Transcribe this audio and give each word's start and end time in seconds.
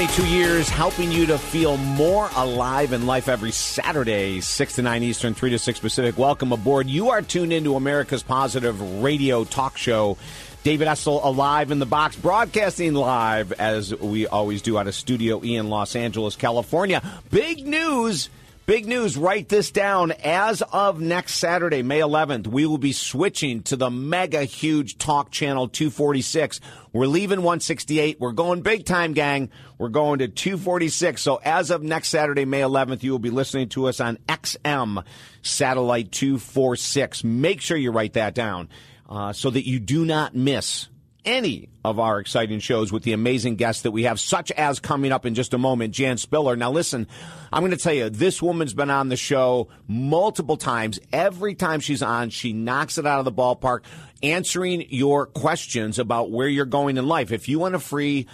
22 0.00 0.26
years 0.28 0.68
helping 0.70 1.12
you 1.12 1.26
to 1.26 1.36
feel 1.36 1.76
more 1.76 2.30
alive 2.34 2.94
in 2.94 3.04
life 3.04 3.28
every 3.28 3.50
Saturday, 3.50 4.40
6 4.40 4.74
to 4.76 4.80
9 4.80 5.02
Eastern, 5.02 5.34
3 5.34 5.50
to 5.50 5.58
6 5.58 5.78
Pacific. 5.78 6.16
Welcome 6.16 6.52
aboard. 6.52 6.86
You 6.86 7.10
are 7.10 7.20
tuned 7.20 7.52
into 7.52 7.76
America's 7.76 8.22
Positive 8.22 9.02
Radio 9.02 9.44
Talk 9.44 9.76
Show. 9.76 10.16
David 10.62 10.88
Essel 10.88 11.22
alive 11.22 11.70
in 11.70 11.80
the 11.80 11.84
box, 11.84 12.16
broadcasting 12.16 12.94
live 12.94 13.52
as 13.52 13.94
we 13.94 14.26
always 14.26 14.62
do 14.62 14.78
out 14.78 14.86
of 14.86 14.94
Studio 14.94 15.44
E 15.44 15.56
in 15.56 15.68
Los 15.68 15.94
Angeles, 15.94 16.34
California. 16.34 17.02
Big 17.30 17.66
news 17.66 18.30
Big 18.70 18.86
news, 18.86 19.16
write 19.16 19.48
this 19.48 19.72
down. 19.72 20.12
As 20.12 20.62
of 20.62 21.00
next 21.00 21.34
Saturday, 21.34 21.82
May 21.82 21.98
11th, 21.98 22.46
we 22.46 22.66
will 22.66 22.78
be 22.78 22.92
switching 22.92 23.64
to 23.64 23.74
the 23.74 23.90
mega 23.90 24.44
huge 24.44 24.96
talk 24.96 25.32
channel 25.32 25.66
246. 25.66 26.60
We're 26.92 27.08
leaving 27.08 27.40
168. 27.40 28.20
We're 28.20 28.30
going 28.30 28.62
big 28.62 28.84
time, 28.84 29.12
gang. 29.12 29.50
We're 29.76 29.88
going 29.88 30.20
to 30.20 30.28
246. 30.28 31.20
So 31.20 31.40
as 31.44 31.72
of 31.72 31.82
next 31.82 32.10
Saturday, 32.10 32.44
May 32.44 32.60
11th, 32.60 33.02
you 33.02 33.10
will 33.10 33.18
be 33.18 33.30
listening 33.30 33.70
to 33.70 33.88
us 33.88 33.98
on 33.98 34.18
XM 34.28 35.04
Satellite 35.42 36.12
246. 36.12 37.24
Make 37.24 37.62
sure 37.62 37.76
you 37.76 37.90
write 37.90 38.12
that 38.12 38.36
down 38.36 38.68
uh, 39.08 39.32
so 39.32 39.50
that 39.50 39.66
you 39.66 39.80
do 39.80 40.04
not 40.04 40.36
miss 40.36 40.86
any 41.24 41.68
of 41.84 41.98
our 41.98 42.20
exciting 42.20 42.60
shows 42.60 42.92
with 42.92 43.02
the 43.02 43.12
amazing 43.12 43.56
guests 43.56 43.82
that 43.82 43.90
we 43.90 44.04
have, 44.04 44.20
such 44.20 44.50
as 44.52 44.80
coming 44.80 45.12
up 45.12 45.26
in 45.26 45.34
just 45.34 45.54
a 45.54 45.58
moment, 45.58 45.94
Jan 45.94 46.18
Spiller. 46.18 46.56
Now, 46.56 46.70
listen, 46.70 47.06
I'm 47.52 47.62
going 47.62 47.70
to 47.72 47.76
tell 47.76 47.92
you, 47.92 48.10
this 48.10 48.42
woman's 48.42 48.74
been 48.74 48.90
on 48.90 49.08
the 49.08 49.16
show 49.16 49.68
multiple 49.86 50.56
times. 50.56 50.98
Every 51.12 51.54
time 51.54 51.80
she's 51.80 52.02
on, 52.02 52.30
she 52.30 52.52
knocks 52.52 52.98
it 52.98 53.06
out 53.06 53.18
of 53.18 53.24
the 53.24 53.32
ballpark, 53.32 53.84
answering 54.22 54.86
your 54.90 55.26
questions 55.26 55.98
about 55.98 56.30
where 56.30 56.48
you're 56.48 56.64
going 56.64 56.96
in 56.96 57.06
life. 57.06 57.32
If 57.32 57.48
you 57.48 57.58
want 57.58 57.74
a 57.74 57.80
free 57.80 58.26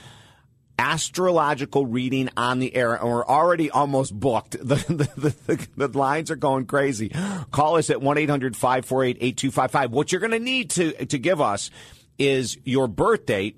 astrological 0.79 1.87
reading 1.87 2.29
on 2.37 2.59
the 2.59 2.75
air, 2.75 2.95
and 2.95 3.09
we're 3.09 3.27
already 3.27 3.71
almost 3.71 4.19
booked. 4.19 4.57
The, 4.67 4.77
the, 5.17 5.35
the, 5.47 5.89
the 5.89 5.99
lines 5.99 6.31
are 6.31 6.37
going 6.37 6.67
crazy. 6.67 7.11
Call 7.51 7.77
us 7.77 7.89
at 7.89 8.03
1 8.03 8.19
800 8.19 8.57
548 8.57 9.17
8255. 9.21 9.93
What 9.93 10.13
you're 10.13 10.21
going 10.21 10.33
to 10.33 10.39
need 10.39 10.71
to 10.71 11.07
to 11.07 11.19
give 11.19 11.41
us 11.41 11.71
is 12.19 12.57
your 12.65 12.89
birth 12.89 13.27
date, 13.27 13.57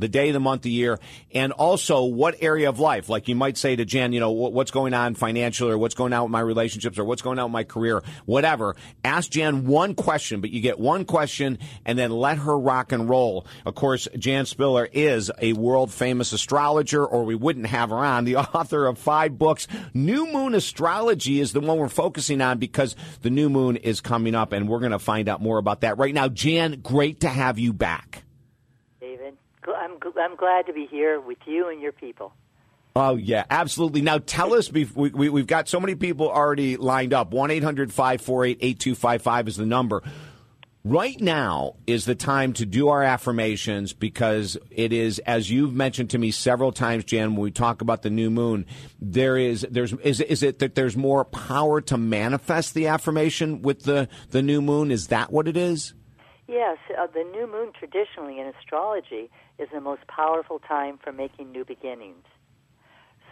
the 0.00 0.08
day, 0.08 0.30
the 0.30 0.40
month, 0.40 0.62
the 0.62 0.70
year, 0.70 0.98
and 1.32 1.52
also 1.52 2.04
what 2.04 2.36
area 2.40 2.68
of 2.68 2.80
life. 2.80 3.08
Like 3.08 3.28
you 3.28 3.36
might 3.36 3.56
say 3.56 3.76
to 3.76 3.84
Jen, 3.84 4.12
you 4.12 4.20
know, 4.20 4.30
what's 4.30 4.70
going 4.70 4.94
on 4.94 5.14
financially 5.14 5.72
or 5.72 5.78
what's 5.78 5.94
going 5.94 6.12
on 6.12 6.24
with 6.24 6.32
my 6.32 6.40
relationships 6.40 6.98
or 6.98 7.04
what's 7.04 7.22
going 7.22 7.38
on 7.38 7.46
with 7.46 7.52
my 7.52 7.64
career, 7.64 8.02
whatever. 8.24 8.76
Ask 9.04 9.30
Jan 9.30 9.66
one 9.66 9.94
question, 9.94 10.40
but 10.40 10.50
you 10.50 10.60
get 10.60 10.78
one 10.78 11.04
question 11.04 11.58
and 11.84 11.98
then 11.98 12.10
let 12.10 12.38
her 12.38 12.58
rock 12.58 12.92
and 12.92 13.08
roll. 13.08 13.46
Of 13.64 13.74
course, 13.74 14.08
Jan 14.18 14.46
Spiller 14.46 14.88
is 14.92 15.30
a 15.40 15.52
world 15.52 15.92
famous 15.92 16.32
astrologer 16.32 17.04
or 17.04 17.24
we 17.24 17.34
wouldn't 17.34 17.66
have 17.66 17.90
her 17.90 17.96
on. 17.96 18.24
The 18.24 18.36
author 18.54 18.86
of 18.86 18.98
five 18.98 19.38
books. 19.38 19.68
New 19.94 20.26
Moon 20.26 20.54
Astrology 20.54 21.40
is 21.40 21.52
the 21.52 21.60
one 21.60 21.78
we're 21.78 21.88
focusing 21.88 22.40
on 22.40 22.58
because 22.58 22.96
the 23.22 23.30
new 23.30 23.48
moon 23.50 23.76
is 23.76 24.00
coming 24.00 24.34
up 24.34 24.52
and 24.52 24.68
we're 24.68 24.80
going 24.80 24.92
to 24.92 24.98
find 24.98 25.28
out 25.28 25.40
more 25.40 25.58
about 25.58 25.82
that 25.82 25.98
right 25.98 26.14
now. 26.14 26.28
Jan, 26.28 26.80
great 26.80 27.20
to 27.20 27.28
have 27.28 27.58
you 27.58 27.72
back. 27.72 28.24
I'm 29.80 29.92
I'm 30.20 30.36
glad 30.36 30.66
to 30.66 30.72
be 30.72 30.86
here 30.86 31.20
with 31.20 31.38
you 31.46 31.68
and 31.68 31.80
your 31.80 31.92
people. 31.92 32.32
Oh 32.94 33.16
yeah, 33.16 33.44
absolutely. 33.50 34.02
Now 34.02 34.18
tell 34.18 34.52
us, 34.54 34.70
we, 34.70 34.84
we, 34.94 35.28
we've 35.28 35.46
got 35.46 35.68
so 35.68 35.78
many 35.78 35.94
people 35.94 36.28
already 36.28 36.76
lined 36.76 37.14
up. 37.14 37.32
One 37.32 37.50
8255 37.50 39.48
is 39.48 39.56
the 39.56 39.66
number. 39.66 40.02
Right 40.82 41.20
now 41.20 41.74
is 41.86 42.06
the 42.06 42.14
time 42.14 42.54
to 42.54 42.64
do 42.64 42.88
our 42.88 43.02
affirmations 43.02 43.92
because 43.92 44.56
it 44.70 44.94
is, 44.94 45.18
as 45.20 45.50
you've 45.50 45.74
mentioned 45.74 46.08
to 46.10 46.18
me 46.18 46.30
several 46.30 46.72
times, 46.72 47.04
Jan, 47.04 47.34
when 47.34 47.42
we 47.42 47.50
talk 47.50 47.82
about 47.82 48.00
the 48.00 48.08
new 48.08 48.30
moon, 48.30 48.64
there 48.98 49.36
is, 49.36 49.66
there's, 49.70 49.92
is, 49.92 50.22
is 50.22 50.42
it 50.42 50.60
that 50.60 50.74
there's 50.74 50.96
more 50.96 51.26
power 51.26 51.82
to 51.82 51.98
manifest 51.98 52.72
the 52.72 52.86
affirmation 52.86 53.60
with 53.60 53.82
the, 53.82 54.08
the 54.30 54.40
new 54.40 54.62
moon? 54.62 54.90
Is 54.90 55.08
that 55.08 55.30
what 55.30 55.48
it 55.48 55.56
is? 55.58 55.92
Yes, 56.50 56.78
uh, 56.98 57.06
the 57.06 57.22
new 57.22 57.46
moon 57.46 57.70
traditionally 57.78 58.40
in 58.40 58.46
astrology 58.48 59.30
is 59.60 59.68
the 59.72 59.80
most 59.80 60.04
powerful 60.08 60.58
time 60.58 60.98
for 60.98 61.12
making 61.12 61.52
new 61.52 61.64
beginnings. 61.64 62.24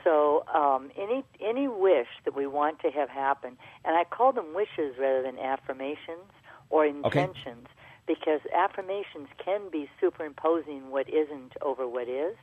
So 0.04 0.44
um, 0.54 0.92
any 0.96 1.24
any 1.44 1.66
wish 1.66 2.06
that 2.24 2.36
we 2.36 2.46
want 2.46 2.78
to 2.80 2.90
have 2.92 3.08
happen, 3.10 3.58
and 3.84 3.96
I 3.96 4.04
call 4.04 4.32
them 4.32 4.54
wishes 4.54 4.94
rather 5.00 5.20
than 5.22 5.36
affirmations 5.36 6.30
or 6.70 6.86
intentions, 6.86 7.66
okay. 7.66 7.74
because 8.06 8.40
affirmations 8.54 9.26
can 9.44 9.68
be 9.68 9.90
superimposing 10.00 10.90
what 10.90 11.08
isn't 11.08 11.54
over 11.60 11.88
what 11.88 12.08
is. 12.08 12.36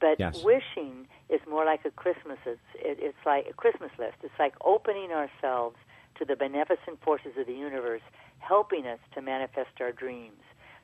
But 0.00 0.18
yes. 0.18 0.42
wishing 0.42 1.06
is 1.28 1.40
more 1.48 1.64
like 1.64 1.84
a 1.84 1.90
Christmas. 1.92 2.38
It's, 2.44 2.58
it, 2.74 2.98
it's 3.00 3.24
like 3.24 3.46
a 3.48 3.52
Christmas 3.52 3.92
list. 3.96 4.16
It's 4.24 4.38
like 4.40 4.54
opening 4.64 5.12
ourselves 5.12 5.76
to 6.18 6.24
the 6.24 6.34
beneficent 6.34 7.00
forces 7.04 7.32
of 7.38 7.46
the 7.46 7.54
universe 7.54 8.02
helping 8.40 8.86
us 8.86 8.98
to 9.14 9.22
manifest 9.22 9.80
our 9.80 9.92
dreams. 9.92 10.42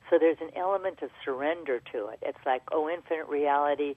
So 0.08 0.18
there's 0.18 0.38
an 0.40 0.50
element 0.56 1.02
of 1.02 1.10
surrender 1.24 1.80
to 1.92 2.06
it. 2.08 2.20
It's 2.22 2.38
like, 2.46 2.62
oh, 2.70 2.88
infinite 2.88 3.26
reality, 3.26 3.96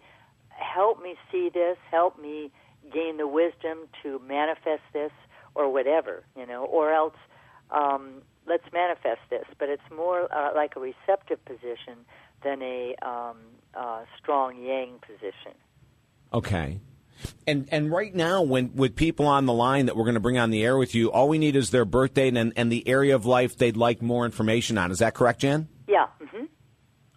help 0.49 1.01
me 1.01 1.15
see 1.31 1.49
this, 1.53 1.77
help 1.91 2.19
me 2.19 2.51
gain 2.91 3.17
the 3.17 3.27
wisdom 3.27 3.87
to 4.01 4.19
manifest 4.27 4.81
this, 4.91 5.11
or 5.55 5.71
whatever, 5.71 6.23
you 6.35 6.45
know, 6.45 6.65
or 6.65 6.91
else 6.93 7.15
um, 7.71 8.21
let's 8.47 8.63
manifest 8.73 9.21
this. 9.29 9.45
But 9.57 9.69
it's 9.69 9.83
more 9.95 10.33
uh, 10.33 10.51
like 10.55 10.75
a 10.75 10.79
receptive 10.79 11.43
position 11.45 12.05
than 12.43 12.61
a 12.61 12.95
um, 13.01 13.37
uh, 13.75 14.03
strong 14.17 14.63
yang 14.63 14.99
position. 15.05 15.53
Okay. 16.33 16.79
And 17.47 17.67
and 17.71 17.91
right 17.91 18.13
now, 18.13 18.41
when 18.41 18.75
with 18.75 18.95
people 18.95 19.27
on 19.27 19.45
the 19.45 19.53
line 19.53 19.87
that 19.87 19.95
we're 19.95 20.05
going 20.05 20.15
to 20.15 20.19
bring 20.19 20.37
on 20.37 20.49
the 20.49 20.63
air 20.63 20.77
with 20.77 20.95
you, 20.95 21.11
all 21.11 21.27
we 21.27 21.37
need 21.37 21.55
is 21.55 21.71
their 21.71 21.85
birthday 21.85 22.29
and 22.29 22.53
and 22.55 22.71
the 22.71 22.87
area 22.87 23.15
of 23.15 23.25
life 23.25 23.57
they'd 23.57 23.77
like 23.77 24.01
more 24.01 24.25
information 24.25 24.77
on. 24.77 24.91
Is 24.91 24.99
that 24.99 25.13
correct, 25.13 25.41
Jan? 25.41 25.67
Yeah. 25.87 26.07
Mm-hmm. 26.21 26.45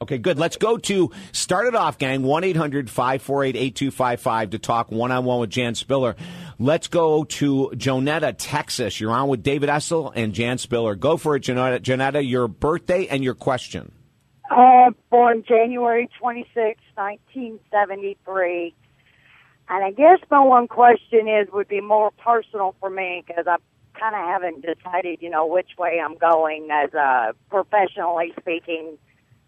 Okay, 0.02 0.18
good. 0.18 0.38
Let's 0.38 0.56
go 0.56 0.78
to 0.78 1.12
start 1.30 1.68
it 1.68 1.76
off, 1.76 1.96
gang. 1.96 2.24
One 2.24 2.42
8255 2.42 4.50
to 4.50 4.58
talk 4.58 4.90
one 4.90 5.12
on 5.12 5.24
one 5.24 5.38
with 5.38 5.50
Jan 5.50 5.76
Spiller. 5.76 6.16
Let's 6.58 6.88
go 6.88 7.22
to 7.22 7.72
Jonetta, 7.76 8.34
Texas. 8.36 9.00
You're 9.00 9.12
on 9.12 9.28
with 9.28 9.44
David 9.44 9.68
Essel 9.68 10.10
and 10.14 10.32
Jan 10.32 10.58
Spiller. 10.58 10.96
Go 10.96 11.16
for 11.16 11.36
it, 11.36 11.44
Jonetta. 11.44 11.80
Jonetta, 11.80 12.28
your 12.28 12.48
birthday 12.48 13.06
and 13.06 13.22
your 13.22 13.34
question. 13.34 13.92
Uh, 14.50 14.90
born 15.08 15.44
January 15.46 16.10
26, 16.18 16.80
1973. 16.96 18.74
And 19.68 19.84
I 19.84 19.90
guess 19.90 20.18
my 20.30 20.40
one 20.40 20.68
question 20.68 21.28
is 21.28 21.48
would 21.52 21.68
be 21.68 21.80
more 21.80 22.10
personal 22.10 22.74
for 22.80 22.90
me 22.90 23.24
because 23.26 23.46
I 23.46 23.56
kind 23.98 24.14
of 24.14 24.20
haven't 24.20 24.64
decided, 24.64 25.22
you 25.22 25.30
know, 25.30 25.46
which 25.46 25.70
way 25.78 26.00
I'm 26.04 26.16
going 26.16 26.68
as 26.70 26.92
uh, 26.94 27.32
professionally 27.48 28.32
speaking 28.40 28.98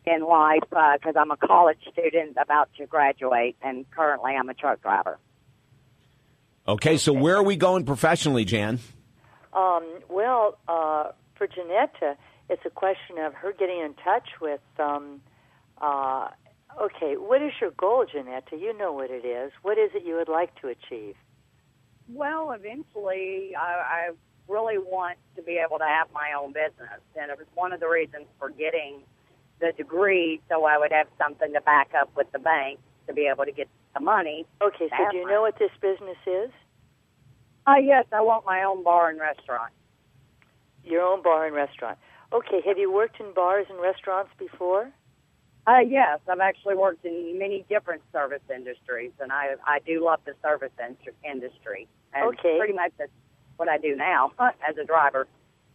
in 0.07 0.23
life 0.23 0.63
because 0.69 1.17
uh, 1.17 1.21
I'm 1.21 1.31
a 1.31 1.37
college 1.37 1.79
student 1.93 2.37
about 2.41 2.69
to 2.79 2.87
graduate 2.87 3.57
and 3.63 3.91
currently 3.91 4.33
I'm 4.33 4.49
a 4.49 4.55
truck 4.55 4.83
driver. 4.83 5.19
Okay, 6.67 6.97
so 6.97 7.13
where 7.13 7.37
are 7.37 7.43
we 7.43 7.57
going 7.57 7.85
professionally, 7.85 8.45
Jan? 8.45 8.79
Um, 9.53 9.85
well, 10.09 10.59
uh, 10.67 11.11
for 11.35 11.47
Janetta, 11.47 12.17
it's 12.49 12.63
a 12.65 12.71
question 12.71 13.19
of 13.19 13.35
her 13.35 13.53
getting 13.53 13.81
in 13.81 13.95
touch 13.95 14.29
with 14.41 14.61
um, 14.79 15.21
uh, 15.81 16.29
Okay, 16.81 17.15
what 17.17 17.41
is 17.43 17.53
your 17.61 17.71
goal, 17.73 18.05
Janetta? 18.11 18.57
You 18.57 18.77
know 18.77 18.93
what 18.93 19.11
it 19.11 19.25
is. 19.25 19.53
What 19.63 19.79
is 19.79 19.91
it 19.95 20.05
you 20.05 20.17
would 20.17 20.29
like 20.29 20.59
to 20.61 20.69
achieve? 20.69 21.15
Well, 22.09 22.51
eventually, 22.53 23.55
I, 23.57 24.09
I 24.09 24.11
really 24.49 24.79
want 24.79 25.19
to 25.37 25.43
be 25.43 25.61
able 25.65 25.79
to 25.79 25.85
have 25.85 26.09
my 26.13 26.33
own 26.39 26.53
business, 26.53 27.01
and 27.17 27.31
it 27.31 27.39
was 27.39 27.47
one 27.55 27.73
of 27.73 27.81
the 27.81 27.89
reasons 27.89 28.27
for 28.39 28.51
getting 28.51 29.01
the 29.61 29.73
degree, 29.77 30.41
so 30.49 30.65
I 30.65 30.79
would 30.79 30.93
have 30.93 31.07
something 31.17 31.53
to 31.53 31.61
back 31.61 31.93
up 31.99 32.11
with 32.17 32.31
the 32.33 32.39
bank 32.39 32.81
to 33.07 33.15
be 33.15 33.29
able 33.33 33.45
to 33.45 33.53
get 33.53 33.69
the 33.95 34.01
money. 34.01 34.47
Okay, 34.61 34.89
so 34.91 35.11
do 35.11 35.17
you 35.17 35.27
know 35.27 35.43
what 35.43 35.59
this 35.59 35.71
business 35.81 36.19
is? 36.27 36.51
Uh, 37.67 37.77
yes, 37.77 38.05
I 38.13 38.21
want 38.21 38.45
my 38.45 38.63
own 38.65 38.83
bar 38.83 39.09
and 39.11 39.21
restaurant. 39.21 39.73
Your 40.85 41.03
own 41.03 41.23
bar 41.23 41.47
and 41.47 41.55
restaurant. 41.55 41.99
Okay, 42.33 42.61
have 42.67 42.79
you 42.79 42.93
worked 42.93 43.21
in 43.21 43.33
bars 43.33 43.67
and 43.71 43.81
restaurants 43.81 44.31
before? 44.39 44.91
Uh, 45.67 45.79
yes, 45.79 46.21
I've 46.29 46.41
actually 46.41 46.77
worked 46.77 47.05
in 47.05 47.39
many 47.39 47.65
different 47.69 48.03
service 48.13 48.43
industries, 48.55 49.13
and 49.21 49.33
I 49.33 49.55
I 49.67 49.79
do 49.87 50.05
love 50.05 50.21
the 50.27 50.35
service 50.43 50.73
industry. 51.25 51.89
And 52.13 52.35
okay. 52.35 52.59
Pretty 52.59 52.75
much 52.75 52.93
that's 52.99 53.11
what 53.57 53.69
I 53.69 53.79
do 53.79 53.97
now 53.97 54.33
as 54.41 54.77
a 54.81 54.85
driver. 54.85 55.27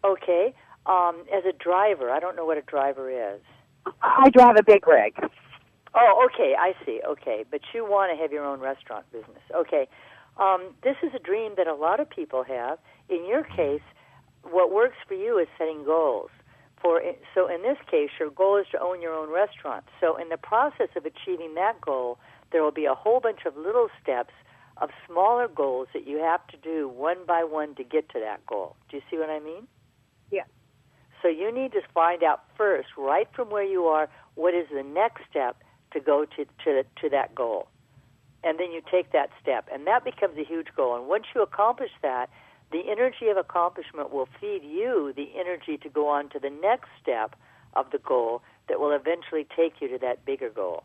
Okay. 0.04 0.54
Um, 0.86 1.26
as 1.34 1.44
a 1.46 1.54
driver, 1.54 2.10
I 2.10 2.20
don't 2.20 2.36
know 2.36 2.46
what 2.46 2.58
a 2.58 2.62
driver 2.62 3.10
is. 3.10 3.42
I 4.02 4.30
drive 4.30 4.56
a 4.58 4.64
big 4.64 4.88
rig. 4.88 5.16
Oh, 5.96 6.28
okay, 6.32 6.54
I 6.58 6.74
see. 6.86 7.02
Okay, 7.08 7.44
but 7.50 7.62
you 7.74 7.84
want 7.84 8.16
to 8.16 8.22
have 8.22 8.32
your 8.32 8.46
own 8.46 8.60
restaurant 8.60 9.12
business. 9.12 9.42
Okay. 9.56 9.88
Um, 10.38 10.76
this 10.84 10.96
is 11.04 11.12
a 11.16 11.20
dream 11.20 11.54
that 11.58 11.68
a 11.68 11.74
lot 11.74 12.00
of 12.00 12.10
people 12.10 12.44
have. 12.44 12.78
In 13.10 13.26
your 13.28 13.44
case, 13.44 13.82
what 14.44 14.72
works 14.72 14.96
for 15.08 15.16
you 15.16 15.38
is 15.40 15.48
setting 15.58 15.84
goals 15.84 16.30
for 16.82 17.02
so 17.34 17.48
in 17.48 17.62
this 17.62 17.78
case 17.90 18.10
your 18.20 18.30
goal 18.30 18.58
is 18.58 18.66
to 18.72 18.80
own 18.80 19.02
your 19.02 19.14
own 19.14 19.32
restaurant 19.32 19.84
so 20.00 20.16
in 20.18 20.30
the 20.30 20.38
process 20.38 20.90
of 20.96 21.06
achieving 21.06 21.54
that 21.56 21.80
goal 21.82 22.18
there 22.52 22.64
will 22.64 22.72
be 22.72 22.86
a 22.86 22.96
whole 22.96 23.20
bunch 23.20 23.40
of 23.46 23.56
little 23.58 23.90
steps 24.02 24.34
of 24.82 24.90
smaller 25.08 25.48
goals 25.48 25.88
that 25.94 26.08
you 26.08 26.18
have 26.20 26.46
to 26.48 26.58
do 26.58 26.88
one 26.88 27.18
by 27.28 27.44
one 27.44 27.76
to 27.76 27.84
get 27.84 28.10
to 28.10 28.20
that 28.20 28.46
goal. 28.46 28.76
Do 28.90 28.98
you 28.98 29.04
see 29.10 29.18
what 29.18 29.30
I 29.30 29.40
mean? 29.40 29.68
Yeah. 30.32 30.44
So 31.22 31.28
you 31.28 31.54
need 31.54 31.74
to 31.74 31.82
find 31.94 32.24
out 32.24 32.44
first, 32.58 32.90
right 32.98 33.28
from 33.36 33.50
where 33.50 33.64
you 33.64 33.86
are, 33.86 34.10
what 34.36 34.54
is 34.54 34.68
the 34.74 34.84
next 34.84 35.24
step 35.30 35.58
to 35.92 36.00
go 36.00 36.26
to 36.38 36.46
to, 36.64 36.84
to 37.02 37.10
that 37.10 37.36
goal, 37.36 37.68
and 38.44 38.60
then 38.60 38.72
you 38.72 38.82
take 38.90 39.12
that 39.12 39.30
step, 39.42 39.68
and 39.74 39.86
that 39.88 40.06
becomes 40.06 40.38
a 40.38 40.46
huge 40.46 40.68
goal. 40.76 40.96
And 40.96 41.08
once 41.08 41.26
you 41.36 41.42
accomplish 41.42 41.90
that, 42.02 42.30
the 42.72 42.84
energy 42.90 43.28
of 43.30 43.38
accomplishment 43.38 44.12
will 44.12 44.28
feed 44.40 44.62
you 44.64 45.14
the 45.16 45.30
energy 45.40 45.78
to 45.78 45.90
go 45.90 46.08
on 46.08 46.30
to 46.30 46.40
the 46.40 46.50
next 46.50 46.90
step 47.02 47.36
of 47.74 47.90
the 47.92 47.98
goal 48.00 48.42
that 48.68 48.80
will 48.80 48.92
eventually 48.92 49.48
take 49.56 49.82
you 49.82 49.88
to 49.90 49.98
that 50.00 50.26
bigger 50.26 50.50
goal. 50.50 50.84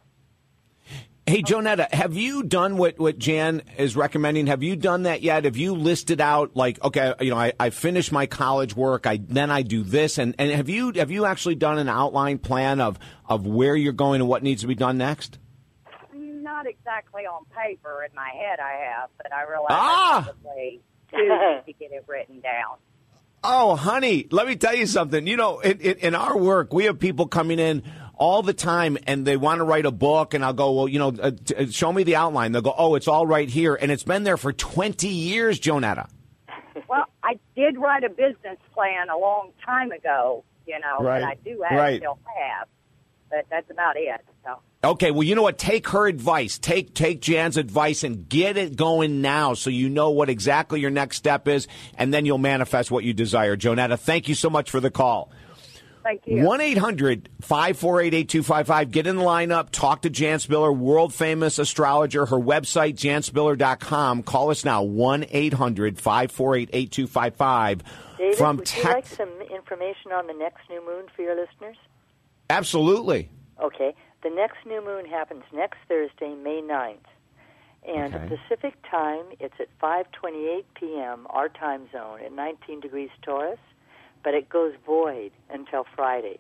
Hey, 1.26 1.40
Jonetta, 1.40 1.90
have 1.90 2.14
you 2.14 2.42
done 2.42 2.76
what, 2.76 2.98
what 2.98 3.19
Jan 3.19 3.62
is 3.78 3.96
recommending? 3.96 4.46
Have 4.48 4.62
you 4.62 4.76
done 4.76 5.04
that 5.04 5.22
yet? 5.22 5.46
Have 5.46 5.56
you 5.56 5.75
listed 5.75 6.20
out 6.20 6.54
like, 6.54 6.82
okay, 6.84 7.14
you 7.20 7.31
know, 7.31 7.38
I, 7.38 7.54
I 7.58 7.70
finished 7.70 8.12
my 8.12 8.26
college 8.26 8.76
work, 8.76 9.06
I 9.06 9.16
then 9.16 9.50
I 9.50 9.62
do 9.62 9.82
this, 9.82 10.19
and, 10.19 10.34
and 10.38 10.50
have 10.50 10.69
you 10.69 10.92
have 10.96 11.10
you 11.10 11.25
actually 11.25 11.54
done 11.54 11.78
an 11.78 11.88
outline 11.88 12.38
plan 12.38 12.78
of 12.78 12.98
of 13.26 13.46
where 13.46 13.75
you're 13.75 13.94
going 13.94 14.20
and 14.20 14.28
what 14.28 14.42
needs 14.42 14.60
to 14.62 14.69
be 14.69 14.75
done 14.75 14.98
next? 14.98 15.38
Not 16.12 16.66
exactly 16.66 17.22
on 17.22 17.46
paper 17.46 18.04
in 18.06 18.14
my 18.14 18.28
head, 18.28 18.60
I 18.60 18.84
have, 18.90 19.08
but 19.16 19.32
I 19.32 19.44
realize 19.44 19.69
Ah! 19.70 20.19
I 20.19 20.22
probably 20.25 20.82
do 21.16 21.28
to 21.66 21.72
get 21.78 21.93
it 21.93 22.05
written 22.06 22.40
down. 22.40 22.76
Oh, 23.43 23.76
honey, 23.76 24.26
let 24.31 24.46
me 24.46 24.56
tell 24.56 24.75
you 24.75 24.87
something. 24.87 25.26
You 25.26 25.37
know, 25.37 25.61
in, 25.61 25.78
in, 25.81 25.96
in 25.99 26.14
our 26.14 26.37
work, 26.37 26.72
we 26.72 26.84
have 26.84 26.99
people 26.99 27.26
coming 27.26 27.58
in 27.58 27.82
all 28.14 28.43
the 28.43 28.55
time 28.55 28.96
and 29.06 29.26
they 29.26 29.37
want 29.37 29.58
to 29.58 29.64
write 29.64 29.84
a 29.84 29.90
book 29.90 30.32
and 30.34 30.43
I'll 30.44 30.55
go, 30.55 30.72
well, 30.72 30.88
you 30.88 30.99
know, 30.99 31.08
uh, 31.08 31.32
t- 31.44 31.55
uh, 31.55 31.66
show 31.66 31.93
me 31.93 32.05
the 32.05 32.16
outline. 32.16 32.52
They'll 32.52 32.62
go, 32.62 32.75
oh, 32.76 32.94
it's 32.94 33.06
all 33.08 33.26
right 33.26 33.49
here. 33.49 33.75
And 33.75 33.90
it's 33.93 34.02
been 34.05 34.22
there 34.22 34.37
for 34.38 34.52
20 34.52 35.08
years, 35.08 35.61
Jonetta. 35.61 36.08
Well, 36.88 37.05
I 37.22 37.38
did 37.55 37.76
write 37.76 38.05
a 38.05 38.08
business 38.08 38.56
plan 38.72 39.08
a 39.11 39.19
long 39.19 39.50
time 39.64 39.90
ago, 39.93 40.43
you 40.66 40.78
know, 40.81 41.05
Right. 41.05 41.16
and 41.22 41.26
I 41.26 41.34
do 41.44 41.62
have, 41.69 41.78
Right. 41.78 42.00
still 42.00 42.19
have, 42.38 42.69
but 43.34 43.46
that's 43.50 43.70
about 43.70 43.96
it. 43.96 44.20
So, 44.44 44.60
Okay, 44.84 45.10
well, 45.10 45.22
you 45.22 45.34
know 45.34 45.42
what? 45.42 45.58
Take 45.58 45.88
her 45.88 46.06
advice. 46.06 46.58
Take 46.58 46.94
take 46.94 47.20
Jan's 47.20 47.56
advice 47.56 48.04
and 48.04 48.28
get 48.28 48.56
it 48.56 48.76
going 48.76 49.22
now 49.22 49.54
so 49.54 49.70
you 49.70 49.88
know 49.88 50.10
what 50.10 50.28
exactly 50.28 50.81
your 50.81 50.90
next 50.90 51.16
step 51.16 51.48
is, 51.48 51.66
and 51.96 52.12
then 52.12 52.26
you'll 52.26 52.38
manifest 52.38 52.90
what 52.90 53.02
you 53.02 53.14
desire. 53.14 53.56
Jonetta, 53.56 53.98
thank 53.98 54.28
you 54.28 54.34
so 54.34 54.50
much 54.50 54.70
for 54.70 54.81
the 54.81 54.90
call. 54.90 55.31
thank 56.02 56.20
you. 56.26 56.44
1 56.44 56.60
800 56.60 57.31
548 57.40 58.14
8255. 58.14 58.90
Get 58.90 59.06
in 59.06 59.16
the 59.16 59.22
lineup. 59.22 59.70
Talk 59.70 60.02
to 60.02 60.10
Jan 60.10 60.38
Spiller, 60.38 60.70
world 60.70 61.14
famous 61.14 61.58
astrologer. 61.58 62.26
Her 62.26 62.38
website, 62.38 62.96
janspiller.com. 62.96 64.22
Call 64.22 64.50
us 64.50 64.66
now, 64.66 64.82
1 64.82 65.25
800 65.30 65.98
548 65.98 66.69
8255. 66.72 67.82
David, 68.19 68.37
From 68.37 68.56
would 68.58 68.76
you 68.76 68.82
like 68.84 69.06
some 69.06 69.30
information 69.50 70.12
on 70.12 70.26
the 70.26 70.34
next 70.34 70.69
new 70.69 70.84
moon 70.84 71.06
for 71.16 71.22
your 71.22 71.34
listeners? 71.34 71.76
Absolutely. 72.50 73.29
Okay. 73.61 73.94
The 74.23 74.31
next 74.31 74.58
new 74.67 74.85
moon 74.85 75.05
happens 75.06 75.44
next 75.52 75.79
Thursday, 75.88 76.35
May 76.35 76.61
9th. 76.62 76.99
And 77.87 78.14
Okay. 78.14 78.37
Pacific 78.37 78.75
time, 78.91 79.26
it's 79.41 79.55
at 79.61 79.69
5:28 79.79 80.64
p.m. 80.75 81.26
our 81.31 81.49
time 81.50 81.88
zone 81.93 82.20
at 82.25 82.32
19 82.32 82.81
degrees 82.81 83.11
Taurus, 83.23 83.58
but 84.23 84.32
it 84.35 84.49
goes 84.49 84.73
void 84.87 85.32
until 85.50 85.85
Friday. 85.94 86.38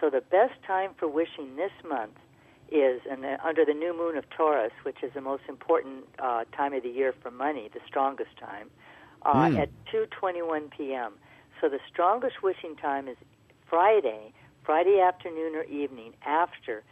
So 0.00 0.08
the 0.10 0.22
best 0.22 0.54
time 0.66 0.92
for 0.98 1.06
wishing 1.08 1.56
this 1.56 1.72
month 1.86 2.16
is 2.72 3.00
and 3.10 3.24
under 3.44 3.64
the 3.64 3.74
new 3.74 3.96
moon 3.96 4.16
of 4.16 4.24
Taurus, 4.30 4.72
which 4.82 5.02
is 5.02 5.12
the 5.14 5.20
most 5.20 5.42
important 5.48 6.04
uh, 6.18 6.44
time 6.56 6.72
of 6.72 6.82
the 6.82 6.88
year 6.88 7.12
for 7.22 7.30
money, 7.30 7.68
the 7.72 7.80
strongest 7.86 8.36
time, 8.38 8.70
uh, 9.22 9.50
Hmm. 9.50 9.56
at 9.58 9.68
2:21 9.92 10.70
p.m. 10.70 11.12
So 11.60 11.68
the 11.68 11.80
strongest 11.90 12.42
wishing 12.42 12.74
time 12.76 13.06
is 13.06 13.16
Friday, 13.68 14.32
Friday 14.66 15.00
afternoon 15.00 15.54
or 15.54 15.62
evening 15.64 16.12
after 16.26 16.82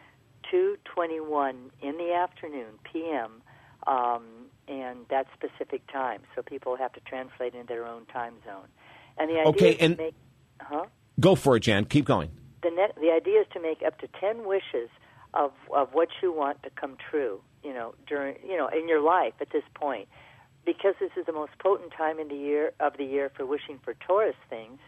2:21 0.53 1.71
in 1.83 1.97
the 1.99 2.13
afternoon 2.15 2.79
p.m. 2.85 3.43
Um, 3.87 4.23
and 4.67 5.07
that 5.11 5.27
specific 5.35 5.87
time. 5.93 6.23
So 6.35 6.43
people 6.43 6.77
have 6.77 6.93
to 6.95 7.01
translate 7.01 7.55
in 7.55 7.67
their 7.67 7.85
own 7.87 8.07
time 8.07 8.35
zone. 8.47 8.69
And 9.19 9.29
the 9.29 9.35
idea 9.41 9.49
Okay, 9.51 9.71
is 9.73 9.77
to 9.79 9.85
and- 9.85 9.97
make 9.99 10.15
huh? 10.61 10.87
Go 11.21 11.35
for 11.35 11.57
it, 11.57 11.61
Jan. 11.61 11.85
Keep 11.85 12.07
going. 12.07 12.31
the 12.63 12.71
ne- 12.71 12.95
the 13.01 13.11
idea 13.13 13.41
is 13.43 13.47
to 13.53 13.61
make 13.61 13.83
up 13.87 13.99
to 13.99 14.09
10 14.21 14.47
wishes 14.47 14.89
of 15.35 15.53
of 15.75 15.93
what 15.93 16.09
you 16.23 16.33
want 16.33 16.63
to 16.63 16.71
come 16.71 16.97
true, 17.11 17.41
you 17.63 17.75
know, 17.75 17.95
during 18.07 18.37
you 18.49 18.57
know, 18.57 18.69
in 18.69 18.89
your 18.89 19.01
life 19.01 19.35
at 19.41 19.51
this 19.51 19.65
point. 19.75 20.09
Because 20.65 20.95
this 20.99 21.11
is 21.19 21.27
the 21.27 21.33
most 21.33 21.53
potent 21.59 21.93
time 21.93 22.19
in 22.19 22.29
the 22.29 22.37
year 22.37 22.73
of 22.81 22.97
the 22.97 23.05
year 23.05 23.31
for 23.37 23.45
wishing 23.45 23.79
for 23.85 23.93
Taurus 24.07 24.37
things, 24.49 24.79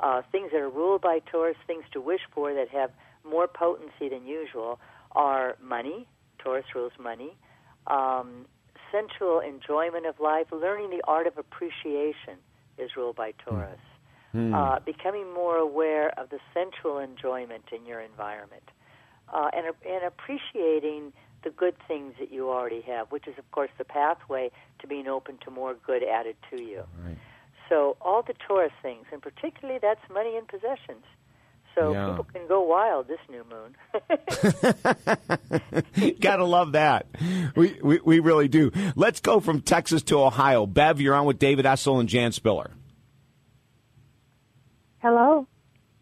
uh, 0.00 0.22
things 0.32 0.50
that 0.52 0.60
are 0.60 0.70
ruled 0.70 1.02
by 1.02 1.20
Taurus, 1.30 1.56
things 1.66 1.84
to 1.92 2.00
wish 2.00 2.20
for 2.32 2.52
that 2.54 2.68
have 2.68 2.90
more 3.28 3.48
potency 3.48 4.08
than 4.10 4.26
usual 4.26 4.78
are 5.12 5.56
money. 5.62 6.06
Taurus 6.38 6.66
rules 6.74 6.92
money. 6.98 7.36
Um, 7.86 8.46
sensual 8.92 9.40
enjoyment 9.40 10.06
of 10.06 10.20
life, 10.20 10.46
learning 10.52 10.90
the 10.90 11.02
art 11.08 11.26
of 11.26 11.38
appreciation 11.38 12.38
is 12.78 12.90
ruled 12.96 13.16
by 13.16 13.32
Taurus 13.44 13.80
uh, 14.54 14.78
becoming 14.84 15.32
more 15.32 15.56
aware 15.56 16.08
of 16.18 16.30
the 16.30 16.38
sensual 16.52 16.98
enjoyment 16.98 17.64
in 17.72 17.86
your 17.86 18.00
environment, 18.00 18.64
uh, 19.32 19.48
and, 19.54 19.66
and 19.88 20.04
appreciating 20.04 21.12
the 21.42 21.50
good 21.50 21.74
things 21.88 22.14
that 22.18 22.32
you 22.32 22.50
already 22.50 22.82
have, 22.82 23.10
which 23.10 23.26
is, 23.26 23.34
of 23.38 23.50
course, 23.52 23.70
the 23.78 23.84
pathway 23.84 24.50
to 24.80 24.86
being 24.86 25.06
open 25.06 25.38
to 25.44 25.50
more 25.50 25.74
good 25.86 26.02
added 26.02 26.36
to 26.50 26.60
you. 26.60 26.84
Right. 27.04 27.16
So, 27.68 27.96
all 28.00 28.22
the 28.22 28.34
Taurus 28.46 28.72
things, 28.82 29.06
and 29.12 29.20
particularly 29.20 29.78
that's 29.82 30.00
money 30.12 30.36
and 30.36 30.46
possessions. 30.46 31.04
So, 31.74 31.92
Yeah. 31.92 32.10
people 32.10 32.24
can 32.32 32.46
go 32.46 32.62
wild 32.62 33.08
this 33.08 33.18
new 33.28 33.44
moon. 33.50 33.76
Gotta 36.20 36.44
love 36.44 36.72
that. 36.72 37.06
We, 37.54 37.78
we 37.82 38.00
we 38.04 38.20
really 38.20 38.48
do. 38.48 38.70
Let's 38.94 39.20
go 39.20 39.40
from 39.40 39.60
Texas 39.62 40.02
to 40.04 40.20
Ohio. 40.20 40.64
Bev, 40.66 41.00
you're 41.00 41.14
on 41.14 41.26
with 41.26 41.38
David 41.38 41.64
Essel 41.66 42.00
and 42.00 42.08
Jan 42.08 42.32
Spiller. 42.32 42.70
Hello. 44.98 45.46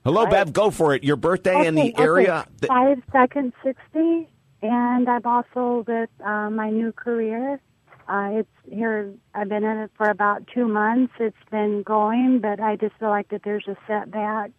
Hello, 0.04 0.24
Hi. 0.26 0.30
Bev. 0.30 0.52
Go 0.52 0.70
for 0.70 0.94
it. 0.94 1.02
Your 1.04 1.16
birthday 1.16 1.66
in 1.66 1.74
the 1.74 1.92
Okay, 1.92 2.02
area. 2.02 2.40
okay. 2.40 2.50
that- 2.60 2.68
Five 2.68 3.02
seconds 3.12 3.54
sixty, 3.62 4.28
and 4.62 5.08
I'm 5.08 5.24
also 5.24 5.84
with 5.86 6.10
uh, 6.24 6.50
my 6.50 6.70
new 6.70 6.92
career. 6.92 7.60
Uh, 8.08 8.28
it's 8.40 8.48
here. 8.70 9.12
I've 9.34 9.48
been 9.48 9.64
in 9.64 9.78
it 9.78 9.90
for 9.96 10.08
about 10.10 10.46
two 10.52 10.68
months. 10.68 11.12
It's 11.18 11.36
been 11.50 11.82
going, 11.82 12.40
but 12.40 12.60
I 12.60 12.76
just 12.76 12.94
feel 13.00 13.08
like 13.08 13.28
that 13.30 13.42
there's 13.44 13.66
a 13.66 13.76
setback 13.86 14.50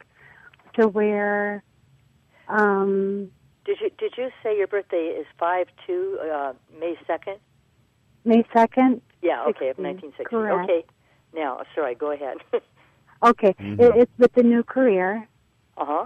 to 0.80 0.88
where. 0.88 1.64
Um, 2.48 3.30
did 3.66 3.78
you 3.82 3.90
did 3.98 4.14
you 4.18 4.30
say 4.44 4.58
your 4.58 4.68
birthday 4.68 5.16
is 5.20 5.26
five 5.40 5.68
two 5.86 6.18
uh, 6.22 6.54
May 6.80 6.96
second? 7.06 7.38
May 8.24 8.44
second. 8.54 9.02
Yeah, 9.22 9.44
okay, 9.50 9.70
of 9.70 9.78
16, 9.78 9.84
nineteen 9.84 10.12
sixty. 10.18 10.36
correct. 10.36 10.70
Okay, 10.70 10.86
now 11.36 11.62
sorry, 11.74 11.96
go 11.96 12.12
ahead. 12.12 12.38
Okay, 13.24 13.56
Mm-hmm. 13.60 13.82
it, 13.82 13.92
it's 13.96 14.12
with 14.20 14.34
the 14.34 14.44
new 14.44 14.62
career. 14.62 15.28
uh 15.78 15.86
huh. 15.88 16.06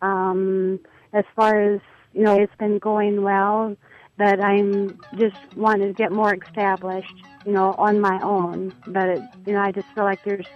Um, 0.00 0.80
as 1.12 1.24
far 1.36 1.60
as 1.74 1.80
you 2.12 2.22
know, 2.24 2.34
it's 2.34 2.54
been 2.58 2.78
going 2.78 3.22
well, 3.22 3.76
but 4.18 4.40
I'm 4.40 4.98
just 5.16 5.36
wanting 5.56 5.88
to 5.88 5.94
get 5.94 6.12
more 6.12 6.34
established, 6.34 7.14
you 7.46 7.52
know, 7.52 7.74
on 7.78 8.00
my 8.00 8.20
own. 8.20 8.74
But 8.86 9.08
it, 9.08 9.22
you 9.46 9.52
know, 9.52 9.60
I 9.60 9.72
just 9.72 9.86
feel 9.94 10.04
like 10.04 10.22
there's 10.24 10.46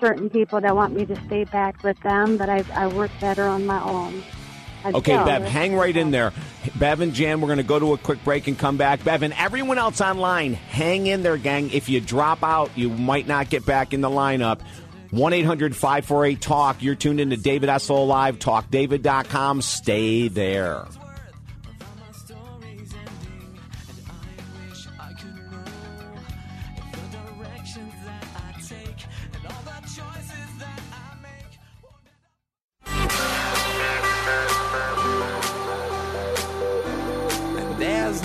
certain 0.00 0.30
people 0.30 0.60
that 0.60 0.74
want 0.74 0.94
me 0.94 1.04
to 1.04 1.16
stay 1.26 1.44
back 1.44 1.82
with 1.82 2.00
them, 2.00 2.36
but 2.36 2.48
I 2.48 2.64
I 2.74 2.86
work 2.86 3.10
better 3.20 3.44
on 3.44 3.66
my 3.66 3.82
own. 3.82 4.22
I 4.84 4.92
Okay, 4.92 5.16
Bev, 5.16 5.42
hang 5.44 5.74
right 5.74 5.96
in 5.96 6.10
there. 6.10 6.32
Bev 6.76 7.00
and 7.00 7.14
Jan, 7.14 7.40
we're 7.40 7.48
going 7.48 7.56
to 7.56 7.62
go 7.62 7.78
to 7.78 7.94
a 7.94 7.98
quick 7.98 8.22
break 8.22 8.46
and 8.48 8.58
come 8.58 8.76
back. 8.76 9.02
Bev 9.02 9.22
and 9.22 9.34
everyone 9.34 9.78
else 9.78 10.00
online, 10.00 10.54
hang 10.54 11.06
in 11.06 11.22
there, 11.22 11.38
gang. 11.38 11.70
If 11.70 11.88
you 11.88 12.00
drop 12.00 12.42
out, 12.42 12.70
you 12.76 12.90
might 12.90 13.26
not 13.26 13.50
get 13.50 13.64
back 13.66 13.92
in 13.92 14.02
the 14.02 14.10
lineup. 14.10 14.60
1 15.10 15.32
800 15.32 15.76
548 15.76 16.40
Talk. 16.40 16.82
You're 16.82 16.96
tuned 16.96 17.20
into 17.20 17.36
David 17.36 17.68
Essel 17.70 18.06
Live, 18.06 18.38
talkdavid.com. 18.38 19.62
Stay 19.62 20.28
there. 20.28 20.86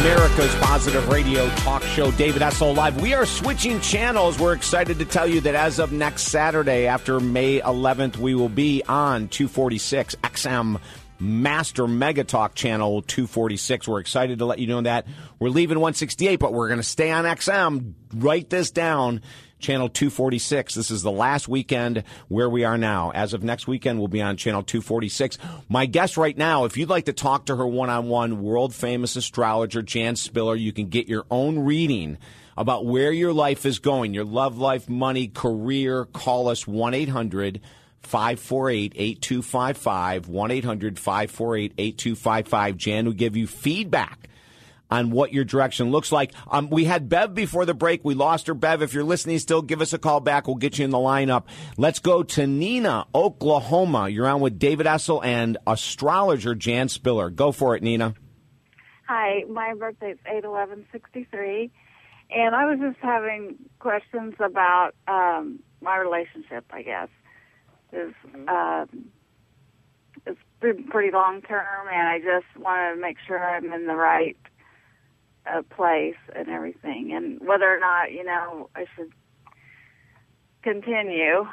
America's 0.00 0.54
Positive 0.54 1.06
Radio 1.08 1.46
Talk 1.56 1.82
Show, 1.82 2.10
David 2.12 2.40
Essel 2.40 2.74
Live. 2.74 3.02
We 3.02 3.12
are 3.12 3.26
switching 3.26 3.82
channels. 3.82 4.38
We're 4.38 4.54
excited 4.54 4.98
to 4.98 5.04
tell 5.04 5.26
you 5.26 5.42
that 5.42 5.54
as 5.54 5.78
of 5.78 5.92
next 5.92 6.28
Saturday, 6.28 6.86
after 6.86 7.20
May 7.20 7.60
11th, 7.60 8.16
we 8.16 8.34
will 8.34 8.48
be 8.48 8.82
on 8.88 9.28
246 9.28 10.14
XM 10.14 10.80
Master 11.18 11.86
Mega 11.86 12.24
Talk 12.24 12.54
Channel 12.54 13.02
246. 13.02 13.86
We're 13.88 14.00
excited 14.00 14.38
to 14.38 14.46
let 14.46 14.58
you 14.58 14.68
know 14.68 14.80
that. 14.80 15.06
We're 15.38 15.50
leaving 15.50 15.78
168, 15.78 16.36
but 16.36 16.54
we're 16.54 16.68
going 16.68 16.80
to 16.80 16.82
stay 16.82 17.10
on 17.10 17.26
XM. 17.26 17.92
Write 18.14 18.48
this 18.48 18.70
down. 18.70 19.20
Channel 19.60 19.88
246. 19.88 20.74
This 20.74 20.90
is 20.90 21.02
the 21.02 21.10
last 21.10 21.48
weekend 21.48 22.04
where 22.28 22.48
we 22.48 22.64
are 22.64 22.78
now. 22.78 23.10
As 23.12 23.34
of 23.34 23.42
next 23.42 23.66
weekend, 23.66 23.98
we'll 23.98 24.08
be 24.08 24.22
on 24.22 24.36
Channel 24.36 24.62
246. 24.62 25.38
My 25.68 25.86
guest 25.86 26.16
right 26.16 26.36
now, 26.36 26.64
if 26.64 26.76
you'd 26.76 26.88
like 26.88 27.04
to 27.04 27.12
talk 27.12 27.46
to 27.46 27.56
her 27.56 27.66
one 27.66 27.90
on 27.90 28.08
one, 28.08 28.42
world 28.42 28.74
famous 28.74 29.16
astrologer 29.16 29.82
Jan 29.82 30.16
Spiller, 30.16 30.56
you 30.56 30.72
can 30.72 30.88
get 30.88 31.08
your 31.08 31.24
own 31.30 31.58
reading 31.58 32.18
about 32.56 32.86
where 32.86 33.12
your 33.12 33.32
life 33.32 33.64
is 33.64 33.78
going, 33.78 34.14
your 34.14 34.24
love 34.24 34.58
life, 34.58 34.88
money, 34.88 35.28
career. 35.28 36.04
Call 36.06 36.48
us 36.48 36.66
1 36.66 36.94
800 36.94 37.60
548 38.02 38.92
8255. 38.96 40.28
1 40.28 40.50
800 40.50 40.98
548 40.98 41.72
8255. 41.78 42.76
Jan 42.76 43.04
will 43.06 43.12
give 43.12 43.36
you 43.36 43.46
feedback 43.46 44.28
on 44.90 45.10
what 45.10 45.32
your 45.32 45.44
direction 45.44 45.90
looks 45.90 46.10
like. 46.12 46.32
Um, 46.50 46.70
we 46.70 46.84
had 46.84 47.08
Bev 47.08 47.34
before 47.34 47.64
the 47.64 47.74
break. 47.74 48.04
We 48.04 48.14
lost 48.14 48.46
her. 48.46 48.54
Bev, 48.54 48.82
if 48.82 48.92
you're 48.92 49.04
listening 49.04 49.38
still, 49.38 49.62
give 49.62 49.80
us 49.80 49.92
a 49.92 49.98
call 49.98 50.20
back. 50.20 50.46
We'll 50.46 50.56
get 50.56 50.78
you 50.78 50.84
in 50.84 50.90
the 50.90 50.98
lineup. 50.98 51.44
Let's 51.76 51.98
go 51.98 52.22
to 52.22 52.46
Nina, 52.46 53.06
Oklahoma. 53.14 54.08
You're 54.08 54.26
on 54.26 54.40
with 54.40 54.58
David 54.58 54.86
Essel 54.86 55.24
and 55.24 55.58
astrologer 55.66 56.54
Jan 56.54 56.88
Spiller. 56.88 57.30
Go 57.30 57.52
for 57.52 57.76
it, 57.76 57.82
Nina. 57.82 58.14
Hi, 59.06 59.44
my 59.48 59.74
birthday's 59.74 60.18
eight 60.26 60.44
eleven 60.44 60.86
sixty 60.92 61.24
three, 61.32 61.72
and 62.30 62.54
I 62.54 62.66
was 62.66 62.78
just 62.78 62.98
having 63.02 63.56
questions 63.80 64.34
about 64.38 64.92
um, 65.08 65.58
my 65.80 65.96
relationship. 65.96 66.64
I 66.70 66.82
guess 66.82 67.08
is 67.92 68.14
um, 68.46 69.06
it's 70.26 70.38
been 70.60 70.84
pretty 70.84 71.10
long 71.12 71.42
term, 71.42 71.88
and 71.92 72.06
I 72.06 72.18
just 72.18 72.56
want 72.56 72.94
to 72.94 73.00
make 73.00 73.16
sure 73.26 73.42
I'm 73.42 73.72
in 73.72 73.88
the 73.88 73.96
right 73.96 74.36
uh, 75.46 75.62
place 75.74 76.16
and 76.34 76.48
everything, 76.48 77.12
and 77.14 77.40
whether 77.46 77.72
or 77.74 77.80
not 77.80 78.12
you 78.12 78.24
know 78.24 78.68
I 78.74 78.86
should 78.96 79.12
continue. 80.62 81.46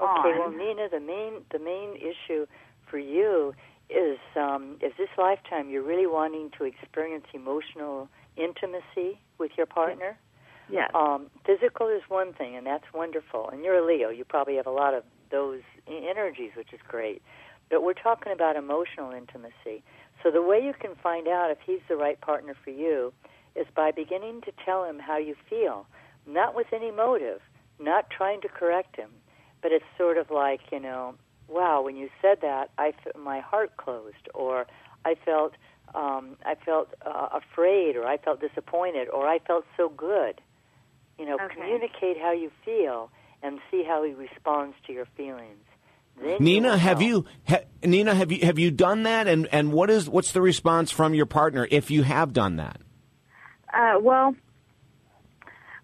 Okay, 0.00 0.32
on. 0.32 0.38
well, 0.38 0.50
Nina, 0.50 0.88
the 0.88 1.00
main 1.00 1.44
the 1.52 1.58
main 1.58 1.96
issue 1.96 2.46
for 2.90 2.98
you 2.98 3.54
is 3.90 4.18
um, 4.36 4.76
is 4.80 4.92
this 4.98 5.08
lifetime 5.18 5.70
you're 5.70 5.82
really 5.82 6.06
wanting 6.06 6.50
to 6.58 6.64
experience 6.64 7.26
emotional 7.32 8.08
intimacy 8.36 9.18
with 9.38 9.52
your 9.56 9.66
partner. 9.66 10.16
yes, 10.68 10.90
Um, 10.94 11.30
physical 11.44 11.88
is 11.88 12.02
one 12.08 12.32
thing, 12.32 12.56
and 12.56 12.66
that's 12.66 12.92
wonderful. 12.92 13.50
And 13.50 13.62
you're 13.62 13.76
a 13.76 13.86
Leo; 13.86 14.08
you 14.08 14.24
probably 14.24 14.56
have 14.56 14.66
a 14.66 14.70
lot 14.72 14.94
of 14.94 15.04
those 15.30 15.60
energies, 15.86 16.52
which 16.56 16.72
is 16.72 16.80
great. 16.88 17.22
But 17.70 17.82
we're 17.82 17.94
talking 17.94 18.32
about 18.32 18.56
emotional 18.56 19.12
intimacy. 19.12 19.82
So 20.22 20.30
the 20.30 20.42
way 20.42 20.62
you 20.64 20.72
can 20.78 20.94
find 21.02 21.28
out 21.28 21.50
if 21.50 21.58
he's 21.64 21.80
the 21.88 21.96
right 21.96 22.20
partner 22.20 22.54
for 22.62 22.70
you 22.70 23.12
is 23.54 23.66
by 23.74 23.90
beginning 23.90 24.40
to 24.42 24.52
tell 24.64 24.84
him 24.84 24.98
how 24.98 25.18
you 25.18 25.34
feel, 25.48 25.86
not 26.26 26.54
with 26.54 26.66
any 26.72 26.90
motive, 26.90 27.40
not 27.78 28.10
trying 28.10 28.40
to 28.42 28.48
correct 28.48 28.96
him, 28.96 29.10
but 29.62 29.72
it's 29.72 29.84
sort 29.96 30.18
of 30.18 30.30
like 30.30 30.60
you 30.72 30.80
know, 30.80 31.14
wow, 31.48 31.82
when 31.82 31.96
you 31.96 32.08
said 32.20 32.38
that, 32.42 32.70
I 32.78 32.88
f- 32.88 33.16
my 33.16 33.40
heart 33.40 33.76
closed, 33.76 34.28
or 34.34 34.66
I 35.04 35.14
felt 35.24 35.52
um, 35.94 36.36
I 36.44 36.54
felt 36.54 36.88
uh, 37.04 37.28
afraid, 37.32 37.96
or 37.96 38.06
I 38.06 38.16
felt 38.16 38.40
disappointed, 38.40 39.08
or 39.08 39.26
I 39.28 39.38
felt 39.38 39.64
so 39.76 39.88
good. 39.88 40.40
You 41.18 41.26
know, 41.26 41.34
Okay. 41.36 41.54
communicate 41.54 42.18
how 42.20 42.32
you 42.32 42.50
feel 42.64 43.10
and 43.42 43.60
see 43.70 43.84
how 43.86 44.02
he 44.02 44.12
responds 44.12 44.74
to 44.86 44.92
your 44.92 45.06
feelings. 45.16 45.62
Then 46.20 46.36
Nina, 46.40 46.70
will 46.70 46.78
have 46.78 47.02
you 47.02 47.24
ha, 47.46 47.58
Nina 47.84 48.14
have 48.14 48.32
you 48.32 48.44
have 48.46 48.58
you 48.58 48.70
done 48.70 49.02
that 49.04 49.26
and 49.28 49.48
and 49.52 49.72
what 49.72 49.90
is 49.90 50.08
what's 50.08 50.32
the 50.32 50.40
response 50.40 50.90
from 50.90 51.14
your 51.14 51.26
partner 51.26 51.66
if 51.70 51.90
you 51.90 52.02
have 52.02 52.32
done 52.32 52.56
that? 52.56 52.80
Uh, 53.74 53.98
well, 54.00 54.34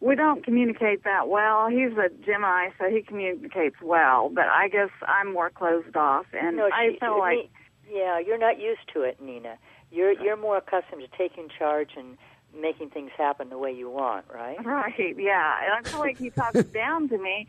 we 0.01 0.15
don't 0.15 0.45
communicate 0.45 1.05
that 1.05 1.29
well. 1.29 1.69
He's 1.69 1.93
a 1.93 2.09
Gemini, 2.25 2.71
so 2.79 2.89
he 2.89 3.03
communicates 3.03 3.77
well, 3.83 4.31
but 4.31 4.47
I 4.47 4.69
guess 4.69 4.91
I'm 5.07 5.33
more 5.33 5.51
closed 5.51 5.97
off, 5.97 6.27
and 6.33 6.57
No, 6.57 6.69
I 6.73 6.97
feel 6.99 7.19
like 7.19 7.51
yeah, 7.91 8.19
you're 8.19 8.39
not 8.39 8.61
used 8.61 8.89
to 8.95 9.03
it, 9.03 9.21
Nina. 9.21 9.59
You're 9.91 10.13
you're 10.13 10.37
more 10.37 10.57
accustomed 10.59 11.03
to 11.03 11.19
taking 11.19 11.49
charge 11.49 11.91
and 11.97 12.17
making 12.59 12.91
things 12.91 13.11
happen 13.17 13.51
the 13.51 13.59
way 13.59 13.73
you 13.73 13.91
want, 13.91 14.25
right? 14.33 14.57
right, 14.65 15.17
yeah, 15.19 15.59
and 15.65 15.87
I 15.87 15.89
feel 15.91 16.01
like 16.01 16.19
he 16.19 16.31
talks 16.31 16.63
down 16.73 17.09
to 17.09 17.19
me. 17.19 17.49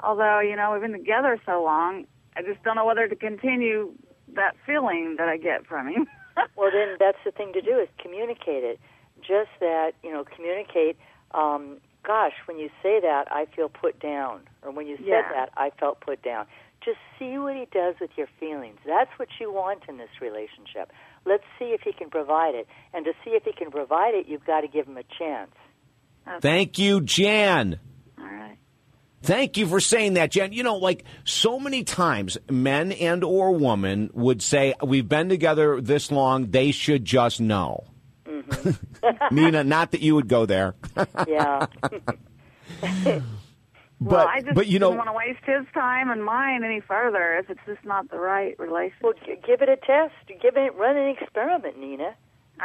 Although 0.00 0.40
you 0.40 0.56
know 0.56 0.72
we've 0.72 0.80
been 0.80 0.92
together 0.92 1.38
so 1.46 1.62
long, 1.62 2.06
I 2.36 2.42
just 2.42 2.62
don't 2.64 2.76
know 2.76 2.86
whether 2.86 3.06
to 3.06 3.14
continue 3.16 3.92
that 4.34 4.56
feeling 4.66 5.16
that 5.18 5.28
I 5.28 5.36
get 5.36 5.66
from 5.66 5.88
him. 5.88 6.06
Well, 6.56 6.70
then 6.72 6.96
that's 6.98 7.18
the 7.26 7.30
thing 7.30 7.52
to 7.52 7.60
do 7.60 7.78
is 7.78 7.88
communicate 8.00 8.64
it. 8.64 8.80
Just 9.26 9.50
that 9.60 9.92
you 10.02 10.12
know, 10.12 10.24
communicate. 10.24 10.96
Um, 11.32 11.78
gosh, 12.04 12.32
when 12.46 12.58
you 12.58 12.68
say 12.82 13.00
that, 13.00 13.24
I 13.30 13.46
feel 13.56 13.68
put 13.68 13.98
down, 14.00 14.40
or 14.62 14.70
when 14.70 14.86
you 14.86 14.96
said 14.98 15.06
Yeah. 15.06 15.28
that, 15.32 15.50
I 15.56 15.70
felt 15.70 16.00
put 16.00 16.22
down. 16.22 16.46
Just 16.84 16.98
see 17.18 17.38
what 17.38 17.54
he 17.54 17.66
does 17.72 17.94
with 18.00 18.10
your 18.16 18.26
feelings. 18.40 18.78
That's 18.84 19.10
what 19.16 19.28
you 19.40 19.52
want 19.52 19.84
in 19.88 19.98
this 19.98 20.10
relationship. 20.20 20.92
Let's 21.24 21.44
see 21.58 21.66
if 21.66 21.82
he 21.82 21.92
can 21.92 22.10
provide 22.10 22.54
it, 22.56 22.66
and 22.92 23.04
to 23.04 23.12
see 23.24 23.30
if 23.30 23.44
he 23.44 23.52
can 23.52 23.70
provide 23.70 24.14
it, 24.14 24.26
you've 24.26 24.44
got 24.44 24.62
to 24.62 24.68
give 24.68 24.86
him 24.88 24.96
a 24.96 25.04
chance. 25.16 25.52
Thank 26.40 26.78
you, 26.78 27.00
Jan. 27.00 27.78
All 28.18 28.24
right. 28.24 28.56
Thank 29.22 29.56
you 29.56 29.68
for 29.68 29.78
saying 29.78 30.14
that, 30.14 30.32
Jen. 30.32 30.52
You 30.52 30.64
know, 30.64 30.76
like 30.76 31.04
so 31.24 31.60
many 31.60 31.84
times, 31.84 32.36
men 32.50 32.90
and 32.90 33.22
or 33.22 33.52
women 33.54 34.10
would 34.12 34.42
say, 34.42 34.74
"We've 34.82 35.08
been 35.08 35.28
together 35.28 35.80
this 35.80 36.10
long; 36.10 36.50
they 36.50 36.72
should 36.72 37.04
just 37.04 37.40
know." 37.40 37.84
Mm-hmm. 38.48 39.34
Nina, 39.34 39.64
not 39.64 39.90
that 39.92 40.00
you 40.00 40.14
would 40.14 40.28
go 40.28 40.46
there, 40.46 40.74
Yeah. 41.26 41.66
but 42.82 43.22
well, 44.00 44.26
I 44.28 44.40
just 44.40 44.54
but 44.54 44.66
you 44.66 44.78
know, 44.78 44.88
don't 44.90 44.98
want 44.98 45.08
to 45.08 45.12
waste 45.12 45.44
his 45.44 45.66
time 45.74 46.10
and 46.10 46.24
mine 46.24 46.64
any 46.64 46.80
further 46.80 47.36
if 47.38 47.50
it's 47.50 47.60
just 47.66 47.84
not 47.84 48.10
the 48.10 48.18
right 48.18 48.58
relationship. 48.58 49.02
well, 49.02 49.12
g- 49.24 49.36
give 49.46 49.62
it 49.62 49.68
a 49.68 49.76
test. 49.76 50.14
Give 50.40 50.56
it, 50.56 50.74
run 50.74 50.96
an 50.96 51.08
experiment, 51.20 51.78
Nina. 51.78 52.14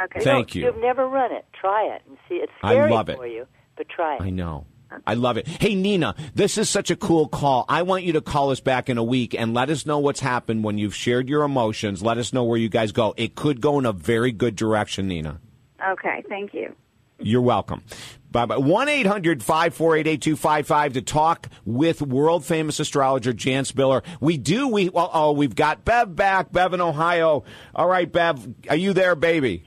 Okay. 0.04 0.20
Thank 0.20 0.54
you. 0.54 0.64
You've 0.64 0.78
never 0.78 1.06
run 1.08 1.32
it. 1.32 1.44
Try 1.60 1.94
it 1.94 2.02
and 2.08 2.16
see. 2.28 2.36
It's 2.36 2.52
I 2.62 2.74
scary 2.74 2.90
love 2.90 3.08
it. 3.08 3.16
for 3.16 3.26
you, 3.26 3.46
but 3.76 3.88
try 3.88 4.16
it. 4.16 4.22
I 4.22 4.30
know. 4.30 4.66
I 5.06 5.14
love 5.14 5.36
it. 5.36 5.46
Hey, 5.46 5.74
Nina, 5.74 6.14
this 6.34 6.56
is 6.56 6.70
such 6.70 6.90
a 6.90 6.96
cool 6.96 7.28
call. 7.28 7.66
I 7.68 7.82
want 7.82 8.04
you 8.04 8.14
to 8.14 8.22
call 8.22 8.50
us 8.50 8.60
back 8.60 8.88
in 8.88 8.96
a 8.96 9.04
week 9.04 9.34
and 9.34 9.52
let 9.52 9.68
us 9.68 9.84
know 9.84 9.98
what's 9.98 10.20
happened 10.20 10.64
when 10.64 10.78
you've 10.78 10.94
shared 10.94 11.28
your 11.28 11.42
emotions. 11.42 12.02
Let 12.02 12.16
us 12.16 12.32
know 12.32 12.44
where 12.44 12.56
you 12.58 12.70
guys 12.70 12.90
go. 12.92 13.12
It 13.18 13.34
could 13.34 13.60
go 13.60 13.78
in 13.78 13.84
a 13.84 13.92
very 13.92 14.32
good 14.32 14.56
direction, 14.56 15.08
Nina. 15.08 15.40
Okay. 15.86 16.24
Thank 16.28 16.54
you. 16.54 16.74
You're 17.20 17.42
welcome. 17.42 17.82
Bye 18.30 18.46
bye. 18.46 18.58
1 18.58 18.88
800 18.88 19.42
548 19.42 20.06
8255 20.06 20.92
to 20.92 21.02
talk 21.02 21.48
with 21.64 22.00
world 22.02 22.44
famous 22.44 22.78
astrologer 22.78 23.32
Jan 23.32 23.64
Spiller. 23.64 24.02
We 24.20 24.36
do. 24.36 24.68
We, 24.68 24.88
well, 24.88 25.10
oh, 25.12 25.32
we've 25.32 25.54
got 25.54 25.84
Bev 25.84 26.14
back. 26.14 26.52
Bev 26.52 26.74
in 26.74 26.80
Ohio. 26.80 27.44
All 27.74 27.88
right, 27.88 28.10
Bev. 28.10 28.54
Are 28.68 28.76
you 28.76 28.92
there, 28.92 29.16
baby? 29.16 29.64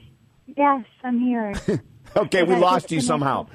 Yes, 0.55 0.85
I'm 1.03 1.19
here. 1.19 1.53
Okay, 2.15 2.43
we 2.43 2.55
lost 2.55 2.91
you 2.91 2.99
somehow. 2.99 3.47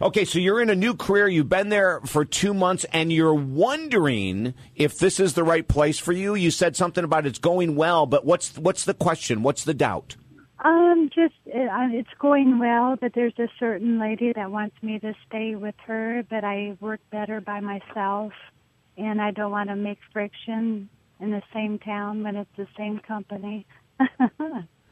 Okay, 0.00 0.24
so 0.24 0.38
you're 0.38 0.62
in 0.62 0.70
a 0.70 0.74
new 0.74 0.94
career. 0.94 1.28
You've 1.28 1.48
been 1.48 1.68
there 1.68 2.00
for 2.02 2.24
two 2.24 2.54
months, 2.54 2.86
and 2.92 3.12
you're 3.12 3.34
wondering 3.34 4.54
if 4.74 4.98
this 4.98 5.20
is 5.20 5.34
the 5.34 5.44
right 5.44 5.66
place 5.66 5.98
for 5.98 6.12
you. 6.12 6.34
You 6.34 6.50
said 6.50 6.76
something 6.76 7.04
about 7.04 7.26
it's 7.26 7.38
going 7.38 7.76
well, 7.76 8.06
but 8.06 8.24
what's 8.24 8.56
what's 8.56 8.84
the 8.84 8.94
question? 8.94 9.42
What's 9.42 9.64
the 9.64 9.74
doubt? 9.74 10.16
Um, 10.62 11.10
just 11.14 11.34
uh, 11.46 11.88
it's 11.90 12.10
going 12.18 12.58
well, 12.58 12.96
but 13.00 13.12
there's 13.14 13.38
a 13.38 13.48
certain 13.58 13.98
lady 13.98 14.32
that 14.34 14.50
wants 14.50 14.76
me 14.82 14.98
to 14.98 15.14
stay 15.26 15.54
with 15.54 15.74
her, 15.86 16.22
but 16.28 16.44
I 16.44 16.76
work 16.80 17.00
better 17.10 17.40
by 17.40 17.60
myself, 17.60 18.32
and 18.98 19.22
I 19.22 19.30
don't 19.30 19.50
want 19.50 19.70
to 19.70 19.76
make 19.76 19.98
friction 20.12 20.90
in 21.18 21.30
the 21.30 21.42
same 21.54 21.78
town 21.78 22.22
when 22.22 22.36
it's 22.36 22.50
the 22.56 22.66
same 22.76 22.98
company. 22.98 23.66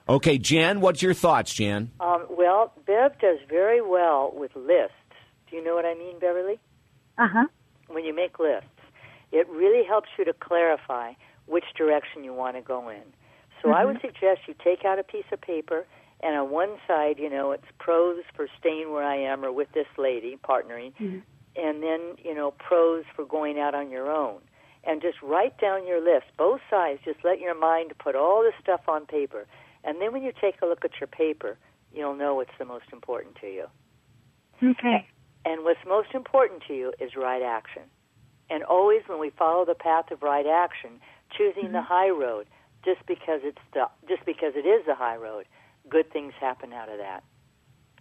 Okay, 0.09 0.39
Jan, 0.39 0.81
what's 0.81 1.03
your 1.03 1.13
thoughts, 1.13 1.53
Jan? 1.53 1.91
Um, 2.01 2.25
well, 2.31 2.73
Bev 2.87 3.19
does 3.21 3.39
very 3.47 3.83
well 3.83 4.33
with 4.35 4.57
lists. 4.57 4.95
Do 5.51 5.57
you 5.57 5.63
know 5.63 5.75
what 5.75 5.85
I 5.85 5.93
mean, 5.95 6.19
Beverly? 6.19 6.59
uh 7.19 7.29
huh. 7.31 7.47
When 7.89 8.05
you 8.05 8.15
make 8.15 8.39
lists, 8.39 8.69
it 9.33 9.47
really 9.51 9.87
helps 9.87 10.09
you 10.19 10.25
to 10.25 10.33
clarify 10.33 11.13
which 11.47 11.65
direction 11.77 12.25
you 12.25 12.33
want 12.33 12.57
to 12.57 12.63
go 12.63 12.89
in. 12.89 13.03
So 13.63 13.73
I 13.73 13.85
would 13.85 13.97
mm-hmm. 13.97 14.07
suggest 14.07 14.41
you 14.47 14.55
take 14.63 14.85
out 14.85 14.99
a 14.99 15.03
piece 15.03 15.25
of 15.33 15.41
paper 15.41 15.87
And 16.21 16.37
on 16.37 16.51
one 16.51 16.77
side, 16.87 17.19
you 17.19 17.31
know, 17.31 17.53
it's 17.53 17.65
pros 17.79 18.23
for 18.35 18.49
staying 18.59 18.93
where 18.93 19.05
I 19.05 19.17
am 19.17 19.45
or 19.45 19.53
with 19.53 19.71
this 19.73 19.87
lady, 19.97 20.37
partnering, 20.37 20.93
mm-hmm. 21.01 21.19
and 21.57 21.83
then, 21.83 22.17
you 22.23 22.35
know, 22.35 22.51
pros 22.51 23.05
for 23.15 23.25
going 23.25 23.59
out 23.59 23.75
on 23.75 23.91
your 23.91 24.11
own. 24.11 24.41
And 24.85 25.03
just 25.03 25.21
write 25.23 25.61
down 25.61 25.87
your 25.87 26.01
list, 26.01 26.27
both 26.37 26.61
sides. 26.71 27.01
Just 27.05 27.19
let 27.25 27.41
your 27.41 27.59
mind 27.59 27.93
put 27.99 28.17
all 28.17 28.43
this 28.43 28.55
stuff 28.61 28.81
on 28.89 29.07
paper. 29.07 29.47
And 29.85 30.01
then 30.01 30.13
when 30.13 30.23
you 30.23 30.33
take 30.41 30.61
a 30.63 30.67
look 30.67 30.85
at 30.85 30.93
your 30.99 31.07
paper, 31.07 31.57
you'll 31.93 32.15
know 32.15 32.35
what's 32.35 32.57
the 32.59 32.65
most 32.65 32.87
important 32.93 33.37
to 33.41 33.47
you. 33.47 33.67
Okay. 34.63 35.07
And 35.45 35.63
what's 35.63 35.81
most 35.87 36.09
important 36.15 36.63
to 36.69 36.75
you 36.75 36.93
is 37.01 37.17
right 37.17 37.43
action. 37.43 37.83
And 38.51 38.65
always 38.65 39.03
when 39.07 39.21
we 39.21 39.31
follow 39.31 39.65
the 39.65 39.75
path 39.75 40.11
of 40.11 40.23
right 40.23 40.47
action, 40.47 41.01
choosing 41.37 41.73
the 41.73 41.79
mm-hmm. 41.79 41.87
high 41.87 42.11
road, 42.11 42.47
just 42.85 43.05
because 43.07 43.41
it's 43.45 43.59
the 43.75 43.89
just 44.09 44.25
because 44.25 44.55
it 44.57 44.67
is 44.67 44.85
the 44.87 44.95
high 44.95 45.17
road, 45.17 45.47
good 45.89 46.13
things 46.13 46.33
happen 46.41 46.73
out 46.73 46.89
of 46.89 46.99
that. 46.99 47.23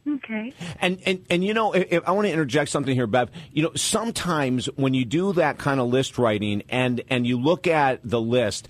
Okay. 0.07 0.53
And 0.79 0.99
and 1.05 1.25
and 1.29 1.43
you 1.43 1.53
know, 1.53 1.73
if, 1.73 1.91
if 1.91 2.07
I 2.07 2.11
want 2.11 2.27
to 2.27 2.31
interject 2.31 2.69
something 2.69 2.95
here, 2.95 3.07
Bev. 3.07 3.29
You 3.51 3.63
know, 3.63 3.71
sometimes 3.75 4.67
when 4.75 4.93
you 4.93 5.05
do 5.05 5.33
that 5.33 5.57
kind 5.57 5.79
of 5.79 5.87
list 5.87 6.17
writing 6.17 6.63
and 6.69 7.01
and 7.09 7.27
you 7.27 7.39
look 7.39 7.67
at 7.67 7.99
the 8.03 8.21
list, 8.21 8.69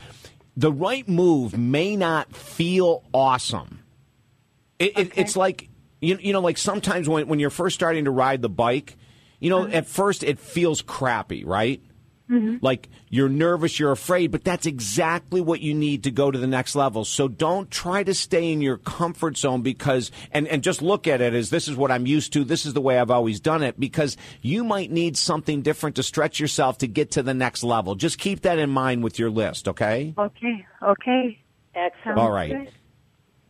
the 0.56 0.72
right 0.72 1.08
move 1.08 1.58
may 1.58 1.96
not 1.96 2.36
feel 2.36 3.04
awesome. 3.14 3.84
It, 4.80 4.98
it, 4.98 5.12
it's 5.16 5.36
like 5.36 5.70
you 6.02 6.18
you 6.20 6.34
know, 6.34 6.42
like 6.42 6.58
sometimes 6.58 7.08
when 7.08 7.28
when 7.28 7.40
you're 7.40 7.50
first 7.50 7.76
starting 7.76 8.06
to 8.06 8.12
ride 8.12 8.42
the 8.42 8.50
bike, 8.50 8.98
you 9.40 9.50
know, 9.50 9.64
uh-huh. 9.64 9.78
at 9.78 9.88
first 9.88 10.24
it 10.24 10.40
feels 10.40 10.82
crappy, 10.82 11.44
right? 11.44 11.82
Mm-hmm. 12.30 12.58
Like 12.62 12.90
you're 13.10 13.30
nervous, 13.30 13.80
you're 13.80 13.92
afraid, 13.92 14.32
but 14.32 14.44
that's 14.44 14.66
exactly 14.66 15.40
what 15.42 15.62
you 15.62 15.74
need 15.74 16.04
to 16.04 16.12
go 16.12 16.30
to 16.30 16.38
the 16.38 16.48
next 16.48 16.76
level. 16.76 17.06
So 17.06 17.28
don't 17.28 17.72
try 17.72 18.04
to 18.04 18.14
stay 18.14 18.52
in 18.52 18.62
your 18.62 18.78
comfort 18.78 19.38
zone 19.38 19.62
because, 19.62 20.12
and, 20.32 20.48
and 20.48 20.62
just 20.62 20.82
look 20.82 21.08
at 21.08 21.22
it 21.22 21.34
as 21.34 21.50
this 21.50 21.68
is 21.68 21.76
what 21.76 21.92
I'm 21.92 22.06
used 22.06 22.34
to. 22.34 22.44
This 22.44 22.66
is 22.66 22.74
the 22.74 22.82
way 22.82 23.00
I've 23.00 23.12
always 23.12 23.40
done 23.40 23.64
it 23.64 23.80
because 23.80 24.18
you 24.42 24.64
might 24.64 24.92
need 24.92 25.18
something 25.18 25.62
different 25.62 25.96
to 25.96 26.04
stretch 26.04 26.40
yourself 26.40 26.80
to 26.80 26.88
get 26.88 27.12
to 27.12 27.24
the 27.24 27.34
next 27.34 27.64
level. 27.64 27.96
Just 27.96 28.18
keep 28.18 28.42
that 28.42 28.60
in 28.60 28.70
mind 28.70 29.04
with 29.04 29.20
your 29.20 29.30
list, 29.30 29.68
okay? 29.70 30.14
Okay. 30.18 30.66
Okay. 30.84 31.40
Excellent. 31.76 32.20
All 32.20 32.32
right. 32.32 32.70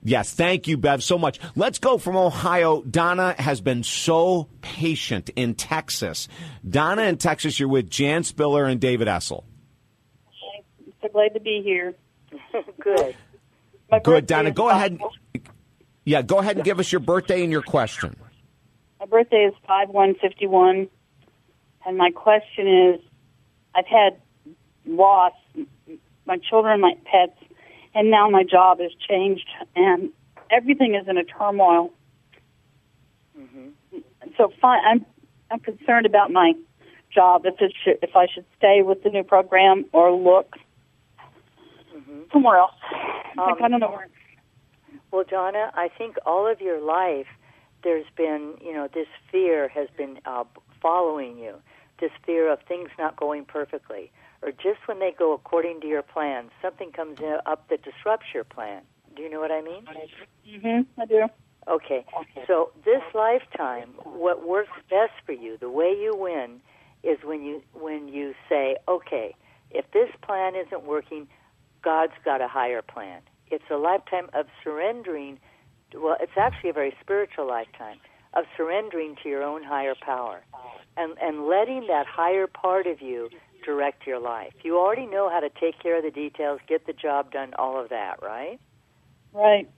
Yes, 0.08 0.34
thank 0.34 0.70
you, 0.70 0.78
Bev, 0.78 1.04
so 1.04 1.18
much. 1.18 1.38
Let's 1.58 1.80
go 1.80 1.98
from 1.98 2.16
Ohio. 2.16 2.82
Donna 2.82 3.36
has 3.38 3.60
been 3.60 3.84
so 3.84 4.48
patient 4.62 5.30
in 5.36 5.54
Texas. 5.54 6.30
Donna 6.68 7.02
in 7.02 7.18
Texas, 7.18 7.60
you're 7.60 7.68
with 7.68 7.90
Jan 7.90 8.24
Spiller 8.24 8.64
and 8.64 8.80
David 8.80 9.10
Essel. 9.10 9.44
So 11.02 11.10
glad 11.10 11.34
to 11.34 11.42
be 11.42 11.62
here. 11.62 11.94
Good. 12.80 13.18
My 13.92 14.00
Good, 14.00 14.28
Donna. 14.28 14.52
Go 14.52 14.70
ahead. 14.70 14.98
Yeah, 16.06 16.22
go 16.22 16.38
ahead 16.38 16.56
and 16.56 16.64
give 16.64 16.80
us 16.80 16.90
your 16.90 17.02
birthday 17.02 17.44
and 17.44 17.52
your 17.52 17.62
question. 17.62 18.16
My 19.02 19.08
birthday 19.08 19.44
is 19.44 19.54
five 19.68 19.90
one 19.90 20.16
fifty 20.22 20.48
one, 20.48 20.88
and 21.86 21.98
my 21.98 22.12
question 22.12 22.94
is, 22.94 23.02
I've 23.76 23.86
had 23.86 24.22
loss, 24.86 25.34
my 26.26 26.38
children, 26.50 26.80
my 26.80 26.94
pets, 27.04 27.38
and 27.98 28.12
now 28.12 28.30
my 28.30 28.44
job 28.44 28.80
has 28.80 28.92
changed, 29.10 29.48
and 29.76 30.12
everything 30.52 30.94
is 30.94 31.08
in 31.08 31.18
a 31.18 31.24
turmoil. 31.24 31.92
Mm-hmm. 33.38 34.00
So 34.38 34.52
fi- 34.62 34.80
I'm 34.80 35.04
I'm 35.50 35.60
concerned 35.60 36.06
about 36.06 36.32
my 36.32 36.54
job 37.14 37.46
if 37.46 37.56
it 37.60 37.74
should, 37.84 37.98
if 38.04 38.16
I 38.16 38.28
should 38.32 38.46
stay 38.58 38.84
with 38.84 39.04
the 39.04 39.10
new 39.10 39.24
program 39.24 39.86
or 39.94 40.12
look 40.12 40.56
mm-hmm. 41.96 42.20
somewhere 42.32 42.58
else. 42.58 42.76
like, 43.36 43.38
um, 43.38 43.64
I 43.64 43.68
don't 43.68 43.80
know 43.80 43.90
where. 43.90 44.10
Well, 45.12 45.24
Donna, 45.28 45.72
I 45.74 45.90
think 45.98 46.18
all 46.26 46.46
of 46.46 46.62
your 46.62 46.80
life 46.80 47.28
there's 47.84 48.06
been, 48.16 48.56
you 48.62 48.74
know, 48.74 48.88
this 48.94 49.08
fear 49.32 49.70
has 49.70 49.88
been 49.98 50.20
uh, 50.26 50.44
following 50.82 51.38
you. 51.38 51.56
This 52.00 52.12
fear 52.26 52.52
of 52.52 52.60
things 52.68 52.90
not 53.00 53.16
going 53.16 53.46
perfectly, 53.46 54.12
or 54.42 54.52
just 54.52 54.88
when 54.88 55.00
they 55.00 55.12
go 55.18 55.34
according 55.34 55.82
to 55.82 55.88
your 55.88 56.04
plan, 56.04 56.50
something 56.62 56.92
comes 56.92 57.20
in, 57.20 57.38
up 57.46 57.68
that 57.70 57.84
disrupts 57.84 58.28
your 58.34 58.44
plan. 58.44 58.84
Do 59.16 59.24
you 59.24 59.30
know 59.30 59.40
what 59.40 59.52
I 59.52 59.62
mean? 59.62 59.86
Mm-hmm, 60.48 61.02
I 61.02 61.06
do. 61.06 61.28
Okay. 61.68 62.06
Okay. 62.18 62.44
So 62.48 62.72
this 62.86 63.02
lifetime, 63.14 63.90
what 64.04 64.48
works 64.48 64.72
best 64.90 65.14
for 65.26 65.34
you, 65.34 65.58
the 65.58 65.70
way 65.70 65.90
you 65.90 66.16
win, 66.16 66.62
is 67.04 67.18
when 67.24 67.44
you 67.44 67.62
when 67.74 68.08
you 68.08 68.34
say, 68.48 68.78
okay, 68.88 69.36
if 69.72 69.90
this 69.92 70.10
plan 70.22 70.56
isn't 70.56 70.84
working, 70.84 71.28
God's 71.84 72.14
got 72.24 72.42
a 72.42 72.48
higher 72.48 72.82
plan. 72.82 73.22
It's 73.50 73.64
a 73.70 73.78
lifetime 73.78 74.30
of 74.34 74.48
surrendering. 74.64 75.40
Well, 75.94 76.18
it's 76.20 76.38
actually 76.38 76.70
a 76.70 76.74
very 76.74 76.96
spiritual 77.02 77.48
lifetime 77.48 77.98
of 78.34 78.46
surrendering 78.56 79.16
to 79.24 79.30
your 79.30 79.44
own 79.44 79.64
higher 79.64 79.96
power, 80.00 80.42
and 80.96 81.18
and 81.22 81.48
letting 81.48 81.88
that 81.88 82.06
higher 82.08 82.48
part 82.48 82.88
of 82.88 83.02
you 83.02 83.30
direct 83.68 84.08
your 84.08 84.20
life. 84.20 84.54
You 84.64 84.80
already 84.80 85.06
know 85.06 85.30
how 85.30 85.42
to 85.42 85.50
take 85.50 85.78
care 85.84 85.98
of 85.98 86.04
the 86.04 86.10
details, 86.10 86.62
get 86.68 86.88
the 86.88 86.94
job 86.94 87.32
done, 87.32 87.54
all 87.60 87.80
of 87.80 87.90
that, 87.90 88.24
right? 88.24 88.60
Right. 89.34 89.70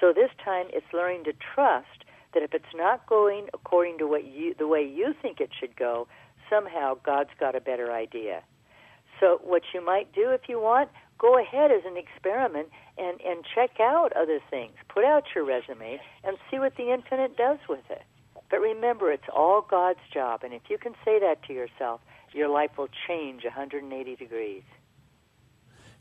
So 0.00 0.12
this 0.12 0.30
time 0.44 0.66
it's 0.70 0.92
learning 0.92 1.24
to 1.24 1.32
trust 1.54 2.04
that 2.34 2.42
if 2.42 2.52
it's 2.52 2.74
not 2.74 3.06
going 3.06 3.46
according 3.54 3.98
to 3.98 4.06
what 4.06 4.24
you 4.24 4.54
the 4.58 4.66
way 4.66 4.82
you 4.82 5.14
think 5.22 5.40
it 5.40 5.50
should 5.58 5.76
go, 5.76 6.08
somehow 6.50 6.96
God's 7.04 7.30
got 7.38 7.54
a 7.54 7.60
better 7.60 7.92
idea. 7.92 8.42
So 9.20 9.40
what 9.44 9.62
you 9.72 9.84
might 9.84 10.12
do 10.12 10.30
if 10.30 10.48
you 10.48 10.58
want, 10.58 10.88
go 11.18 11.38
ahead 11.40 11.70
as 11.70 11.82
an 11.86 11.96
experiment 11.96 12.68
and, 12.98 13.20
and 13.20 13.44
check 13.54 13.78
out 13.78 14.12
other 14.16 14.40
things. 14.50 14.72
Put 14.88 15.04
out 15.04 15.24
your 15.34 15.44
resume 15.44 16.00
and 16.24 16.36
see 16.50 16.58
what 16.58 16.76
the 16.76 16.92
infinite 16.92 17.36
does 17.36 17.58
with 17.68 17.84
it. 17.90 18.02
But 18.50 18.60
remember, 18.60 19.12
it's 19.12 19.30
all 19.32 19.64
God's 19.68 20.00
job, 20.12 20.42
and 20.42 20.52
if 20.52 20.62
you 20.68 20.76
can 20.76 20.94
say 21.04 21.20
that 21.20 21.44
to 21.46 21.52
yourself, 21.52 22.00
your 22.32 22.48
life 22.48 22.70
will 22.78 22.88
change 23.08 23.44
180 23.44 24.16
degrees. 24.16 24.62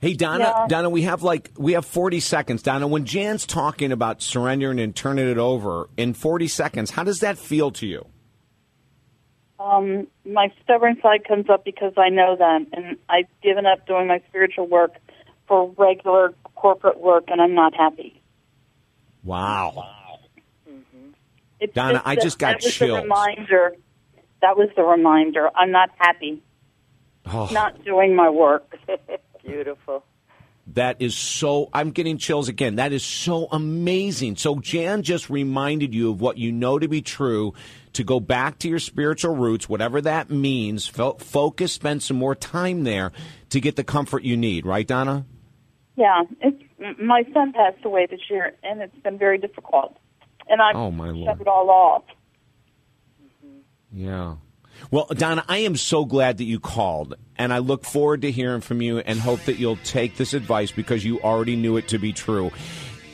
Hey 0.02 0.13
Donna, 0.13 0.44
Yeah. 0.46 0.68
Donna, 0.68 0.89
we 0.89 1.02
have 1.02 1.24
like 1.24 1.52
we 1.58 1.74
have 1.74 1.86
40 1.86 2.22
seconds. 2.22 2.62
Donna, 2.62 2.88
when 2.88 3.06
Jan's 3.06 3.46
talking 3.46 3.92
about 3.92 4.22
surrendering 4.22 4.80
and 4.80 4.96
turning 4.96 5.28
it 5.30 5.38
over 5.38 5.89
in 5.98 6.13
40 6.13 6.48
seconds, 6.48 6.92
how 6.92 7.04
does 7.04 7.20
that 7.20 7.38
feel 7.38 7.72
to 7.72 7.86
you? 7.86 8.06
Um, 9.60 10.08
my 10.26 10.54
stubborn 10.63 10.98
side 11.02 11.28
comes 11.28 11.50
up 11.50 11.65
because 11.65 11.92
I 11.98 12.08
know 12.08 12.38
that, 12.38 12.65
and 12.72 12.98
I've 13.10 13.28
given 13.44 13.65
up 13.65 13.86
doing 13.86 14.08
my 14.08 14.22
spiritual 14.30 14.68
work 14.68 14.94
for 15.50 15.70
regular 15.78 16.34
corporate 16.56 17.02
work, 17.02 17.26
and 17.28 17.42
I'm 17.42 17.56
not 17.56 17.74
happy. 17.76 18.22
Wow. 19.22 19.86
It's 21.60 21.74
Donna, 21.74 22.02
I 22.06 22.15
just 22.15 22.39
got 22.39 22.62
that 22.62 22.63
was 22.63 22.74
chills. 22.74 23.02
Reminder. 23.04 23.76
That 24.41 24.58
was 24.58 24.69
the 24.75 24.84
reminder. 24.84 25.49
I'm 25.56 25.71
not 25.71 25.89
happy. 25.97 26.41
Oh. 27.25 27.49
Not 27.52 27.84
doing 27.84 28.15
my 28.15 28.30
work. 28.30 28.78
Beautiful. 29.45 30.04
That 30.73 31.02
is 31.02 31.17
so, 31.17 31.69
I'm 31.73 31.89
getting 31.91 32.17
chills 32.19 32.47
again. 32.47 32.75
That 32.75 32.93
is 32.93 33.04
so 33.04 33.47
amazing. 33.52 34.36
So, 34.36 34.60
Jan 34.60 35.02
just 35.02 35.30
reminded 35.30 35.95
you 35.95 36.12
of 36.12 36.21
what 36.21 36.38
you 36.38 36.52
know 36.52 36.78
to 36.78 36.88
be 36.88 37.02
true 37.02 37.54
to 37.93 38.04
go 38.04 38.19
back 38.19 38.60
to 38.60 38.69
your 38.69 38.78
spiritual 38.78 39.36
roots, 39.36 39.67
whatever 39.67 39.99
that 40.02 40.30
means. 40.30 40.86
Fo- 40.88 41.15
focus, 41.15 41.73
spend 41.73 42.04
some 42.04 42.17
more 42.17 42.36
time 42.36 42.84
there 42.84 43.12
to 43.49 43.60
get 43.60 43.78
the 43.78 43.84
comfort 43.84 44.21
you 44.23 44.38
need, 44.38 44.63
right, 44.65 44.86
Donna? 44.88 45.25
Yeah, 45.95 46.21
it's 46.39 46.63
my 47.02 47.23
son 47.34 47.52
passed 47.52 47.84
away 47.84 48.06
this 48.10 48.21
year, 48.30 48.54
and 48.63 48.82
it's 48.82 48.95
been 48.99 49.17
very 49.17 49.39
difficult. 49.39 49.97
And 50.47 50.62
I've 50.62 50.75
Oh, 50.75 50.91
my 50.91 51.08
shut 51.08 51.15
Lord. 51.15 51.41
it 51.41 51.47
all 51.47 51.69
off. 51.71 52.04
Yeah. 53.91 54.36
Well, 54.91 55.08
Donna, 55.12 55.43
I 55.47 55.60
am 55.60 55.75
so 55.75 56.06
glad 56.06 56.38
that 56.38 56.45
you 56.45 56.60
called, 56.60 57.15
and 57.38 57.54
I 57.54 57.58
look 57.58 57.84
forward 57.84 58.21
to 58.21 58.32
hearing 58.32 58.62
from 58.62 58.82
you 58.82 58.99
and 58.99 59.19
hope 59.19 59.41
that 59.41 59.60
you'll 59.60 59.78
take 59.78 60.15
this 60.17 60.34
advice 60.34 60.71
because 60.71 61.04
you 61.04 61.19
already 61.21 61.56
knew 61.56 61.78
it 61.78 61.89
to 61.89 61.97
be 61.97 62.13
true. 62.13 62.52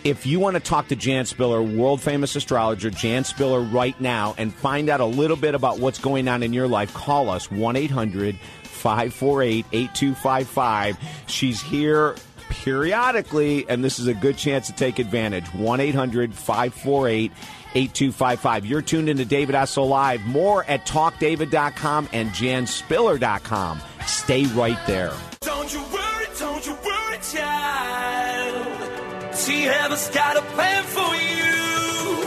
If 0.04 0.28
you 0.28 0.40
want 0.40 0.54
to 0.56 0.60
talk 0.60 0.90
to 0.90 0.96
Jan 0.96 1.26
Spiller, 1.26 1.64
world 1.64 2.00
famous 2.00 2.36
astrologer 2.36 2.92
Jan 2.92 3.24
Spiller, 3.24 3.60
right 3.60 4.00
now 4.00 4.36
and 4.38 4.54
find 4.54 4.88
out 4.88 5.02
a 5.02 5.06
little 5.06 5.38
bit 5.38 5.56
about 5.56 5.80
what's 5.80 5.98
going 5.98 6.28
on 6.28 6.44
in 6.44 6.54
your 6.54 6.68
life, 6.68 6.94
call 6.94 7.30
us 7.32 7.50
1 7.50 7.76
800 7.76 8.38
548 8.64 9.66
8255. 9.72 10.98
She's 11.26 11.60
here 11.60 12.16
periodically, 12.50 13.68
and 13.68 13.84
this 13.84 13.98
is 13.98 14.06
a 14.06 14.14
good 14.14 14.38
chance 14.38 14.68
to 14.68 14.74
take 14.74 15.00
advantage. 15.00 15.52
1 15.56 15.80
800 15.80 16.36
548 16.36 17.32
8255. 17.76 18.66
You're 18.66 18.82
tuned 18.82 19.10
into 19.10 19.26
David 19.26 19.56
Essel 19.56 19.88
Live. 19.88 20.26
More 20.26 20.64
at 20.66 20.86
talkdavid.com 20.86 22.10
and 22.14 22.30
janspiller.com. 22.32 23.80
Stay 24.08 24.46
right 24.48 24.80
there. 24.88 25.14
Don't 25.42 25.74
you 25.74 25.82
worry, 25.94 26.26
don't 26.40 26.66
you 26.66 26.74
worry, 26.74 27.18
child. 27.34 29.36
See, 29.36 29.62
heaven's 29.62 30.10
got 30.10 30.38
a 30.38 30.42
plan 30.42 30.84
for 30.84 31.16
you. 31.16 32.26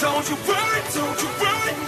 Don't 0.00 0.28
you 0.30 0.36
worry, 0.46 0.82
don't 0.94 1.22
you 1.22 1.28
worry 1.40 1.85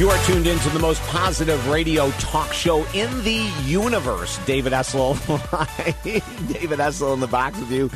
You 0.00 0.08
are 0.08 0.24
tuned 0.24 0.46
into 0.46 0.70
the 0.70 0.78
most 0.78 1.02
positive 1.08 1.68
radio 1.68 2.10
talk 2.12 2.54
show 2.54 2.86
in 2.94 3.22
the 3.22 3.52
universe. 3.66 4.38
David 4.46 4.72
Essel, 4.72 5.12
David 6.54 6.78
Essel 6.78 7.12
in 7.12 7.20
the 7.20 7.26
box 7.26 7.60
with 7.60 7.70
you. 7.70 7.88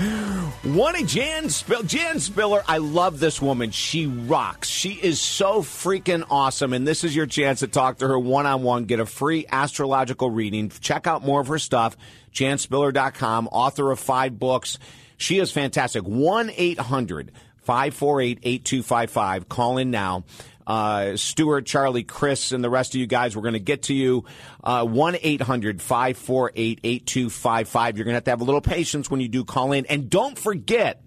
One 0.74 1.00
of 1.00 1.06
Jan 1.06 1.48
Spill, 1.48 1.82
Jan 1.84 2.20
Spiller. 2.20 2.62
I 2.68 2.76
love 2.76 3.20
this 3.20 3.40
woman. 3.40 3.70
She 3.70 4.04
rocks. 4.06 4.68
She 4.68 4.90
is 4.90 5.18
so 5.18 5.62
freaking 5.62 6.26
awesome. 6.28 6.74
And 6.74 6.86
this 6.86 7.04
is 7.04 7.16
your 7.16 7.24
chance 7.24 7.60
to 7.60 7.68
talk 7.68 7.96
to 8.00 8.08
her 8.08 8.18
one 8.18 8.44
on 8.44 8.62
one. 8.62 8.84
Get 8.84 9.00
a 9.00 9.06
free 9.06 9.46
astrological 9.50 10.28
reading. 10.28 10.68
Check 10.68 11.06
out 11.06 11.24
more 11.24 11.40
of 11.40 11.46
her 11.46 11.58
stuff. 11.58 11.96
JanSpiller.com. 12.34 13.48
Author 13.48 13.90
of 13.90 13.98
five 13.98 14.38
books. 14.38 14.78
She 15.16 15.38
is 15.38 15.50
fantastic. 15.50 16.02
One 16.02 16.50
eight 16.54 16.78
hundred. 16.78 17.32
548 17.64 18.40
8255. 18.42 19.48
Call 19.48 19.78
in 19.78 19.90
now. 19.90 20.24
Uh, 20.66 21.16
Stuart, 21.16 21.66
Charlie, 21.66 22.04
Chris, 22.04 22.52
and 22.52 22.62
the 22.62 22.70
rest 22.70 22.94
of 22.94 23.00
you 23.00 23.06
guys, 23.06 23.36
we're 23.36 23.42
going 23.42 23.54
to 23.54 23.60
get 23.60 23.82
to 23.84 23.94
you. 23.94 24.24
Uh, 24.62 24.84
1 24.84 25.16
800 25.20 25.82
548 25.82 26.80
8255. 26.82 27.96
You're 27.96 28.04
going 28.04 28.12
to 28.12 28.16
have 28.16 28.24
to 28.24 28.30
have 28.30 28.40
a 28.40 28.44
little 28.44 28.60
patience 28.60 29.10
when 29.10 29.20
you 29.20 29.28
do 29.28 29.44
call 29.44 29.72
in. 29.72 29.86
And 29.86 30.08
don't 30.08 30.38
forget, 30.38 31.02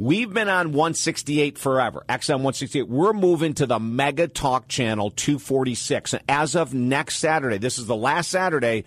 We've 0.00 0.32
been 0.32 0.48
on 0.48 0.68
168 0.68 1.58
forever. 1.58 2.04
XM 2.08 2.34
168. 2.34 2.88
We're 2.88 3.12
moving 3.12 3.54
to 3.54 3.66
the 3.66 3.80
Mega 3.80 4.28
Talk 4.28 4.68
channel 4.68 5.10
246. 5.10 6.14
As 6.28 6.54
of 6.54 6.72
next 6.72 7.16
Saturday, 7.16 7.58
this 7.58 7.80
is 7.80 7.86
the 7.86 7.96
last 7.96 8.30
Saturday, 8.30 8.84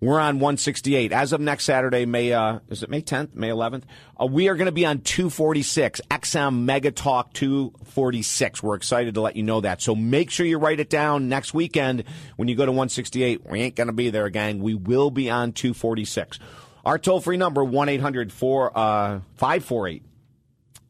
we're 0.00 0.20
on 0.20 0.36
168. 0.36 1.12
As 1.12 1.32
of 1.32 1.40
next 1.40 1.64
Saturday, 1.64 2.06
May, 2.06 2.32
uh, 2.32 2.60
is 2.68 2.82
it 2.82 2.90
May 2.90 3.02
10th, 3.02 3.34
May 3.34 3.48
11th? 3.48 3.82
Uh, 4.20 4.26
we 4.26 4.48
are 4.48 4.54
going 4.54 4.66
to 4.66 4.72
be 4.72 4.86
on 4.86 5.00
246, 5.00 6.00
XM 6.10 6.60
Mega 6.60 6.92
Talk 6.92 7.32
246. 7.32 8.62
We're 8.62 8.76
excited 8.76 9.14
to 9.14 9.20
let 9.20 9.34
you 9.36 9.42
know 9.42 9.60
that. 9.60 9.82
So 9.82 9.96
make 9.96 10.30
sure 10.30 10.46
you 10.46 10.58
write 10.58 10.78
it 10.78 10.88
down 10.88 11.28
next 11.28 11.52
weekend 11.52 12.04
when 12.36 12.46
you 12.46 12.54
go 12.54 12.64
to 12.64 12.72
168. 12.72 13.48
We 13.50 13.60
ain't 13.60 13.74
going 13.74 13.88
to 13.88 13.92
be 13.92 14.10
there, 14.10 14.28
gang. 14.28 14.60
We 14.62 14.74
will 14.74 15.10
be 15.10 15.30
on 15.30 15.52
246. 15.52 16.38
Our 16.84 16.98
toll 16.98 17.20
free 17.20 17.36
number, 17.36 17.64
1 17.64 17.88
800 17.88 18.32
548 18.32 20.02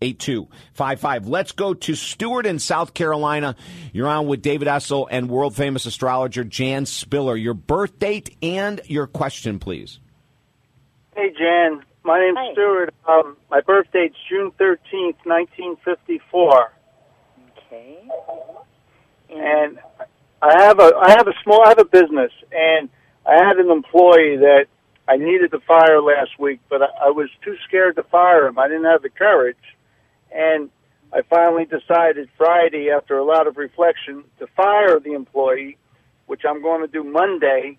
8255. 0.01 1.29
Let's 1.29 1.53
go 1.53 1.75
to 1.75 1.95
Stewart 1.95 2.47
in 2.47 2.59
South 2.59 2.95
Carolina. 2.95 3.57
You're 3.93 4.09
on 4.09 4.27
with 4.27 4.43
David 4.43 4.69
Essel 4.69 5.07
and 5.11 5.29
world 5.29 5.57
famous 5.57 5.87
astrologer 5.87 6.45
Jan 6.45 6.87
Spiller. 6.87 7.37
Your 7.37 7.55
birth 7.55 7.99
date 7.99 8.37
and 8.43 8.81
your 8.87 9.07
question, 9.07 9.59
please. 9.59 9.99
Hey, 11.17 11.33
Jan. 11.37 11.83
My 12.05 12.21
name's 12.21 12.39
Hi. 12.39 12.53
Stuart. 12.53 12.95
Um, 13.07 13.37
my 13.51 13.61
birth 13.61 13.89
date's 13.93 14.17
June 14.29 14.51
13th, 14.59 15.19
1954. 15.25 16.73
Okay. 17.67 17.99
And 19.31 19.79
I 20.41 20.63
have 20.63 20.79
a 20.79 20.93
I 20.97 21.11
have 21.11 21.27
a 21.27 21.35
small 21.43 21.65
I 21.67 21.69
have 21.71 21.79
a 21.81 21.85
business 21.85 22.33
and 22.53 22.89
I 23.27 23.45
had 23.45 23.59
an 23.59 23.71
employee 23.71 24.37
that 24.39 24.67
I 25.07 25.17
needed 25.17 25.51
to 25.51 25.61
fire 25.61 26.01
last 26.01 26.39
week, 26.39 26.61
but 26.71 26.83
I, 26.83 26.87
I 27.07 27.11
was 27.11 27.29
too 27.43 27.57
scared 27.67 27.97
to 27.97 28.03
fire 28.05 28.47
him. 28.47 28.59
I 28.59 28.69
didn't 28.69 28.85
have 28.85 29.03
the 29.03 29.11
courage. 29.11 29.57
And 30.33 30.71
I 31.13 31.23
finally 31.23 31.65
decided 31.65 32.29
Friday 32.37 32.91
after 32.91 33.17
a 33.17 33.25
lot 33.25 33.47
of 33.47 33.57
reflection 33.57 34.25
to 34.39 34.47
fire 34.49 35.01
the 35.01 35.13
employee, 35.13 35.79
which 36.27 36.43
I'm 36.49 36.63
going 36.63 36.83
to 36.83 36.89
do 36.89 37.03
Monday. 37.03 37.79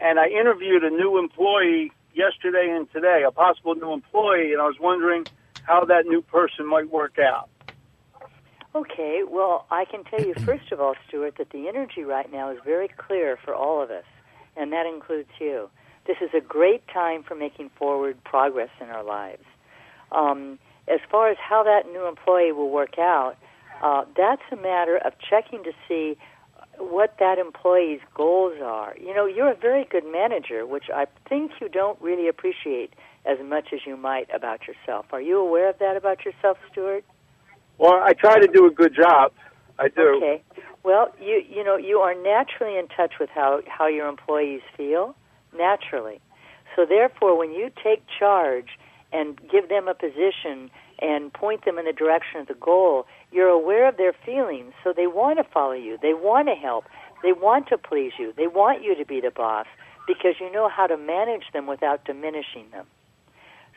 And 0.00 0.18
I 0.18 0.26
interviewed 0.26 0.82
a 0.82 0.90
new 0.90 1.18
employee 1.18 1.92
yesterday 2.14 2.70
and 2.70 2.90
today, 2.92 3.22
a 3.26 3.30
possible 3.30 3.74
new 3.74 3.92
employee, 3.92 4.52
and 4.52 4.60
I 4.60 4.66
was 4.66 4.76
wondering 4.80 5.26
how 5.62 5.84
that 5.84 6.06
new 6.06 6.22
person 6.22 6.66
might 6.66 6.90
work 6.90 7.18
out. 7.18 7.48
Okay, 8.74 9.22
well, 9.28 9.66
I 9.70 9.84
can 9.84 10.02
tell 10.04 10.20
you, 10.20 10.34
first 10.44 10.72
of 10.72 10.80
all, 10.80 10.94
Stuart, 11.06 11.36
that 11.38 11.50
the 11.50 11.68
energy 11.68 12.02
right 12.02 12.30
now 12.30 12.50
is 12.50 12.58
very 12.64 12.88
clear 12.88 13.38
for 13.44 13.54
all 13.54 13.82
of 13.82 13.90
us, 13.90 14.04
and 14.56 14.72
that 14.72 14.86
includes 14.86 15.30
you. 15.40 15.70
This 16.06 16.16
is 16.20 16.30
a 16.34 16.40
great 16.40 16.86
time 16.88 17.22
for 17.22 17.34
making 17.34 17.70
forward 17.78 18.22
progress 18.24 18.70
in 18.80 18.88
our 18.88 19.04
lives. 19.04 19.44
Um, 20.12 20.58
as 20.88 21.00
far 21.10 21.30
as 21.30 21.36
how 21.38 21.62
that 21.64 21.90
new 21.90 22.06
employee 22.06 22.52
will 22.52 22.70
work 22.70 22.98
out, 22.98 23.36
uh, 23.82 24.04
that's 24.16 24.42
a 24.52 24.56
matter 24.56 24.98
of 24.98 25.12
checking 25.28 25.64
to 25.64 25.72
see 25.88 26.16
what 26.78 27.16
that 27.18 27.38
employee's 27.38 28.00
goals 28.14 28.54
are. 28.62 28.94
You 28.98 29.14
know, 29.14 29.26
you're 29.26 29.50
a 29.50 29.56
very 29.56 29.84
good 29.84 30.04
manager, 30.04 30.66
which 30.66 30.84
I 30.94 31.06
think 31.28 31.52
you 31.60 31.68
don't 31.68 32.00
really 32.00 32.28
appreciate 32.28 32.92
as 33.24 33.38
much 33.44 33.68
as 33.72 33.80
you 33.86 33.96
might 33.96 34.28
about 34.34 34.60
yourself. 34.66 35.06
Are 35.12 35.20
you 35.20 35.38
aware 35.38 35.70
of 35.70 35.78
that 35.78 35.96
about 35.96 36.24
yourself, 36.24 36.58
Stuart? 36.70 37.04
Well, 37.78 37.94
I 37.94 38.12
try 38.12 38.38
to 38.38 38.46
do 38.46 38.66
a 38.66 38.70
good 38.70 38.94
job. 38.94 39.32
I 39.78 39.88
do. 39.88 40.16
Okay. 40.18 40.42
Well, 40.84 41.12
you 41.20 41.42
you 41.48 41.64
know 41.64 41.76
you 41.76 41.98
are 41.98 42.14
naturally 42.14 42.78
in 42.78 42.86
touch 42.88 43.14
with 43.18 43.30
how 43.30 43.60
how 43.66 43.88
your 43.88 44.08
employees 44.08 44.60
feel 44.76 45.16
naturally. 45.56 46.20
So 46.76 46.86
therefore, 46.86 47.36
when 47.36 47.52
you 47.52 47.70
take 47.82 48.02
charge 48.18 48.78
and 49.14 49.38
give 49.48 49.68
them 49.68 49.86
a 49.86 49.94
position 49.94 50.70
and 50.98 51.32
point 51.32 51.64
them 51.64 51.78
in 51.78 51.84
the 51.84 51.92
direction 51.92 52.40
of 52.40 52.48
the 52.48 52.54
goal, 52.54 53.06
you're 53.30 53.48
aware 53.48 53.88
of 53.88 53.96
their 53.96 54.12
feelings. 54.12 54.72
So 54.82 54.92
they 54.94 55.06
want 55.06 55.38
to 55.38 55.44
follow 55.44 55.72
you. 55.72 55.98
They 56.02 56.14
want 56.14 56.48
to 56.48 56.54
help. 56.54 56.84
They 57.22 57.32
want 57.32 57.68
to 57.68 57.78
please 57.78 58.12
you. 58.18 58.34
They 58.36 58.48
want 58.48 58.82
you 58.82 58.94
to 58.96 59.04
be 59.04 59.20
the 59.20 59.30
boss 59.30 59.66
because 60.06 60.34
you 60.40 60.50
know 60.52 60.68
how 60.68 60.86
to 60.86 60.96
manage 60.96 61.44
them 61.52 61.66
without 61.66 62.04
diminishing 62.04 62.70
them. 62.72 62.86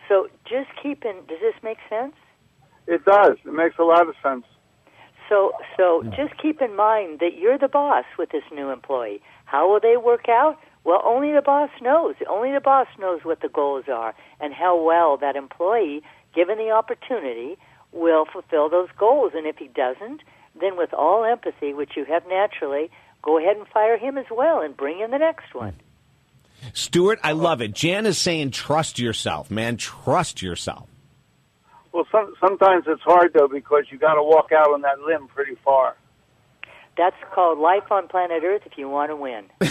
So 0.09 0.27
just 0.45 0.69
keep 0.81 1.05
in. 1.05 1.15
Does 1.27 1.39
this 1.39 1.55
make 1.63 1.77
sense? 1.89 2.15
It 2.87 3.05
does. 3.05 3.37
It 3.45 3.53
makes 3.53 3.75
a 3.77 3.83
lot 3.83 4.07
of 4.07 4.15
sense. 4.23 4.45
So, 5.29 5.51
so 5.75 6.03
just 6.15 6.37
keep 6.41 6.61
in 6.61 6.75
mind 6.75 7.19
that 7.19 7.37
you're 7.37 7.57
the 7.57 7.67
boss 7.67 8.05
with 8.17 8.29
this 8.31 8.43
new 8.53 8.69
employee. 8.69 9.21
How 9.45 9.69
will 9.69 9.81
they 9.81 9.97
work 9.97 10.29
out? 10.29 10.57
Well, 10.87 11.01
only 11.03 11.33
the 11.33 11.41
boss 11.41 11.69
knows. 11.81 12.15
Only 12.29 12.53
the 12.53 12.61
boss 12.61 12.87
knows 12.97 13.19
what 13.25 13.41
the 13.41 13.49
goals 13.49 13.89
are 13.91 14.15
and 14.39 14.53
how 14.53 14.81
well 14.81 15.17
that 15.17 15.35
employee, 15.35 16.01
given 16.33 16.57
the 16.57 16.71
opportunity, 16.71 17.57
will 17.91 18.23
fulfill 18.23 18.69
those 18.69 18.87
goals. 18.97 19.33
And 19.35 19.45
if 19.45 19.57
he 19.57 19.67
doesn't, 19.67 20.21
then 20.57 20.77
with 20.77 20.93
all 20.93 21.25
empathy, 21.25 21.73
which 21.73 21.97
you 21.97 22.05
have 22.05 22.23
naturally, 22.29 22.89
go 23.21 23.37
ahead 23.37 23.57
and 23.57 23.67
fire 23.67 23.97
him 23.97 24.17
as 24.17 24.27
well 24.31 24.61
and 24.61 24.77
bring 24.77 25.01
in 25.01 25.11
the 25.11 25.17
next 25.17 25.53
one. 25.53 25.75
Stuart, 26.71 27.19
I 27.21 27.33
love 27.33 27.61
it. 27.61 27.73
Jan 27.73 28.05
is 28.05 28.17
saying 28.17 28.51
trust 28.51 28.97
yourself, 28.97 29.51
man. 29.51 29.75
Trust 29.75 30.41
yourself. 30.41 30.87
Well, 31.91 32.07
some, 32.13 32.33
sometimes 32.39 32.85
it's 32.87 33.01
hard 33.01 33.33
though 33.33 33.49
because 33.49 33.83
you 33.89 33.97
got 33.97 34.13
to 34.13 34.23
walk 34.23 34.53
out 34.53 34.73
on 34.73 34.83
that 34.83 35.01
limb 35.01 35.27
pretty 35.27 35.57
far. 35.65 35.97
That's 36.95 37.17
called 37.33 37.59
life 37.59 37.91
on 37.91 38.07
planet 38.07 38.43
Earth 38.45 38.61
if 38.65 38.77
you 38.77 38.87
want 38.87 39.11
to 39.11 39.17
win. 39.17 39.47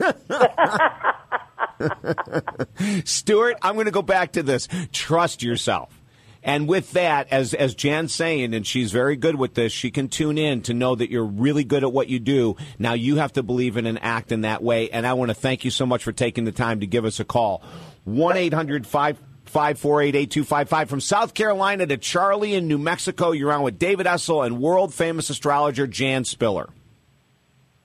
Stuart, 3.04 3.56
I'm 3.62 3.74
going 3.74 3.86
to 3.86 3.92
go 3.92 4.02
back 4.02 4.32
to 4.32 4.42
this. 4.42 4.68
Trust 4.92 5.42
yourself. 5.42 5.96
And 6.42 6.66
with 6.66 6.92
that, 6.92 7.28
as 7.30 7.52
as 7.52 7.74
Jan's 7.74 8.14
saying, 8.14 8.54
and 8.54 8.66
she's 8.66 8.92
very 8.92 9.16
good 9.16 9.34
with 9.34 9.54
this, 9.54 9.72
she 9.72 9.90
can 9.90 10.08
tune 10.08 10.38
in 10.38 10.62
to 10.62 10.74
know 10.74 10.94
that 10.94 11.10
you're 11.10 11.24
really 11.24 11.64
good 11.64 11.84
at 11.84 11.92
what 11.92 12.08
you 12.08 12.18
do. 12.18 12.56
Now 12.78 12.94
you 12.94 13.16
have 13.16 13.34
to 13.34 13.42
believe 13.42 13.76
in 13.76 13.86
and 13.86 14.02
act 14.02 14.32
in 14.32 14.42
that 14.42 14.62
way. 14.62 14.90
And 14.90 15.06
I 15.06 15.12
want 15.12 15.30
to 15.30 15.34
thank 15.34 15.66
you 15.66 15.70
so 15.70 15.84
much 15.84 16.02
for 16.02 16.12
taking 16.12 16.44
the 16.44 16.52
time 16.52 16.80
to 16.80 16.86
give 16.86 17.04
us 17.04 17.20
a 17.20 17.24
call. 17.24 17.62
1 18.04 18.36
800 18.38 18.86
548 18.86 20.14
8255 20.14 20.88
from 20.88 21.00
South 21.00 21.34
Carolina 21.34 21.86
to 21.86 21.98
Charlie 21.98 22.54
in 22.54 22.68
New 22.68 22.78
Mexico. 22.78 23.32
You're 23.32 23.52
on 23.52 23.62
with 23.62 23.78
David 23.78 24.06
Essel 24.06 24.46
and 24.46 24.62
world 24.62 24.94
famous 24.94 25.28
astrologer 25.28 25.86
Jan 25.86 26.24
Spiller. 26.24 26.70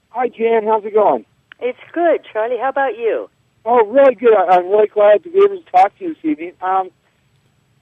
Hi, 0.09 0.29
Jan. 0.29 0.65
How's 0.65 0.85
it 0.85 0.93
going? 0.93 1.25
It's 1.65 1.79
good, 1.93 2.23
Charlie. 2.31 2.59
How 2.61 2.69
about 2.69 2.95
you? 2.95 3.27
Oh, 3.65 3.83
really 3.87 4.13
good. 4.13 4.35
I, 4.35 4.57
I'm 4.57 4.69
really 4.69 4.85
glad 4.87 5.23
to 5.23 5.31
be 5.31 5.39
able 5.39 5.59
to 5.59 5.71
talk 5.71 5.97
to 5.97 6.03
you 6.03 6.13
this 6.13 6.23
evening. 6.23 6.53
Um, 6.61 6.91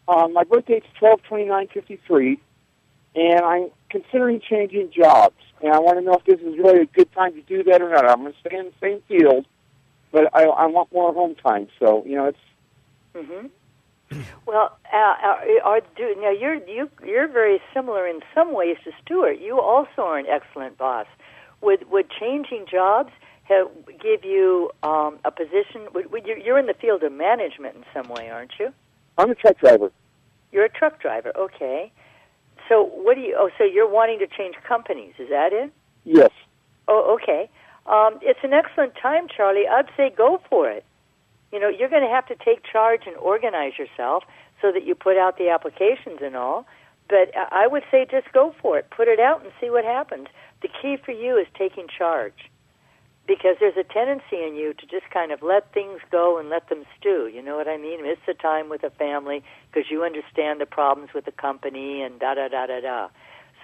um, 0.08 0.32
my 0.32 0.46
birthday's 0.46 0.84
twelve 0.98 1.22
twenty 1.24 1.43
nine 1.43 1.67
fifty 1.67 2.00
three, 2.08 2.39
and 3.13 3.41
I'm 3.41 3.72
considering 3.89 4.39
changing 4.39 4.93
jobs. 4.98 5.36
And 5.62 5.74
I 5.74 5.80
want 5.80 5.98
to 5.98 6.02
know 6.02 6.13
if 6.13 6.24
this 6.24 6.39
is 6.39 6.58
really 6.58 6.84
a 6.84 6.86
good 6.86 7.12
time 7.12 7.34
to 7.34 7.41
do 7.41 7.62
that 7.63 7.82
or 7.82 7.89
not. 7.89 8.10
I'm 8.10 8.22
going 8.22 8.32
to 8.32 8.39
stay 8.39 8.58
in 8.58 8.67
the 8.67 8.74
same 8.80 9.02
field, 9.10 9.46
but 10.13 10.34
I, 10.34 10.43
I 10.46 10.65
want 10.67 10.93
more 10.93 11.13
home 11.13 11.36
time. 11.36 11.67
So 11.78 12.06
you 12.06 12.15
know, 12.15 12.28
it's 12.28 12.38
hmm 13.13 13.48
Well, 14.48 14.78
uh, 14.93 14.96
are, 14.96 15.62
are 15.65 15.82
do, 15.98 16.15
now 16.22 16.32
you're 16.32 16.56
you 16.56 16.89
you're 17.06 17.28
very 17.28 17.60
similar 17.74 18.08
in 18.08 18.22
some 18.34 18.54
ways 18.54 18.78
to 18.86 18.91
Stuart. 19.04 19.41
You 19.41 19.60
also 19.60 20.04
are 20.04 20.17
an 20.17 20.28
excellent 20.28 20.78
boss. 20.78 21.08
Would 21.60 21.91
would 21.91 22.10
changing 22.10 22.65
jobs 22.72 23.12
have, 23.43 23.67
give 24.01 24.23
you 24.23 24.71
um, 24.84 25.19
a 25.25 25.32
position? 25.32 25.88
Would, 25.93 26.12
would 26.12 26.25
you, 26.25 26.41
you're 26.43 26.58
in 26.58 26.65
the 26.65 26.73
field 26.73 27.03
of 27.03 27.12
management 27.12 27.75
in 27.75 27.84
some 27.93 28.10
way, 28.10 28.29
aren't 28.29 28.53
you? 28.60 28.73
I'm 29.17 29.29
a 29.29 29.36
truck 29.36 29.60
driver. 29.60 29.91
You're 30.51 30.65
a 30.65 30.69
truck 30.69 31.01
driver, 31.01 31.32
okay. 31.38 31.91
So 32.69 32.84
what 32.84 33.15
do 33.15 33.21
you? 33.21 33.36
Oh, 33.38 33.49
so 33.58 33.63
you're 33.63 33.89
wanting 33.89 34.19
to 34.19 34.27
change 34.27 34.56
companies? 34.67 35.13
Is 35.19 35.29
that 35.29 35.51
it? 35.51 35.71
Yes. 36.06 36.32
Oh, 36.88 37.17
okay. 37.21 37.49
Um, 37.86 38.19
it's 38.21 38.39
an 38.43 38.53
excellent 38.53 38.93
time, 38.95 39.27
Charlie. 39.27 39.67
I'd 39.67 39.89
say 39.97 40.10
go 40.15 40.41
for 40.49 40.69
it. 40.69 40.86
You 41.51 41.60
know, 41.60 41.69
you're 41.69 41.89
going 41.89 42.03
to 42.03 42.10
have 42.10 42.25
to 42.27 42.36
take 42.36 42.63
charge 42.63 43.01
and 43.06 43.15
organize 43.17 43.73
yourself 43.77 44.23
so 44.62 44.71
that 44.71 44.86
you 44.86 44.95
put 44.95 45.17
out 45.17 45.38
the 45.38 45.49
applications 45.49 46.19
and 46.21 46.36
all. 46.36 46.65
But 47.10 47.36
I 47.36 47.65
I 47.65 47.67
would 47.67 47.84
say 47.91 48.06
just 48.10 48.32
go 48.32 48.56
for 48.62 48.77
it. 48.77 48.89
Put 48.89 49.08
it 49.08 49.19
out 49.19 49.43
and 49.43 49.51
see 49.60 49.69
what 49.69 49.84
happens. 49.84 50.27
the 50.62 50.69
key 50.69 50.95
for 50.95 51.12
you 51.12 51.38
is 51.38 51.47
taking 51.58 51.88
charge 51.88 52.49
because 53.28 53.56
there's 53.60 53.78
a 53.78 53.84
tendency 53.84 54.44
in 54.46 54.56
you 54.56 54.74
to 54.74 54.86
just 54.86 55.10
kind 55.12 55.32
of 55.32 55.42
let 55.42 55.72
things 55.74 56.02
go 56.12 56.38
and 56.38 56.50
let 56.50 56.68
them 56.70 56.84
stew. 57.00 57.30
You 57.34 57.42
know 57.42 57.56
what 57.56 57.68
I 57.68 57.78
mean? 57.78 58.04
Miss 58.04 58.18
the 58.28 58.34
time 58.34 58.70
with 58.70 58.82
the 58.82 58.90
family 58.90 59.44
because 59.72 59.90
you 59.90 60.04
understand 60.04 60.60
the 60.60 60.66
problems 60.66 61.14
with 61.14 61.26
the 61.26 61.32
company 61.32 62.02
and 62.02 62.20
da 62.20 62.34
da 62.34 62.50
da 62.50 62.68
da 62.68 62.82
da. 62.82 63.10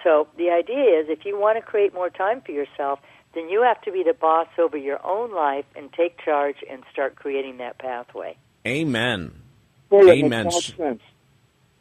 So 0.02 0.28
the 0.38 0.50
idea 0.50 1.00
is 1.00 1.06
if 1.08 1.26
you 1.26 1.38
want 1.38 1.58
to 1.58 1.62
create 1.62 1.92
more 1.92 2.08
time 2.08 2.40
for 2.40 2.52
yourself, 2.52 3.00
then 3.34 3.48
you 3.48 3.62
have 3.62 3.80
to 3.82 3.92
be 3.92 4.02
the 4.02 4.14
boss 4.14 4.48
over 4.58 4.76
your 4.76 5.04
own 5.06 5.32
life 5.32 5.66
and 5.76 5.92
take 5.92 6.18
charge 6.24 6.56
and 6.68 6.82
start 6.92 7.16
creating 7.16 7.58
that 7.58 7.78
pathway. 7.78 8.36
Amen. 8.66 9.42
Well, 9.90 10.08
Amen. 10.10 10.44
makes 10.44 10.54
a 10.54 10.56
lot 10.56 10.68
of 10.68 10.76
sense. 10.76 11.02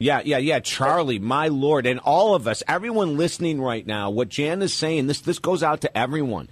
Yeah, 0.02 0.22
yeah, 0.24 0.38
yeah. 0.38 0.60
Charlie, 0.60 1.20
my 1.20 1.50
lord, 1.50 1.86
and 1.86 2.00
all 2.00 2.34
of 2.34 2.48
us, 2.48 2.64
everyone 2.68 3.18
listening 3.18 3.60
right 3.60 3.86
now, 3.86 4.10
what 4.10 4.30
Jan 4.30 4.62
is 4.62 4.74
saying, 4.74 5.08
this 5.08 5.20
this 5.22 5.40
goes 5.40 5.62
out 5.62 5.82
to 5.82 5.98
everyone. 5.98 6.48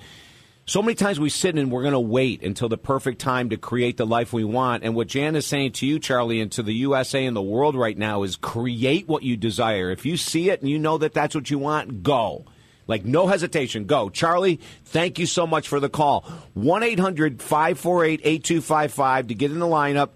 So 0.69 0.81
many 0.81 0.95
times 0.95 1.17
we 1.17 1.29
sit 1.29 1.55
and 1.55 1.71
we're 1.71 1.83
going 1.83 1.93
to 1.93 1.99
wait 1.99 2.43
until 2.43 2.67
the 2.67 2.77
perfect 2.77 3.19
time 3.19 3.51
to 3.51 3.57
create 3.57 3.95
the 3.95 4.05
life 4.05 4.33
we 4.33 4.43
want. 4.43 4.83
And 4.83 4.95
what 4.95 5.07
Jan 5.07 5.37
is 5.37 5.45
saying 5.45 5.71
to 5.73 5.87
you, 5.87 5.97
Charlie, 5.97 6.41
and 6.41 6.51
to 6.51 6.61
the 6.61 6.73
USA 6.73 7.25
and 7.25 7.33
the 7.37 7.41
world 7.41 7.73
right 7.73 7.97
now 7.97 8.23
is 8.23 8.35
create 8.35 9.07
what 9.07 9.23
you 9.23 9.37
desire. 9.37 9.91
If 9.91 10.05
you 10.05 10.17
see 10.17 10.49
it 10.49 10.59
and 10.59 10.69
you 10.69 10.77
know 10.77 10.97
that 10.97 11.13
that's 11.13 11.33
what 11.33 11.49
you 11.49 11.57
want, 11.57 12.03
go. 12.03 12.43
Like, 12.85 13.05
no 13.05 13.27
hesitation, 13.27 13.85
go. 13.85 14.09
Charlie, 14.09 14.59
thank 14.83 15.19
you 15.19 15.25
so 15.25 15.47
much 15.47 15.69
for 15.69 15.79
the 15.79 15.87
call. 15.87 16.25
1 16.55 16.83
800 16.83 17.41
548 17.41 18.19
8255 18.25 19.27
to 19.27 19.35
get 19.35 19.51
in 19.51 19.59
the 19.59 19.65
lineup 19.65 20.09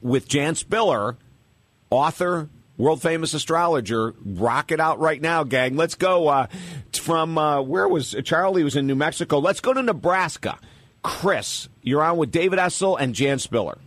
with 0.00 0.26
Jan 0.26 0.54
Spiller, 0.54 1.18
author, 1.90 2.48
world 2.78 3.02
famous 3.02 3.34
astrologer. 3.34 4.14
Rock 4.24 4.72
it 4.72 4.80
out 4.80 5.00
right 5.00 5.20
now, 5.20 5.44
gang. 5.44 5.76
Let's 5.76 5.94
go 5.94 6.28
uh, 6.28 6.46
from 7.06 7.38
uh, 7.38 7.62
where 7.62 7.88
was 7.88 8.14
Charlie? 8.24 8.64
Was 8.64 8.76
in 8.76 8.86
New 8.86 8.96
Mexico. 8.96 9.38
Let's 9.38 9.60
go 9.60 9.72
to 9.72 9.82
Nebraska. 9.82 10.58
Chris, 11.02 11.68
you're 11.82 12.02
on 12.02 12.16
with 12.16 12.32
David 12.32 12.58
Essel 12.58 12.98
and 13.00 13.14
Jan 13.14 13.38
Spiller. 13.38 13.78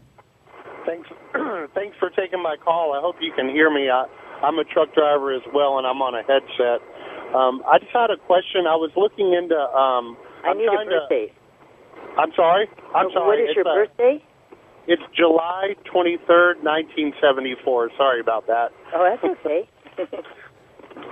Thanks, 0.85 1.09
thanks 1.75 1.97
for 1.99 2.09
taking 2.11 2.41
my 2.41 2.55
call. 2.63 2.93
I 2.97 3.01
hope 3.01 3.17
you 3.19 3.33
can 3.35 3.49
hear 3.49 3.69
me. 3.69 3.89
I, 3.89 4.05
I'm 4.41 4.57
a 4.57 4.63
truck 4.63 4.93
driver 4.95 5.33
as 5.35 5.41
well, 5.53 5.77
and 5.77 5.85
I'm 5.85 6.01
on 6.01 6.15
a 6.15 6.23
headset. 6.23 6.79
Um, 7.35 7.61
I 7.67 7.77
just 7.79 7.91
had 7.91 8.09
a 8.09 8.17
question. 8.25 8.65
I 8.65 8.75
was 8.75 8.89
looking 8.95 9.33
into. 9.33 9.53
Um, 9.59 10.15
I 10.45 10.51
I'm 10.51 10.57
need 10.57 10.67
a 10.67 10.71
trying 10.71 10.87
to- 10.89 10.95
birthday. 11.01 11.33
I'm 12.17 12.31
sorry. 12.35 12.67
I'm 12.95 13.05
What 13.05 13.13
sorry. 13.13 13.41
is 13.43 13.49
It's, 13.49 13.55
your 13.57 13.67
uh, 13.67 13.75
birthday? 13.85 14.23
It's 14.87 15.03
July 15.15 15.75
23rd, 15.93 16.63
1974. 16.63 17.91
Sorry 17.97 18.19
about 18.21 18.47
that. 18.47 18.71
Oh, 18.95 19.03
that's 19.03 19.23
okay. 19.45 19.69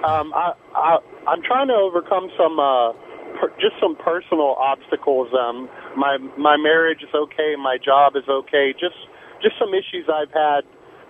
Um, 0.06 0.34
I, 0.34 0.54
I 0.76 0.98
I'm 1.28 1.42
trying 1.42 1.68
to 1.68 1.76
overcome 1.76 2.30
some 2.38 2.60
uh, 2.60 2.94
per, 3.40 3.50
just 3.60 3.76
some 3.82 3.96
personal 3.98 4.56
obstacles. 4.60 5.30
Um, 5.34 5.70
my 5.98 6.18
my 6.38 6.58
marriage 6.58 7.02
is 7.04 7.14
okay. 7.14 7.56
My 7.58 7.78
job 7.84 8.16
is 8.16 8.28
okay. 8.30 8.74
Just 8.74 8.98
just 9.42 9.56
some 9.60 9.74
issues 9.74 10.06
I've 10.10 10.32
had, 10.34 10.62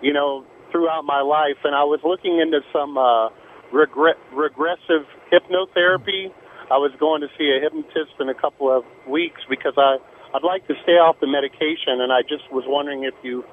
you 0.02 0.13
know, 0.13 0.46
throughout 0.72 1.04
my 1.06 1.22
life. 1.22 1.60
And 1.63 1.76
I 1.76 1.84
was 1.84 2.00
looking 2.04 2.40
into 2.40 2.62
some 2.72 2.98
uh, 2.98 3.30
regret 3.74 4.18
regressive 4.34 5.06
hypnotherapy. 5.32 6.32
I 6.72 6.76
was 6.80 6.92
going 7.00 7.22
to 7.22 7.28
see 7.38 7.52
a 7.56 7.60
hypnotist 7.63 8.20
in 8.20 8.30
a 8.30 8.36
couple 8.36 8.72
of 8.72 8.84
weeks 9.08 9.42
because 9.50 9.74
I 9.78 9.98
I'd 10.34 10.44
like 10.44 10.68
to 10.68 10.76
stay 10.84 11.00
off 11.00 11.18
the 11.22 11.28
medication, 11.28 12.04
and 12.04 12.12
I 12.12 12.22
just 12.22 12.44
was 12.52 12.63
wondering 12.68 13.04
if 13.04 13.16
you 13.24 13.44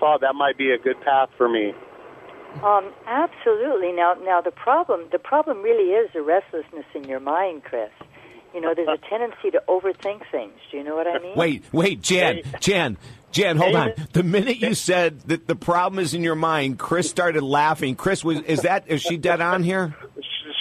thought 0.00 0.20
that 0.22 0.34
might 0.34 0.56
be 0.58 0.72
a 0.72 0.78
good 0.78 1.00
path 1.04 1.28
for 1.36 1.48
me. 1.48 1.72
Um, 2.62 2.92
absolutely. 3.06 3.92
Now, 3.92 4.14
now 4.22 4.40
the 4.40 4.50
problem, 4.50 5.06
the 5.10 5.18
problem 5.18 5.62
really 5.62 5.90
is 5.90 6.10
the 6.12 6.22
restlessness 6.22 6.84
in 6.94 7.04
your 7.04 7.20
mind, 7.20 7.64
Chris. 7.64 7.90
You 8.54 8.60
know, 8.60 8.74
there's 8.74 8.88
a 8.88 8.98
tendency 9.10 9.50
to 9.50 9.62
overthink 9.68 10.22
things. 10.30 10.54
Do 10.70 10.76
you 10.76 10.84
know 10.84 10.94
what 10.94 11.06
I 11.06 11.18
mean? 11.18 11.36
Wait, 11.36 11.64
wait, 11.72 12.02
Jan, 12.02 12.42
Jan, 12.60 12.98
Jan, 13.32 13.56
hold 13.56 13.74
on. 13.74 13.92
The 14.12 14.22
minute 14.22 14.58
you 14.58 14.74
said 14.74 15.20
that 15.22 15.46
the 15.46 15.56
problem 15.56 15.98
is 15.98 16.14
in 16.14 16.22
your 16.22 16.34
mind, 16.34 16.78
Chris 16.78 17.08
started 17.08 17.42
laughing. 17.42 17.96
Chris, 17.96 18.22
was 18.22 18.40
is 18.42 18.62
that 18.62 18.84
is 18.88 19.00
she 19.00 19.16
dead 19.16 19.40
on 19.40 19.62
here? 19.62 19.94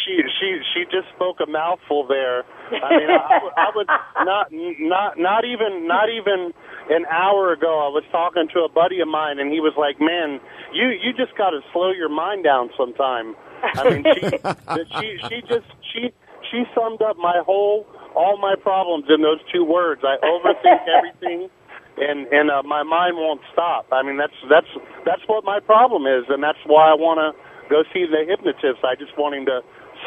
she 0.05 0.21
she 0.39 0.59
she 0.73 0.83
just 0.85 1.07
spoke 1.15 1.37
a 1.45 1.49
mouthful 1.49 2.07
there. 2.07 2.43
I 2.71 2.97
mean, 2.97 3.09
I, 3.09 3.49
I 3.57 3.71
was 3.75 3.85
not 4.23 4.47
not 4.51 5.19
not 5.19 5.45
even 5.45 5.87
not 5.87 6.09
even 6.09 6.53
an 6.91 7.05
hour 7.07 7.51
ago. 7.55 7.79
I 7.79 7.89
was 7.89 8.03
talking 8.11 8.47
to 8.53 8.67
a 8.67 8.69
buddy 8.69 8.99
of 8.99 9.07
mine, 9.07 9.39
and 9.39 9.51
he 9.51 9.59
was 9.59 9.73
like, 9.79 9.99
"Man, 9.99 10.39
you 10.75 10.91
you 10.91 11.15
just 11.15 11.35
got 11.39 11.51
to 11.51 11.63
slow 11.71 11.91
your 11.91 12.09
mind 12.11 12.43
down 12.43 12.69
sometime." 12.77 13.35
I 13.63 13.87
mean, 13.87 14.03
she 14.13 14.21
she 14.99 15.07
she 15.27 15.37
just 15.47 15.67
she 15.93 16.11
she 16.51 16.63
summed 16.75 17.01
up 17.01 17.17
my 17.17 17.41
whole 17.45 17.87
all 18.15 18.37
my 18.37 18.55
problems 18.59 19.05
in 19.07 19.21
those 19.23 19.39
two 19.51 19.63
words. 19.63 20.01
I 20.03 20.19
overthink 20.19 20.83
everything. 20.97 21.49
And 21.97 22.27
and 22.31 22.49
uh, 22.49 22.63
my 22.63 22.83
mind 22.83 23.15
won't 23.17 23.41
stop. 23.51 23.87
I 23.91 24.03
mean 24.03 24.17
that's 24.17 24.35
that's 24.49 24.67
that's 25.05 25.21
what 25.27 25.43
my 25.43 25.59
problem 25.59 26.07
is, 26.07 26.23
and 26.29 26.41
that's 26.41 26.59
why 26.65 26.89
I 26.89 26.95
want 26.95 27.19
to 27.19 27.35
go 27.69 27.83
see 27.93 28.05
the 28.07 28.23
hypnotist. 28.27 28.83
I 28.83 28.95
just 28.95 29.15
want 29.17 29.35
him 29.35 29.45
to 29.45 29.59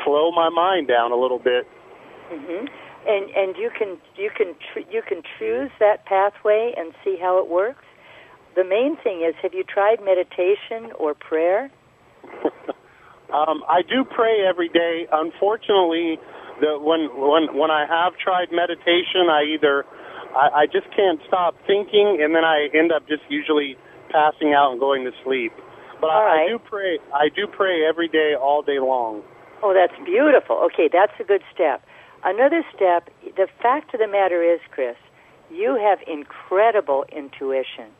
slow 0.03 0.33
my 0.33 0.49
mind 0.49 0.89
down 0.89 1.13
a 1.13 1.17
little 1.17 1.39
bit. 1.39 1.69
hmm 2.33 2.67
And 3.07 3.31
and 3.31 3.57
you 3.57 3.71
can 3.77 3.99
you 4.17 4.31
can 4.37 4.55
tr- 4.73 4.91
you 4.91 5.03
can 5.07 5.23
choose 5.39 5.71
that 5.79 6.07
pathway 6.07 6.73
and 6.77 6.95
see 7.05 7.17
how 7.21 7.39
it 7.39 7.49
works. 7.49 7.85
The 8.57 8.65
main 8.65 8.97
thing 9.03 9.23
is, 9.27 9.35
have 9.43 9.53
you 9.53 9.65
tried 9.65 9.99
meditation 10.03 10.93
or 10.99 11.15
prayer? 11.15 11.71
Um, 13.35 13.65
I 13.67 13.83
do 13.83 14.05
pray 14.05 14.47
every 14.47 14.69
day. 14.69 15.09
Unfortunately, 15.11 16.23
the 16.61 16.79
when 16.79 17.11
when 17.19 17.59
when 17.59 17.71
I 17.71 17.83
have 17.83 18.15
tried 18.17 18.53
meditation, 18.53 19.27
I 19.27 19.43
either 19.43 19.85
I, 20.37 20.63
I 20.63 20.67
just 20.67 20.87
can't 20.95 21.19
stop 21.27 21.57
thinking, 21.67 22.23
and 22.23 22.35
then 22.35 22.45
I 22.45 22.69
end 22.73 22.93
up 22.93 23.09
just 23.09 23.23
usually 23.29 23.77
passing 24.11 24.55
out 24.55 24.71
and 24.71 24.79
going 24.79 25.03
to 25.05 25.11
sleep. 25.25 25.53
But 26.01 26.15
I, 26.15 26.45
I 26.45 26.49
do 26.49 26.59
pray. 26.59 26.99
I 27.13 27.29
do 27.35 27.49
pray 27.51 27.83
every 27.89 28.07
day, 28.07 28.35
all 28.39 28.63
day 28.63 28.79
long. 28.79 29.23
Oh, 29.65 29.75
that's 29.75 29.99
beautiful. 30.05 30.71
Okay, 30.71 30.89
that's 30.93 31.19
a 31.19 31.25
good 31.25 31.43
step. 31.53 31.83
Another 32.25 32.65
step, 32.75 33.11
the 33.37 33.49
fact 33.61 33.93
of 33.95 34.01
the 34.01 34.09
matter 34.09 34.43
is, 34.43 34.61
Chris, 34.71 34.97
you 35.51 35.77
have 35.77 35.99
incredible 36.09 37.05
intuition. 37.15 37.93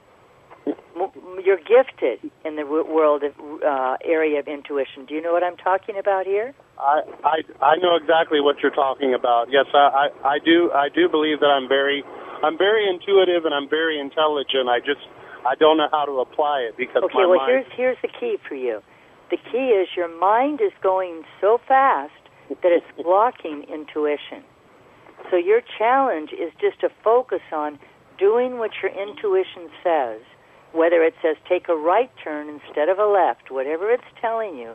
You're 1.45 1.59
gifted 1.61 2.31
in 2.45 2.57
the 2.57 2.65
world 2.65 3.23
of 3.23 3.33
uh, 3.63 3.97
area 4.03 4.39
of 4.41 4.49
intuition. 4.49 5.05
Do 5.05 5.15
you 5.15 5.21
know 5.21 5.33
what 5.33 5.43
I'm 5.45 5.57
talking 5.59 5.99
about 5.99 6.25
here? 6.25 6.55
I, 6.79 7.03
I 7.23 7.37
I 7.61 7.77
know 7.77 7.97
exactly 7.97 8.41
what 8.41 8.57
you're 8.63 8.75
talking 8.75 9.13
about. 9.13 9.49
Yes, 9.51 9.67
I, 9.75 10.09
I 10.25 10.29
I 10.35 10.39
do 10.39 10.71
I 10.73 10.89
do 10.89 11.09
believe 11.09 11.41
that 11.41 11.51
I'm 11.53 11.69
very 11.69 12.03
I'm 12.43 12.57
very 12.57 12.89
intuitive 12.89 13.45
and 13.45 13.53
I'm 13.53 13.69
very 13.69 14.01
intelligent. 14.01 14.69
I 14.71 14.79
just 14.79 15.05
I 15.45 15.55
don't 15.57 15.77
know 15.77 15.89
how 15.91 16.07
to 16.07 16.21
apply 16.21 16.61
it 16.61 16.77
because 16.79 17.03
Okay, 17.03 17.13
my 17.15 17.27
well 17.27 17.39
mind. 17.39 17.51
here's 17.51 17.67
here's 17.77 17.99
the 18.01 18.09
key 18.09 18.39
for 18.49 18.55
you. 18.55 18.81
The 19.31 19.37
key 19.37 19.75
is 19.77 19.89
your 19.97 20.09
mind 20.09 20.61
is 20.63 20.73
going 20.81 21.25
so 21.41 21.61
fast 21.69 22.13
that 22.49 22.73
it's 22.73 22.87
blocking 23.03 23.65
intuition. 23.65 24.45
So 25.31 25.37
your 25.37 25.63
challenge 25.79 26.31
is 26.33 26.53
just 26.61 26.81
to 26.81 26.91
focus 27.03 27.41
on 27.53 27.79
doing 28.19 28.59
what 28.59 28.71
your 28.83 28.93
intuition 28.93 29.71
says, 29.83 30.21
whether 30.73 31.03
it 31.03 31.15
says 31.23 31.37
take 31.49 31.69
a 31.69 31.75
right 31.75 32.11
turn 32.23 32.49
instead 32.49 32.89
of 32.89 32.99
a 32.99 33.07
left, 33.07 33.51
whatever 33.51 33.91
it's 33.91 34.05
telling 34.21 34.57
you, 34.57 34.75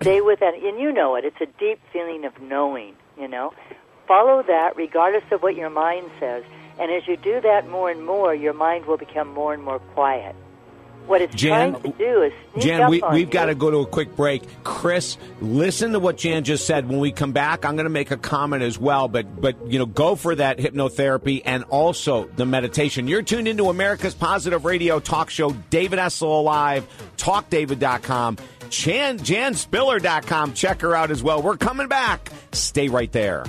stay 0.00 0.20
with 0.20 0.40
that 0.40 0.54
and 0.54 0.78
you 0.78 0.92
know 0.92 1.16
it. 1.16 1.24
It's 1.24 1.40
a 1.40 1.58
deep 1.58 1.80
feeling 1.92 2.24
of 2.24 2.40
knowing, 2.40 2.94
you 3.18 3.28
know. 3.28 3.52
Follow 4.06 4.42
that 4.46 4.76
regardless 4.76 5.24
of 5.32 5.42
what 5.42 5.56
your 5.56 5.70
mind 5.70 6.10
says. 6.18 6.44
And 6.78 6.92
as 6.92 7.06
you 7.08 7.16
do 7.16 7.40
that 7.40 7.68
more 7.68 7.90
and 7.90 8.06
more, 8.06 8.34
your 8.34 8.54
mind 8.54 8.86
will 8.86 8.96
become 8.96 9.28
more 9.34 9.52
and 9.52 9.62
more 9.62 9.80
quiet. 9.80 10.36
What 11.08 11.22
it's 11.22 11.34
Jan, 11.34 11.72
trying 11.72 11.82
to 11.82 11.98
do 11.98 12.22
is 12.22 12.32
Jan, 12.58 12.90
we, 12.90 13.02
we've 13.12 13.30
got 13.30 13.46
to 13.46 13.54
go 13.54 13.70
to 13.70 13.78
a 13.78 13.86
quick 13.86 14.14
break. 14.14 14.42
Chris, 14.62 15.16
listen 15.40 15.92
to 15.92 15.98
what 15.98 16.18
Jan 16.18 16.44
just 16.44 16.66
said. 16.66 16.86
When 16.86 17.00
we 17.00 17.12
come 17.12 17.32
back, 17.32 17.64
I'm 17.64 17.76
going 17.76 17.84
to 17.84 17.90
make 17.90 18.10
a 18.10 18.18
comment 18.18 18.62
as 18.62 18.78
well. 18.78 19.08
But 19.08 19.40
but 19.40 19.56
you 19.66 19.78
know, 19.78 19.86
go 19.86 20.16
for 20.16 20.34
that 20.34 20.58
hypnotherapy 20.58 21.40
and 21.46 21.64
also 21.64 22.26
the 22.36 22.44
meditation. 22.44 23.08
You're 23.08 23.22
tuned 23.22 23.48
into 23.48 23.70
America's 23.70 24.14
Positive 24.14 24.64
Radio 24.66 25.00
Talk 25.00 25.30
Show. 25.30 25.52
David 25.70 25.98
Essel 25.98 26.40
Alive, 26.40 26.86
TalkDavid.com, 27.16 28.36
Jan 28.68 29.18
JanSpiller.com. 29.18 30.52
Check 30.52 30.82
her 30.82 30.94
out 30.94 31.10
as 31.10 31.22
well. 31.22 31.40
We're 31.40 31.56
coming 31.56 31.88
back. 31.88 32.30
Stay 32.52 32.88
right 32.88 33.10
there. 33.12 33.44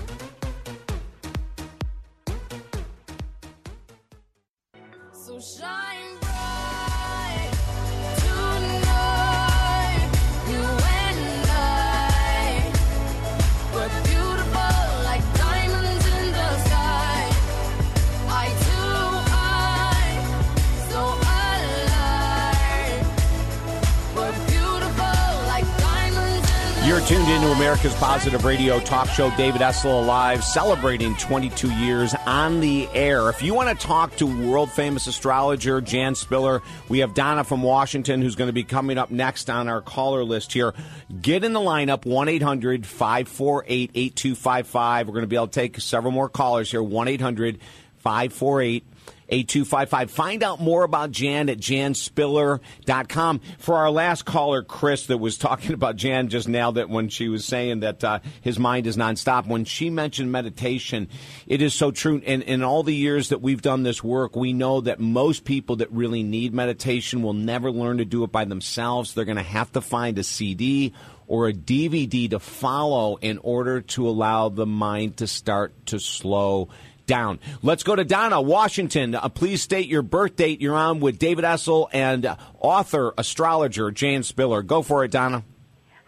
Tuned 27.09 27.27
into 27.27 27.47
America's 27.47 27.95
Positive 27.95 28.45
Radio 28.45 28.79
talk 28.79 29.09
show. 29.09 29.31
David 29.35 29.61
Essel 29.61 30.03
Alive, 30.03 30.43
celebrating 30.43 31.15
22 31.15 31.71
years 31.71 32.13
on 32.27 32.59
the 32.59 32.87
air. 32.93 33.29
If 33.29 33.41
you 33.41 33.55
want 33.55 33.67
to 33.67 33.87
talk 33.87 34.15
to 34.17 34.27
world 34.27 34.71
famous 34.71 35.07
astrologer 35.07 35.81
Jan 35.81 36.13
Spiller, 36.13 36.61
we 36.87 36.99
have 36.99 37.15
Donna 37.15 37.43
from 37.43 37.63
Washington 37.63 38.21
who's 38.21 38.35
going 38.35 38.49
to 38.49 38.53
be 38.53 38.63
coming 38.63 38.99
up 38.99 39.09
next 39.09 39.49
on 39.49 39.67
our 39.67 39.81
caller 39.81 40.23
list 40.23 40.53
here. 40.53 40.75
Get 41.19 41.43
in 41.43 41.53
the 41.53 41.59
lineup 41.59 42.05
1 42.05 42.29
800 42.29 42.85
548 42.85 43.89
8255. 43.95 45.07
We're 45.07 45.13
going 45.13 45.23
to 45.23 45.27
be 45.27 45.35
able 45.35 45.47
to 45.47 45.51
take 45.51 45.81
several 45.81 46.11
more 46.11 46.29
callers 46.29 46.69
here 46.69 46.83
1 46.83 47.07
800 47.07 47.57
548 47.97 48.83
8255. 49.31 50.11
Find 50.11 50.43
out 50.43 50.59
more 50.59 50.83
about 50.83 51.11
Jan 51.11 51.49
at 51.49 51.57
janspiller.com. 51.57 53.41
For 53.57 53.75
our 53.75 53.91
last 53.91 54.25
caller, 54.25 54.63
Chris, 54.63 55.07
that 55.07 55.17
was 55.17 55.37
talking 55.37 55.73
about 55.73 55.95
Jan 55.95 56.29
just 56.29 56.47
now, 56.47 56.71
that 56.71 56.89
when 56.89 57.09
she 57.09 57.29
was 57.29 57.45
saying 57.45 57.81
that 57.81 58.03
uh, 58.03 58.19
his 58.41 58.59
mind 58.59 58.87
is 58.87 58.97
nonstop, 58.97 59.47
when 59.47 59.65
she 59.65 59.89
mentioned 59.89 60.31
meditation, 60.31 61.07
it 61.47 61.61
is 61.61 61.73
so 61.73 61.91
true. 61.91 62.21
And 62.25 62.43
in 62.43 62.63
all 62.63 62.83
the 62.83 62.95
years 62.95 63.29
that 63.29 63.41
we've 63.41 63.61
done 63.61 63.83
this 63.83 64.03
work, 64.03 64.35
we 64.35 64.53
know 64.53 64.81
that 64.81 64.99
most 64.99 65.45
people 65.45 65.77
that 65.77 65.91
really 65.91 66.23
need 66.23 66.53
meditation 66.53 67.21
will 67.21 67.33
never 67.33 67.71
learn 67.71 67.97
to 67.97 68.05
do 68.05 68.23
it 68.23 68.31
by 68.31 68.45
themselves. 68.45 69.13
They're 69.13 69.25
going 69.25 69.37
to 69.37 69.43
have 69.43 69.71
to 69.73 69.81
find 69.81 70.17
a 70.17 70.23
CD 70.23 70.93
or 71.29 71.47
a 71.47 71.53
DVD 71.53 72.29
to 72.31 72.39
follow 72.39 73.17
in 73.17 73.37
order 73.37 73.81
to 73.81 74.09
allow 74.09 74.49
the 74.49 74.65
mind 74.65 75.17
to 75.17 75.27
start 75.27 75.85
to 75.85 75.99
slow 75.99 76.69
down. 77.09 77.39
Let's 77.63 77.81
go 77.81 77.95
to 77.95 78.05
Donna, 78.05 78.39
Washington. 78.39 79.15
Uh, 79.15 79.27
please 79.29 79.63
state 79.63 79.89
your 79.89 80.03
birth 80.03 80.35
date. 80.35 80.61
You're 80.61 80.75
on 80.75 80.99
with 80.99 81.17
David 81.17 81.43
Essel 81.43 81.89
and 81.91 82.25
uh, 82.25 82.37
author, 82.59 83.13
astrologer 83.17 83.89
Jan 83.91 84.21
Spiller. 84.21 84.61
Go 84.61 84.83
for 84.83 85.03
it, 85.03 85.11
Donna. 85.11 85.43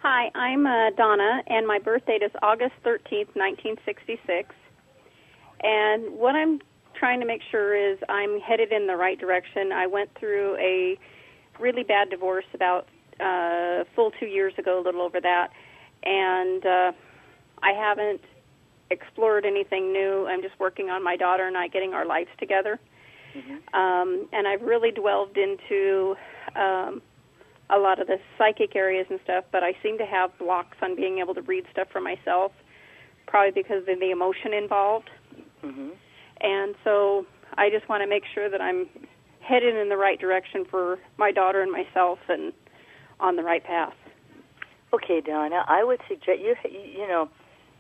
Hi, 0.04 0.30
I'm 0.36 0.66
uh, 0.66 0.92
Donna, 0.92 1.42
and 1.48 1.66
my 1.68 1.80
birth 1.80 2.06
date 2.06 2.22
is 2.22 2.32
August 2.44 2.74
13th, 2.86 3.36
1966. 3.36 4.54
And 5.64 6.14
what 6.18 6.36
I'm 6.36 6.62
trying 6.94 7.20
to 7.20 7.26
make 7.26 7.42
sure 7.50 7.76
is 7.76 7.98
I'm 8.08 8.40
headed 8.40 8.72
in 8.72 8.86
the 8.86 8.96
right 8.96 9.20
direction. 9.20 9.72
I 9.72 9.88
went 9.88 10.12
through 10.20 10.56
a 10.58 11.00
really 11.60 11.84
bad 11.84 12.12
divorce 12.12 12.46
about 12.54 12.88
uh, 13.20 13.86
full 13.96 14.12
two 14.20 14.28
years 14.28 14.54
ago, 14.60 14.80
a 14.80 14.84
little 14.84 15.02
over 15.02 15.20
that, 15.20 15.50
and 16.04 16.64
uh, 16.64 16.92
I 17.64 17.74
haven't 17.74 18.22
explored 18.92 19.46
anything 19.46 19.92
new. 19.94 20.28
I'm 20.28 20.42
just 20.42 20.60
working 20.60 20.90
on 20.90 21.04
my 21.04 21.16
daughter 21.16 21.48
and 21.48 21.58
I 21.58 21.68
getting 21.68 21.94
our 21.94 22.06
lives 22.06 22.30
together. 22.40 22.80
Um, 23.74 24.28
and 24.34 24.48
I've 24.48 24.62
really 24.62 24.92
delved 24.92 25.38
into 25.38 26.16
um, 26.56 27.02
a 27.70 27.78
lot 27.78 28.02
of 28.02 28.08
the 28.08 28.18
psychic 28.38 28.76
areas 28.76 29.08
and 29.10 29.20
stuff, 29.24 29.46
but 29.52 29.64
I 29.64 29.74
seem 29.82 29.98
to 29.98 30.06
have 30.06 30.38
blocks 30.38 30.78
on 30.82 30.96
being 30.96 31.20
able 31.20 31.34
to 31.36 31.42
read 31.42 31.64
stuff 31.72 31.88
for 31.92 32.02
myself, 32.02 32.52
probably 33.28 33.52
because 33.62 33.84
of 33.88 34.00
the 34.00 34.12
emotion 34.12 34.54
involved. 34.54 35.10
hmm 35.62 35.90
And 36.42 36.76
so 36.84 37.26
I 37.58 37.70
just 37.70 37.88
want 37.88 38.02
to 38.04 38.08
make 38.08 38.24
sure 38.34 38.50
that 38.50 38.62
I'm 38.62 38.88
headed 39.40 39.76
in 39.76 39.90
the 39.90 39.98
right 39.98 40.20
direction 40.20 40.66
for 40.70 41.00
my 41.18 41.32
daughter 41.32 41.62
and 41.62 41.72
myself 41.72 42.20
and 42.28 42.54
on 43.20 43.36
the 43.36 43.44
right 43.44 43.64
path. 43.64 43.94
Okay, 44.94 45.22
Donna, 45.22 45.64
I 45.68 45.84
would 45.84 46.02
suggest 46.08 46.40
you 46.42 46.56
you 46.74 47.08
know 47.08 47.30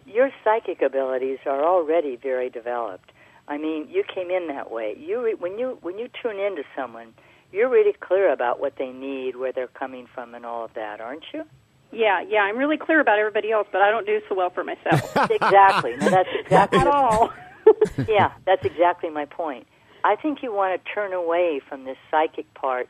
your 0.06 0.32
psychic 0.44 0.82
abilities 0.82 1.40
are 1.46 1.64
already 1.64 2.16
very 2.16 2.50
developed. 2.50 3.12
I 3.48 3.58
mean, 3.58 3.88
you 3.90 4.04
came 4.04 4.30
in 4.30 4.48
that 4.48 4.72
way. 4.72 4.96
You 5.00 5.24
re- 5.24 5.34
when 5.34 5.58
you 5.58 5.78
when 5.82 5.98
you 5.98 6.10
tune 6.22 6.40
into 6.40 6.64
someone, 6.76 7.14
you're 7.52 7.70
really 7.70 7.94
clear 7.94 8.32
about 8.32 8.60
what 8.60 8.74
they 8.78 8.92
need, 8.92 9.36
where 9.36 9.52
they're 9.52 9.68
coming 9.68 10.08
from, 10.14 10.36
and 10.36 10.46
all 10.46 10.64
of 10.66 10.74
that, 10.76 11.02
aren't 11.02 11.24
you? 11.34 11.44
Yeah, 11.92 12.22
yeah, 12.22 12.40
I'm 12.40 12.58
really 12.58 12.78
clear 12.78 13.02
about 13.02 13.20
everybody 13.20 13.52
else, 13.52 13.68
but 13.72 13.82
I 13.82 13.92
don't 13.92 14.06
do 14.06 14.22
so 14.30 14.36
well 14.36 14.50
for 14.50 14.64
myself. 14.64 15.16
exactly. 15.30 15.98
No, 15.98 16.10
that's 16.10 16.30
exactly 16.40 16.80
At 16.80 16.88
all. 16.88 17.34
yeah, 18.08 18.32
that's 18.46 18.64
exactly 18.66 19.10
my 19.10 19.26
point. 19.26 19.68
I 20.04 20.16
think 20.16 20.42
you 20.42 20.54
want 20.54 20.84
to 20.84 20.92
turn 20.94 21.14
away 21.14 21.62
from 21.68 21.84
this 21.84 21.98
psychic 22.10 22.52
part 22.54 22.90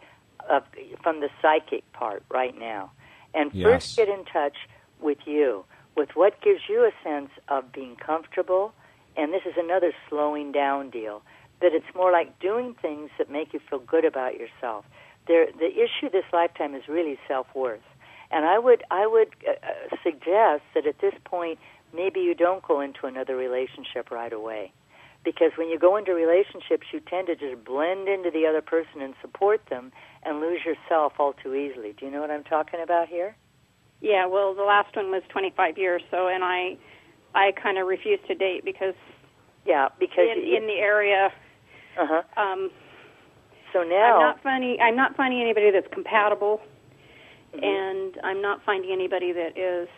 of 0.50 0.64
from 1.02 1.20
the 1.20 1.30
psychic 1.42 1.92
part 1.94 2.24
right 2.30 2.58
now, 2.58 2.92
and 3.34 3.52
first 3.52 3.98
get 3.98 4.08
in 4.08 4.26
touch 4.26 4.56
with 5.00 5.18
you, 5.26 5.66
with 5.96 6.10
what 6.16 6.42
gives 6.42 6.62
you 6.70 6.84
a 6.84 6.92
sense 7.04 7.30
of 7.48 7.72
being 7.72 7.96
comfortable. 7.96 8.74
And 9.18 9.34
this 9.34 9.42
is 9.46 9.54
another 9.58 9.92
slowing 10.10 10.52
down 10.52 10.90
deal. 10.90 11.22
That 11.62 11.74
it's 11.74 11.94
more 11.96 12.12
like 12.12 12.40
doing 12.40 12.76
things 12.82 13.10
that 13.18 13.30
make 13.30 13.54
you 13.54 13.60
feel 13.70 13.80
good 13.80 14.06
about 14.06 14.40
yourself. 14.40 14.86
There, 15.28 15.48
the 15.52 15.72
issue 15.72 16.10
this 16.12 16.26
lifetime 16.34 16.74
is 16.74 16.88
really 16.88 17.20
self 17.28 17.48
worth. 17.54 17.82
And 18.32 18.46
I 18.46 18.58
would, 18.58 18.84
I 18.90 19.06
would 19.06 19.30
uh, 19.48 19.52
uh, 19.52 19.98
suggest 20.04 20.64
that 20.74 20.88
at 20.88 21.00
this 21.00 21.14
point, 21.26 21.60
maybe 21.94 22.22
you 22.22 22.34
don't 22.34 22.64
go 22.64 22.80
into 22.80 23.06
another 23.06 23.36
relationship 23.36 24.10
right 24.10 24.34
away 24.34 24.72
because 25.24 25.52
when 25.56 25.70
you 25.70 25.78
go 25.78 25.98
into 25.98 26.14
relationships, 26.14 26.88
you 26.92 27.00
tend 27.00 27.28
to 27.28 27.36
just 27.36 27.64
blend 27.64 28.08
into 28.08 28.32
the 28.32 28.46
other 28.48 28.62
person 28.62 29.02
and 29.02 29.14
support 29.22 29.62
them 29.70 29.92
and 30.24 30.40
lose 30.40 30.62
yourself 30.66 31.14
all 31.20 31.34
too 31.34 31.54
easily. 31.54 31.94
Do 31.94 32.06
you 32.06 32.12
know 32.12 32.22
what 32.22 32.32
I'm 32.32 32.44
talking 32.44 32.80
about 32.82 33.08
here? 33.08 33.36
Yeah, 34.02 34.26
well, 34.26 34.54
the 34.56 34.64
last 34.64 34.96
one 34.96 35.12
was 35.12 35.22
25 35.30 35.78
years, 35.78 36.02
so 36.12 36.28
and 36.28 36.44
I 36.44 36.78
I 37.34 37.52
kind 37.62 37.78
of 37.78 37.88
refused 37.88 38.26
to 38.28 38.36
date 38.36 38.66
because 38.66 38.96
Yeah, 39.66 39.90
because 40.00 40.28
in, 40.36 40.46
you, 40.46 40.58
in 40.58 40.68
the 40.68 40.80
area 40.80 41.32
uh-huh. 41.98 42.42
um 42.42 42.72
So 43.74 43.84
now, 43.84 44.16
I'm 44.16 44.20
not 44.20 44.44
finding 44.44 44.80
I'm 44.82 44.96
not 44.96 45.16
finding 45.16 45.42
anybody 45.42 45.72
that's 45.72 45.92
compatible 45.94 46.62
Mm-hmm. 47.56 47.66
and 47.66 48.18
I'm 48.24 48.42
not 48.42 48.62
finding 48.66 48.92
anybody 48.92 49.34
that 49.34 49.58
is 49.58 49.90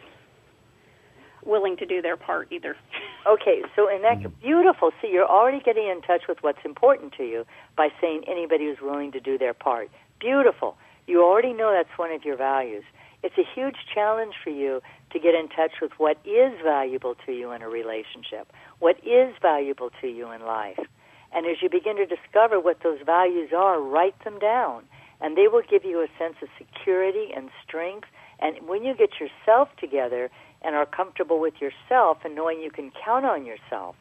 willing 1.46 1.78
to 1.78 1.86
do 1.86 2.02
their 2.02 2.18
part 2.18 2.52
either. 2.52 2.76
okay, 3.28 3.62
so 3.76 3.88
in 3.94 4.02
that 4.02 4.24
beautiful, 4.42 4.92
see, 5.02 5.10
you're 5.12 5.28
already 5.28 5.60
getting 5.60 5.88
in 5.88 6.02
touch 6.02 6.24
with 6.28 6.40
what's 6.42 6.66
important 6.66 7.14
to 7.18 7.24
you 7.24 7.46
by 7.78 7.90
saying 8.02 8.24
anybody 8.28 8.66
who's 8.66 8.82
willing 8.82 9.12
to 9.12 9.20
do 9.20 9.38
their 9.38 9.54
part. 9.54 9.90
Beautiful. 10.20 10.78
You 11.06 11.24
already 11.24 11.54
know 11.54 11.72
that's 11.72 11.96
one 11.98 12.12
of 12.12 12.24
your 12.24 12.38
values. 12.38 12.84
It's 13.24 13.38
a 13.38 13.56
huge 13.56 13.78
challenge 13.94 14.34
for 14.44 14.50
you 14.50 14.82
to 15.12 15.20
get 15.20 15.34
in 15.34 15.48
touch 15.48 15.72
with 15.82 15.94
what 15.98 16.18
is 16.26 16.52
valuable 16.62 17.16
to 17.26 17.32
you 17.32 17.52
in 17.52 17.62
a 17.62 17.70
relationship, 17.70 18.52
what 18.80 18.98
is 19.06 19.34
valuable 19.42 19.92
to 20.02 20.08
you 20.08 20.30
in 20.32 20.42
life. 20.42 20.80
And 21.34 21.46
as 21.48 21.62
you 21.62 21.70
begin 21.70 21.96
to 21.96 22.06
discover 22.06 22.60
what 22.60 22.84
those 22.84 23.00
values 23.06 23.52
are, 23.56 23.82
write 23.82 24.22
them 24.26 24.40
down. 24.40 24.84
And 25.22 25.38
they 25.38 25.48
will 25.48 25.64
give 25.68 25.86
you 25.86 26.02
a 26.02 26.08
sense 26.20 26.36
of 26.42 26.50
security 26.58 27.30
and 27.34 27.50
strength. 27.66 28.10
And 28.40 28.68
when 28.68 28.84
you 28.84 28.94
get 28.94 29.12
yourself 29.22 29.70
together 29.80 30.30
and 30.62 30.76
are 30.76 30.86
comfortable 30.86 31.40
with 31.40 31.56
yourself 31.62 32.18
and 32.26 32.36
knowing 32.36 32.60
you 32.60 32.72
can 32.72 32.92
count 33.06 33.26
on 33.26 33.46
yourself, 33.46 33.96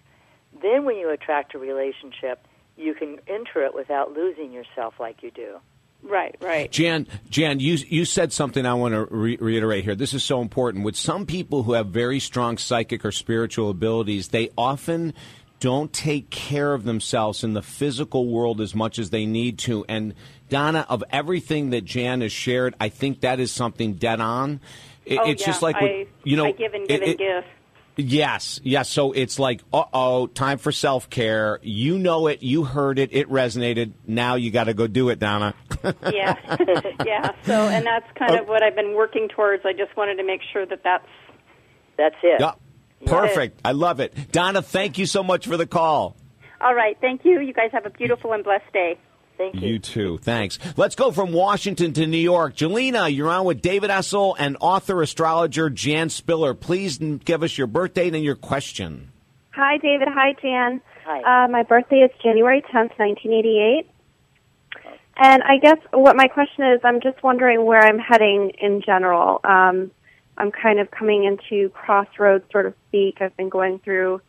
then 0.61 0.85
when 0.85 0.97
you 0.97 1.11
attract 1.11 1.55
a 1.55 1.59
relationship, 1.59 2.45
you 2.77 2.93
can 2.93 3.19
enter 3.29 3.65
it 3.65 3.73
without 3.75 4.13
losing 4.13 4.51
yourself 4.53 4.95
like 4.99 5.23
you 5.23 5.31
do. 5.31 5.61
Right, 6.03 6.37
right. 6.41 6.71
Jan, 6.71 7.07
Jan, 7.31 7.61
you 7.61 7.75
you 7.89 8.05
said 8.05 8.33
something 8.33 8.67
I 8.67 8.75
want 8.75 8.93
to 8.95 9.05
re- 9.05 9.37
reiterate 9.41 9.85
here. 9.85 9.95
This 9.95 10.13
is 10.15 10.25
so 10.25 10.41
important. 10.43 10.85
With 10.85 10.97
some 10.97 11.27
people 11.27 11.63
who 11.63 11.75
have 11.75 11.87
very 11.89 12.19
strong 12.19 12.59
psychic 12.59 13.05
or 13.05 13.13
spiritual 13.13 13.71
abilities, 13.71 14.29
they 14.29 14.51
often 14.59 15.15
don't 15.61 15.93
take 15.93 16.29
care 16.31 16.75
of 16.75 16.83
themselves 16.83 17.45
in 17.45 17.53
the 17.53 17.63
physical 17.63 18.27
world 18.29 18.61
as 18.61 18.75
much 18.75 18.99
as 18.99 19.11
they 19.11 19.27
need 19.27 19.59
to. 19.61 19.85
And 19.89 20.15
Donna, 20.49 20.85
of 20.89 21.05
everything 21.11 21.71
that 21.71 21.85
Jan 21.85 22.21
has 22.21 22.33
shared, 22.33 22.75
I 22.81 22.89
think 22.89 23.21
that 23.21 23.39
is 23.39 23.53
something 23.53 23.95
dead 23.95 24.21
on. 24.21 24.61
It- 25.07 25.19
oh, 25.21 25.31
it's 25.31 25.43
yeah. 25.43 25.47
just 25.47 25.63
like 25.63 25.77
I, 25.77 25.83
with- 25.85 26.09
you 26.25 26.37
know, 26.37 26.47
I 26.47 26.53
give 26.53 26.75
and 26.75 26.83
it- 26.83 26.89
give 26.89 27.03
and 27.03 27.11
it- 27.13 27.19
give. 27.19 27.45
Yes, 27.97 28.61
yes. 28.65 28.89
So 28.89 29.13
it's 29.13 29.39
like, 29.39 29.61
uh 29.73 29.85
oh, 29.93 30.27
time 30.27 30.59
for 30.59 30.73
self 30.73 31.11
care. 31.11 31.61
You 31.63 31.99
know 31.99 32.27
it. 32.27 32.43
You 32.43 32.65
heard 32.65 32.99
it. 32.99 33.11
It 33.13 33.29
resonated. 33.29 33.93
Now 34.07 34.37
you 34.37 34.51
got 34.51 34.65
to 34.65 34.75
go 34.75 34.87
do 34.87 35.11
it, 35.11 35.19
Donna. 35.19 35.55
yeah, 36.11 36.37
yeah. 37.05 37.33
So, 37.45 37.53
and 37.53 37.85
that's 37.85 38.07
kind 38.17 38.37
of 38.41 38.49
what 38.49 38.63
I've 38.63 38.75
been 38.75 38.95
working 38.95 39.29
towards. 39.29 39.65
I 39.67 39.73
just 39.73 39.95
wanted 39.97 40.17
to 40.17 40.25
make 40.25 40.41
sure 40.53 40.65
that 40.67 40.83
that's 40.83 41.07
that's 41.99 42.17
it. 42.23 42.41
Yeah. 42.41 42.53
Perfect. 43.07 43.61
I 43.65 43.73
love 43.73 44.01
it. 44.01 44.15
Donna, 44.33 44.63
thank 44.63 44.97
you 44.97 45.07
so 45.07 45.23
much 45.23 45.47
for 45.47 45.57
the 45.57 45.67
call. 45.67 46.17
all 46.61 46.75
right. 46.75 46.97
Thank 47.01 47.25
you. 47.25 47.41
You 47.41 47.53
guys 47.53 47.71
have 47.73 47.85
a 47.85 47.91
beautiful 47.91 48.33
and 48.33 48.45
blessed 48.45 48.73
day. 48.73 48.97
Thank 49.51 49.63
You 49.63 49.79
too. 49.79 50.19
Thanks. 50.19 50.59
Let's 50.77 50.95
go 50.95 51.11
from 51.11 51.33
Washington 51.33 51.93
to 51.95 52.07
New 52.07 52.19
York. 52.19 52.55
Jelena, 52.55 53.15
you're 53.15 53.29
on 53.29 53.45
with 53.45 53.61
David 53.61 53.91
Essel 53.91 54.37
and 54.39 54.57
author 54.61 55.03
astrologer 55.03 55.69
Jan 55.71 56.11
Spiller. 56.11 56.55
Please 56.55 56.99
give 56.99 57.43
us 57.43 57.59
your 57.59 57.67
birth 57.67 57.95
date 57.95 58.15
and 58.15 58.25
your 58.25 58.37
question. 58.37 59.11
Hi, 59.51 59.79
David. 59.79 60.09
Hi, 60.11 60.35
Jan. 60.41 60.81
Hi. 61.05 61.45
Uh, 61.45 61.49
my 61.49 61.63
birthday 61.63 61.97
is 61.97 62.11
January 62.23 62.63
10th, 62.63 62.99
1988. 62.99 63.89
And 65.17 65.43
I 65.43 65.59
guess 65.59 65.79
what 65.91 66.17
my 66.17 66.27
question 66.29 66.65
is, 66.73 66.81
I'm 66.85 67.01
just 67.01 67.23
wondering 67.23 67.65
where 67.67 67.83
I'm 67.83 67.99
heading 67.99 68.53
in 68.61 68.81
general. 68.81 69.41
Um, 69.45 69.91
I'm 70.39 70.51
kind 70.51 70.81
of 70.81 70.91
coming 70.91 71.25
into 71.25 71.69
crossroads, 71.71 72.45
sort 72.51 72.67
of 72.67 72.75
speak. 72.89 73.19
I've 73.21 73.37
been 73.37 73.51
going 73.51 73.79
through 73.81 74.23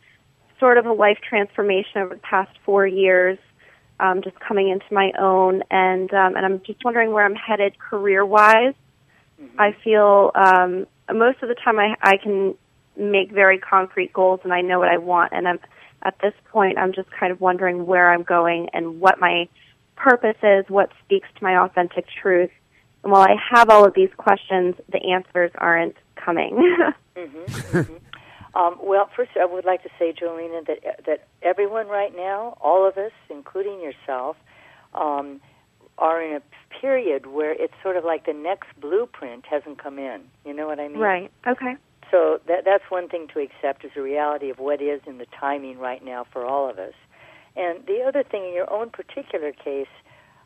sort 0.60 0.78
of 0.78 0.86
a 0.86 0.94
life 0.94 1.20
transformation 1.28 2.02
over 2.02 2.16
the 2.16 2.22
past 2.22 2.52
four 2.66 2.86
years, 2.86 3.38
um, 4.04 4.22
just 4.22 4.40
coming 4.40 4.70
into 4.70 4.86
my 4.92 5.12
own, 5.20 5.64
and 5.72 6.14
um, 6.14 6.36
and 6.36 6.46
I'm 6.46 6.62
just 6.66 6.84
wondering 6.84 7.12
where 7.12 7.26
I'm 7.26 7.36
headed 7.36 7.80
career-wise. 7.80 8.76
I 9.58 9.76
feel 9.84 10.32
um, 10.36 10.88
most 11.12 11.42
of 11.42 11.50
the 11.50 11.56
time 11.56 11.80
I 11.80 11.96
I 12.02 12.18
can 12.18 12.56
make 12.96 13.32
very 13.32 13.58
concrete 13.58 14.14
goals 14.14 14.40
and 14.44 14.54
I 14.54 14.62
know 14.62 14.80
what 14.80 14.90
I 14.90 14.98
want 14.98 15.34
and 15.34 15.48
I'm 15.48 15.60
at 16.04 16.16
this 16.22 16.34
point 16.52 16.78
I'm 16.78 16.94
just 16.94 17.10
kind 17.12 17.32
of 17.32 17.42
wondering 17.42 17.86
where 17.86 18.12
I'm 18.12 18.24
going 18.24 18.70
and 18.74 19.00
what 19.00 19.20
my 19.20 19.48
purpose 19.96 20.38
is, 20.44 20.66
what 20.68 20.92
speaks 21.04 21.28
to 21.38 21.44
my 21.44 21.58
authentic 21.58 22.06
truth. 22.22 22.52
And 23.04 23.12
while 23.12 23.24
I 23.24 23.36
have 23.52 23.70
all 23.70 23.86
of 23.86 23.94
these 23.96 24.12
questions, 24.18 24.76
the 24.92 25.02
answers 25.12 25.52
aren't 25.58 25.96
coming. 26.16 26.76
hmm 27.18 27.94
Um, 28.56 28.78
well, 28.82 29.10
first, 29.16 29.32
I 29.40 29.46
would 29.46 29.66
like 29.66 29.82
to 29.84 29.90
say, 29.98 30.14
Jolena, 30.14 30.66
that 30.68 31.06
that 31.06 31.28
everyone 31.42 31.88
right 31.88 32.16
now, 32.16 32.58
all 32.62 32.88
of 32.88 32.98
us, 32.98 33.12
including 33.30 33.82
yourself, 33.82 34.36
um, 34.94 35.42
are 35.98 36.22
in 36.22 36.36
a 36.36 36.42
period 36.80 37.28
where 37.28 37.52
it's 37.52 37.74
sort 37.82 37.98
of 37.98 38.04
like 38.04 38.26
the 38.26 38.34
next 38.34 38.68
blueprint 38.80 39.46
hasn't 39.46 39.82
come 39.82 39.98
in. 39.98 40.22
You 40.46 40.54
know 40.54 40.68
what 40.68 40.80
I 40.80 40.88
mean? 40.88 41.00
right. 41.00 41.32
Okay. 41.48 41.76
So 42.12 42.40
that 42.48 42.64
that's 42.64 42.84
one 42.90 43.10
thing 43.10 43.28
to 43.34 43.40
accept 43.40 43.84
as 43.86 43.92
a 43.96 44.02
reality 44.02 44.52
of 44.52 44.60
what 44.60 44.82
is 44.82 45.02
in 45.08 45.18
the 45.18 45.26
timing 45.40 45.80
right 45.80 46.04
now 46.04 46.26
for 46.32 46.46
all 46.46 46.70
of 46.70 46.78
us. 46.78 46.94
And 47.56 47.86
the 47.88 48.02
other 48.08 48.24
thing, 48.24 48.46
in 48.46 48.54
your 48.54 48.72
own 48.72 48.90
particular 48.90 49.52
case, 49.52 49.88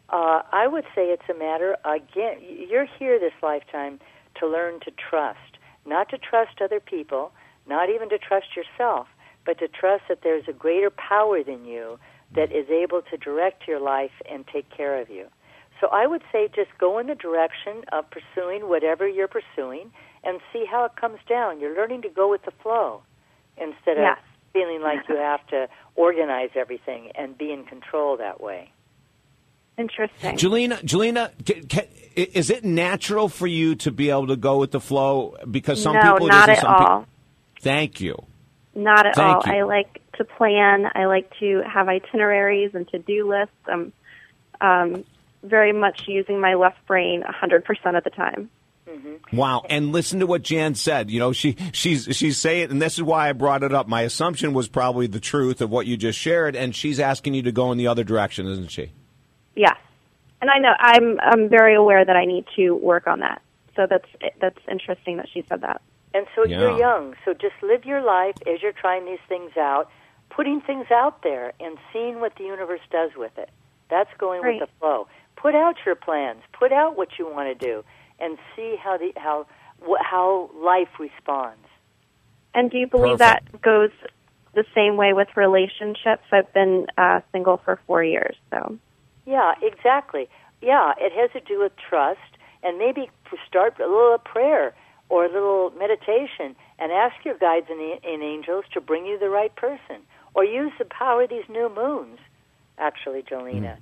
uh, 0.10 0.42
I 0.52 0.68
would 0.68 0.86
say 0.96 1.08
it's 1.08 1.30
a 1.30 1.38
matter 1.38 1.76
again. 1.84 2.40
You're 2.42 2.88
here 2.98 3.20
this 3.20 3.34
lifetime 3.42 4.00
to 4.40 4.48
learn 4.48 4.80
to 4.82 4.92
trust, 4.92 5.58
not 5.86 6.10
to 6.10 6.18
trust 6.18 6.62
other 6.62 6.80
people, 6.80 7.32
not 7.68 7.90
even 7.90 8.10
to 8.10 8.18
trust 8.18 8.48
yourself, 8.56 9.08
but 9.46 9.60
to 9.60 9.68
trust 9.68 10.04
that 10.10 10.20
there's 10.24 10.48
a 10.48 10.54
greater 10.54 10.90
power 10.90 11.44
than 11.44 11.66
you 11.66 12.00
that 12.36 12.52
is 12.52 12.70
able 12.70 13.02
to 13.10 13.18
direct 13.18 13.68
your 13.68 13.80
life 13.80 14.12
and 14.30 14.46
take 14.48 14.70
care 14.70 15.00
of 15.00 15.10
you. 15.10 15.28
So 15.80 15.88
I 15.88 16.08
would 16.08 16.24
say 16.32 16.50
just 16.54 16.72
go 16.80 16.98
in 16.98 17.08
the 17.08 17.16
direction 17.16 17.84
of 17.92 18.06
pursuing 18.10 18.68
whatever 18.68 19.08
you're 19.08 19.28
pursuing 19.30 19.92
and 20.24 20.40
see 20.52 20.66
how 20.70 20.86
it 20.86 20.96
comes 20.96 21.20
down. 21.30 21.60
You're 21.60 21.76
learning 21.76 22.02
to 22.02 22.10
go 22.10 22.30
with 22.30 22.44
the 22.44 22.52
flow 22.64 23.04
instead 23.58 23.98
of 23.98 24.04
Yes. 24.04 24.20
feeling 24.54 24.82
like 24.82 25.08
you 25.08 25.16
have 25.16 25.46
to 25.48 25.70
organize 25.96 26.50
everything 26.56 27.12
and 27.16 27.38
be 27.38 27.52
in 27.52 27.64
control 27.66 28.18
that 28.18 28.42
way. 28.42 28.72
Interesting. 29.78 30.36
Jelena, 30.38 30.82
Jelena, 30.82 31.32
ca- 31.46 31.62
ca- 31.70 31.88
is 32.16 32.50
it 32.50 32.66
natural 32.66 33.30
for 33.30 33.46
you 33.46 33.76
to 33.76 33.92
be 33.92 34.10
able 34.10 34.28
to 34.28 34.36
go 34.36 34.58
with 34.58 34.72
the 34.72 34.80
flow? 34.80 35.38
Because 35.50 35.82
some 35.82 35.94
no, 35.96 36.02
people, 36.02 36.28
it 36.28 36.30
not 36.32 36.50
at 36.50 36.60
some 36.60 36.76
pe- 36.76 36.84
all. 36.84 37.06
Thank 37.68 38.02
you. 38.02 38.16
Not 38.76 39.06
at 39.06 39.16
Thank 39.16 39.48
all. 39.48 39.54
you. 39.54 39.60
I 39.60 39.64
like 39.64 40.02
to 40.18 40.24
plan. 40.24 40.86
I 40.94 41.06
like 41.06 41.32
to 41.40 41.64
have 41.64 41.88
itineraries 41.88 42.72
and 42.74 42.88
to-do 42.88 43.28
lists. 43.28 43.56
I'm 43.68 43.94
um, 44.62 45.04
very 45.44 45.74
much 45.74 46.04
using 46.08 46.40
my 46.40 46.54
left 46.54 46.86
brain 46.86 47.24
100% 47.24 47.98
of 47.98 48.04
the 48.04 48.10
time. 48.10 48.50
Wow! 49.34 49.64
And 49.70 49.92
listen 49.92 50.22
to 50.22 50.28
what 50.28 50.44
Jan 50.44 50.74
said. 50.74 51.12
You 51.12 51.20
know, 51.20 51.34
she 51.34 51.58
she's 51.74 52.08
she's 52.16 52.38
saying, 52.38 52.72
and 52.72 52.82
this 52.82 52.94
is 52.94 53.04
why 53.04 53.30
I 53.30 53.34
brought 53.34 53.62
it 53.62 53.74
up. 53.74 53.88
My 53.88 54.04
assumption 54.04 54.54
was 54.54 54.70
probably 54.70 55.08
the 55.08 55.20
truth 55.20 55.60
of 55.60 55.70
what 55.70 55.86
you 55.86 55.98
just 55.98 56.18
shared, 56.18 56.56
and 56.56 56.74
she's 56.74 57.00
asking 57.00 57.34
you 57.34 57.42
to 57.44 57.52
go 57.52 57.72
in 57.74 57.78
the 57.78 57.88
other 57.88 58.06
direction, 58.06 58.48
isn't 58.48 58.72
she? 58.72 58.94
Yeah, 59.56 59.74
and 60.42 60.50
I 60.50 60.60
know 60.60 60.74
I'm 60.80 61.20
I'm 61.20 61.50
very 61.50 61.76
aware 61.76 62.06
that 62.06 62.16
I 62.16 62.26
need 62.26 62.46
to 62.56 62.72
work 62.72 63.08
on 63.08 63.20
that. 63.20 63.42
So 63.76 63.88
that's 63.90 64.08
that's 64.40 64.60
interesting 64.72 65.18
that 65.18 65.28
she 65.34 65.44
said 65.50 65.62
that. 65.62 65.82
And 66.14 66.26
so 66.36 66.44
Yeah. 66.46 66.60
you're 66.60 66.80
young, 66.80 67.16
so 67.26 67.34
just 67.34 67.56
live 67.62 67.86
your 67.86 68.02
life 68.02 68.36
as 68.48 68.62
you're 68.62 68.72
trying 68.72 69.06
these 69.06 69.20
things 69.28 69.52
out, 69.58 69.90
putting 70.30 70.62
things 70.62 70.88
out 70.92 71.22
there 71.24 71.54
and 71.60 71.78
seeing 71.94 72.20
what 72.20 72.36
the 72.38 72.44
universe 72.46 72.82
does 72.92 73.12
with 73.16 73.38
it. 73.38 73.50
That's 73.90 74.10
going 74.18 74.42
Right. 74.42 74.60
with 74.60 74.70
the 74.70 74.76
flow. 74.80 75.08
Put 75.36 75.56
out 75.56 75.76
your 75.86 75.96
plans, 75.96 76.42
put 76.54 76.74
out 76.74 76.98
what 76.98 77.20
you 77.20 77.28
want 77.28 77.48
to 77.50 77.56
do, 77.56 77.84
and 78.20 78.38
see 78.56 78.76
how 78.76 78.98
the 78.98 79.14
how 79.18 79.46
wh- 79.88 80.02
how 80.02 80.50
life 80.56 81.00
responds. 81.00 81.68
And 82.54 82.72
do 82.72 82.78
you 82.78 82.88
believe 82.88 83.20
that 83.20 83.44
goes 83.62 83.92
the 84.54 84.66
same 84.74 84.98
way 84.98 85.14
with 85.14 85.28
relationships? 85.38 86.24
I've 86.32 86.52
been 86.54 86.88
uh, 86.98 87.22
single 87.32 87.58
for 87.58 87.80
four 87.86 88.04
years, 88.04 88.36
so 88.50 88.78
Yeah, 89.26 89.54
exactly. 89.62 90.28
Yeah, 90.62 90.94
it 90.98 91.12
has 91.14 91.32
to 91.34 91.40
do 91.42 91.60
with 91.60 91.74
trust, 91.78 92.38
and 92.64 92.80
maybe 92.80 93.12
start 93.48 93.80
a 93.80 93.86
little 93.88 94.18
prayer 94.18 94.74
or 95.10 95.26
a 95.26 95.32
little 95.32 95.72
meditation, 95.78 96.56
and 96.80 96.92
ask 96.92 97.16
your 97.24 97.38
guides 97.38 97.68
and, 97.70 97.80
and 98.04 98.24
angels 98.24 98.66
to 98.74 98.82
bring 98.82 99.06
you 99.06 99.18
the 99.18 99.30
right 99.30 99.56
person, 99.56 100.02
or 100.34 100.44
use 100.44 100.72
the 100.78 100.86
power 100.86 101.24
of 101.24 101.30
these 101.30 101.48
new 101.50 101.70
moons. 101.74 102.20
Actually, 102.78 103.24
Jolena, 103.24 103.78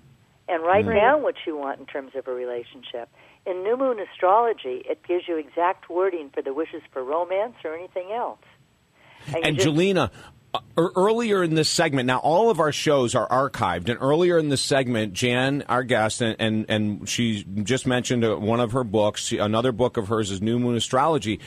and 0.47 0.63
write 0.63 0.85
Mm. 0.85 0.95
down 0.95 1.23
what 1.23 1.35
you 1.45 1.57
want 1.57 1.79
in 1.79 1.85
terms 1.85 2.11
of 2.15 2.27
a 2.27 2.31
relationship. 2.31 3.09
In 3.45 3.63
new 3.63 3.75
moon 3.77 3.99
astrology, 3.99 4.83
it 4.89 5.03
gives 5.07 5.27
you 5.27 5.37
exact 5.37 5.89
wording 5.89 6.29
for 6.29 6.41
the 6.41 6.53
wishes 6.53 6.81
for 6.93 7.03
romance 7.03 7.55
or 7.63 7.75
anything 7.75 8.11
else. 8.11 8.39
you 9.27 9.41
And 9.43 9.55
just- 9.57 9.67
Jelena, 9.67 10.11
earlier 10.77 11.43
in 11.43 11.55
this 11.55 11.69
segment, 11.69 12.07
now 12.07 12.19
all 12.19 12.49
of 12.49 12.59
our 12.59 12.71
shows 12.71 13.15
are 13.15 13.27
archived, 13.27 13.89
and 13.89 13.97
earlier 14.01 14.37
in 14.37 14.49
this 14.49 14.61
segment, 14.61 15.13
Jan, 15.13 15.63
our 15.69 15.83
guest, 15.83 16.21
and 16.21 16.35
and, 16.39 16.65
and 16.69 17.09
she 17.09 17.43
just 17.63 17.87
mentioned 17.87 18.25
uh, 18.25 18.35
one 18.35 18.59
of 18.59 18.73
her 18.73 18.83
books. 18.83 19.31
Another 19.31 19.71
book 19.71 19.97
of 19.97 20.07
hers 20.07 20.31
is 20.31 20.41
New 20.41 20.59
Moon 20.59 20.75
Astrology. 20.75 21.39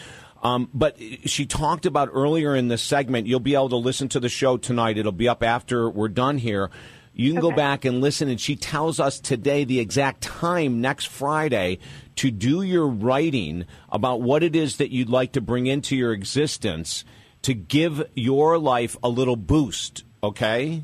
Um, 0.42 0.68
but 0.72 0.96
she 1.24 1.46
talked 1.46 1.84
about 1.84 2.10
earlier 2.12 2.54
in 2.54 2.68
this 2.68 2.82
segment. 2.82 3.26
You'll 3.26 3.40
be 3.40 3.54
able 3.54 3.70
to 3.70 3.76
listen 3.76 4.08
to 4.10 4.20
the 4.20 4.28
show 4.28 4.56
tonight. 4.56 4.96
It'll 4.96 5.10
be 5.10 5.28
up 5.28 5.42
after 5.42 5.90
we're 5.90 6.08
done 6.08 6.38
here. 6.38 6.70
You 7.12 7.32
can 7.32 7.40
go 7.40 7.50
back 7.50 7.84
and 7.84 8.00
listen, 8.00 8.28
and 8.28 8.40
she 8.40 8.54
tells 8.54 9.00
us 9.00 9.18
today 9.18 9.64
the 9.64 9.80
exact 9.80 10.20
time 10.20 10.80
next 10.80 11.06
Friday 11.06 11.80
to 12.14 12.30
do 12.30 12.62
your 12.62 12.86
writing 12.86 13.66
about 13.90 14.22
what 14.22 14.44
it 14.44 14.54
is 14.54 14.76
that 14.76 14.92
you'd 14.92 15.08
like 15.08 15.32
to 15.32 15.40
bring 15.40 15.66
into 15.66 15.96
your 15.96 16.12
existence 16.12 17.04
to 17.42 17.54
give 17.54 18.08
your 18.14 18.58
life 18.58 18.96
a 19.02 19.08
little 19.08 19.36
boost, 19.36 20.04
okay? 20.22 20.82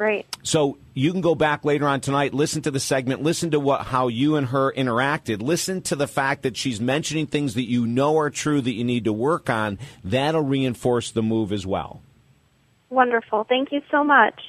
great. 0.00 0.24
So 0.42 0.78
you 0.94 1.12
can 1.12 1.20
go 1.20 1.34
back 1.34 1.62
later 1.62 1.86
on 1.86 2.00
tonight, 2.00 2.32
listen 2.32 2.62
to 2.62 2.70
the 2.70 2.80
segment, 2.80 3.22
listen 3.22 3.50
to 3.50 3.60
what 3.60 3.82
how 3.82 4.08
you 4.08 4.36
and 4.36 4.46
her 4.46 4.72
interacted, 4.72 5.42
listen 5.42 5.82
to 5.82 5.94
the 5.94 6.08
fact 6.08 6.42
that 6.44 6.56
she's 6.56 6.80
mentioning 6.80 7.26
things 7.26 7.52
that 7.52 7.68
you 7.68 7.86
know 7.86 8.18
are 8.18 8.30
true 8.30 8.62
that 8.62 8.72
you 8.72 8.82
need 8.82 9.04
to 9.04 9.12
work 9.12 9.50
on. 9.50 9.78
That'll 10.02 10.40
reinforce 10.40 11.10
the 11.10 11.22
move 11.22 11.52
as 11.52 11.66
well. 11.66 12.00
Wonderful. 12.88 13.44
Thank 13.44 13.72
you 13.72 13.82
so 13.90 14.02
much. 14.02 14.40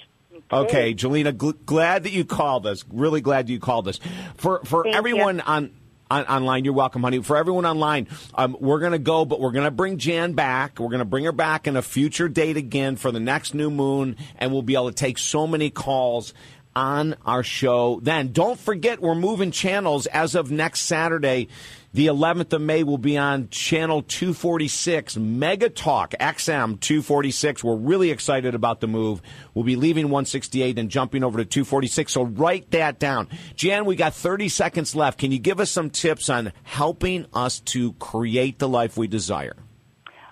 Okay, 0.50 0.94
Jelena, 0.94 1.34
gl- 1.34 1.58
glad 1.66 2.04
that 2.04 2.14
you 2.14 2.24
called 2.24 2.66
us. 2.66 2.86
Really 2.90 3.20
glad 3.20 3.50
you 3.50 3.60
called 3.60 3.90
us. 3.90 4.00
For 4.38 4.62
for 4.64 4.84
Thank 4.84 4.96
everyone 4.96 5.38
you. 5.38 5.44
on. 5.46 5.72
On, 6.12 6.26
online, 6.26 6.66
you're 6.66 6.74
welcome, 6.74 7.04
honey. 7.04 7.20
For 7.20 7.38
everyone 7.38 7.66
online, 7.66 8.10
um, 8.36 8.58
we're 8.60 8.80
going 8.80 8.92
to 8.92 9.00
go, 9.00 9.24
but 9.24 9.40
we're 9.40 9.54
going 9.54 9.64
to 9.64 9.72
bring 9.72 9.98
Jan 9.98 10.34
back. 10.34 10.78
We're 10.78 10.90
going 10.90 11.00
to 11.00 11.06
bring 11.06 11.24
her 11.24 11.32
back 11.32 11.68
in 11.68 11.78
a 11.78 11.82
future 11.82 12.28
date 12.28 12.58
again 12.58 12.98
for 12.98 13.14
the 13.14 13.22
next 13.22 13.54
new 13.54 13.72
moon, 13.72 14.18
and 14.38 14.52
we'll 14.52 14.62
be 14.62 14.74
able 14.74 14.90
to 14.90 14.94
take 14.94 15.18
so 15.18 15.48
many 15.48 15.70
calls 15.70 16.34
on 16.76 17.16
our 17.26 17.44
show. 17.44 18.02
Then, 18.04 18.34
don't 18.34 18.60
forget, 18.60 19.02
we're 19.02 19.16
moving 19.16 19.52
channels 19.52 20.06
as 20.06 20.36
of 20.36 20.52
next 20.52 20.82
Saturday. 20.82 21.48
The 21.94 22.08
11th 22.08 22.54
of 22.54 22.62
May 22.62 22.84
will 22.84 22.98
be 22.98 23.18
on 23.18 23.50
channel 23.50 24.02
246, 24.02 25.18
Mega 25.18 25.70
Talk 25.70 26.12
XM 26.22 26.80
246. 26.80 27.66
We're 27.66 27.76
really 27.76 28.12
excited 28.12 28.56
about 28.56 28.80
the 28.80 28.88
move. 28.88 29.22
We'll 29.54 29.66
be 29.66 29.76
leaving 29.76 30.06
168 30.06 30.80
and 30.80 30.90
jumping 30.90 31.22
over 31.22 31.40
to 31.40 31.44
246. 31.44 32.14
So 32.14 32.24
write 32.24 32.72
that 32.72 32.98
down. 32.98 33.28
Jan, 33.56 33.84
we 33.84 33.98
got 33.98 34.14
30 34.14 34.48
seconds 34.48 34.96
left. 34.96 35.20
Can 35.20 35.34
you 35.34 35.40
give 35.40 35.60
us 35.60 35.70
some 35.70 35.90
tips 35.90 36.30
on 36.30 36.54
helping 36.64 37.26
us 37.34 37.60
to 37.60 37.92
create 37.94 38.58
the 38.58 38.70
life 38.70 38.96
we 38.96 39.08
desire? 39.08 39.58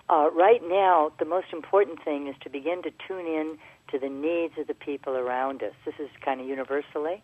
Uh, 0.10 0.30
right 0.32 0.62
now, 0.64 1.12
the 1.20 1.26
most 1.26 1.47
important 1.51 2.01
thing 2.05 2.28
is 2.28 2.36
to 2.43 2.49
begin 2.49 2.82
to 2.84 2.91
tune 3.05 3.28
in 3.28 3.57
to 3.91 3.99
the 3.99 4.07
needs 4.07 4.53
of 4.57 4.68
the 4.68 4.74
people 4.74 5.18
around 5.18 5.62
us. 5.62 5.74
This 5.84 5.95
is 5.99 6.10
kind 6.24 6.39
of 6.39 6.47
universally. 6.47 7.22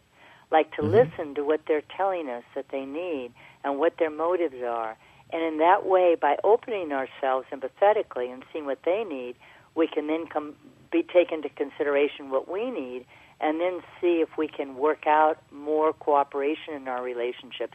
Like 0.52 0.76
to 0.76 0.82
mm-hmm. 0.82 0.92
listen 0.92 1.36
to 1.36 1.44
what 1.44 1.62
they're 1.68 1.84
telling 1.96 2.30
us 2.30 2.44
that 2.56 2.70
they 2.72 2.86
need 2.86 3.32
and 3.64 3.80
what 3.80 3.98
their 3.98 4.12
motives 4.12 4.62
are. 4.64 4.98
And 5.32 5.42
in 5.42 5.58
that 5.60 5.86
way, 5.86 6.16
by 6.20 6.38
opening 6.44 6.92
ourselves 6.92 7.48
empathetically 7.52 8.32
and 8.32 8.44
seeing 8.54 8.66
what 8.66 8.80
they 8.86 9.04
need, 9.04 9.36
we 9.74 9.88
can 9.88 10.08
then 10.08 10.28
come 10.28 10.56
be 10.92 11.04
taken 11.04 11.38
into 11.38 11.50
consideration 11.50 12.30
what 12.30 12.50
we 12.50 12.70
need 12.70 13.06
and 13.42 13.60
then 13.60 13.82
see 14.00 14.22
if 14.22 14.30
we 14.38 14.48
can 14.48 14.76
work 14.76 15.08
out 15.08 15.38
more 15.52 15.92
cooperation 15.94 16.74
in 16.74 16.88
our 16.88 17.04
relationships, 17.04 17.74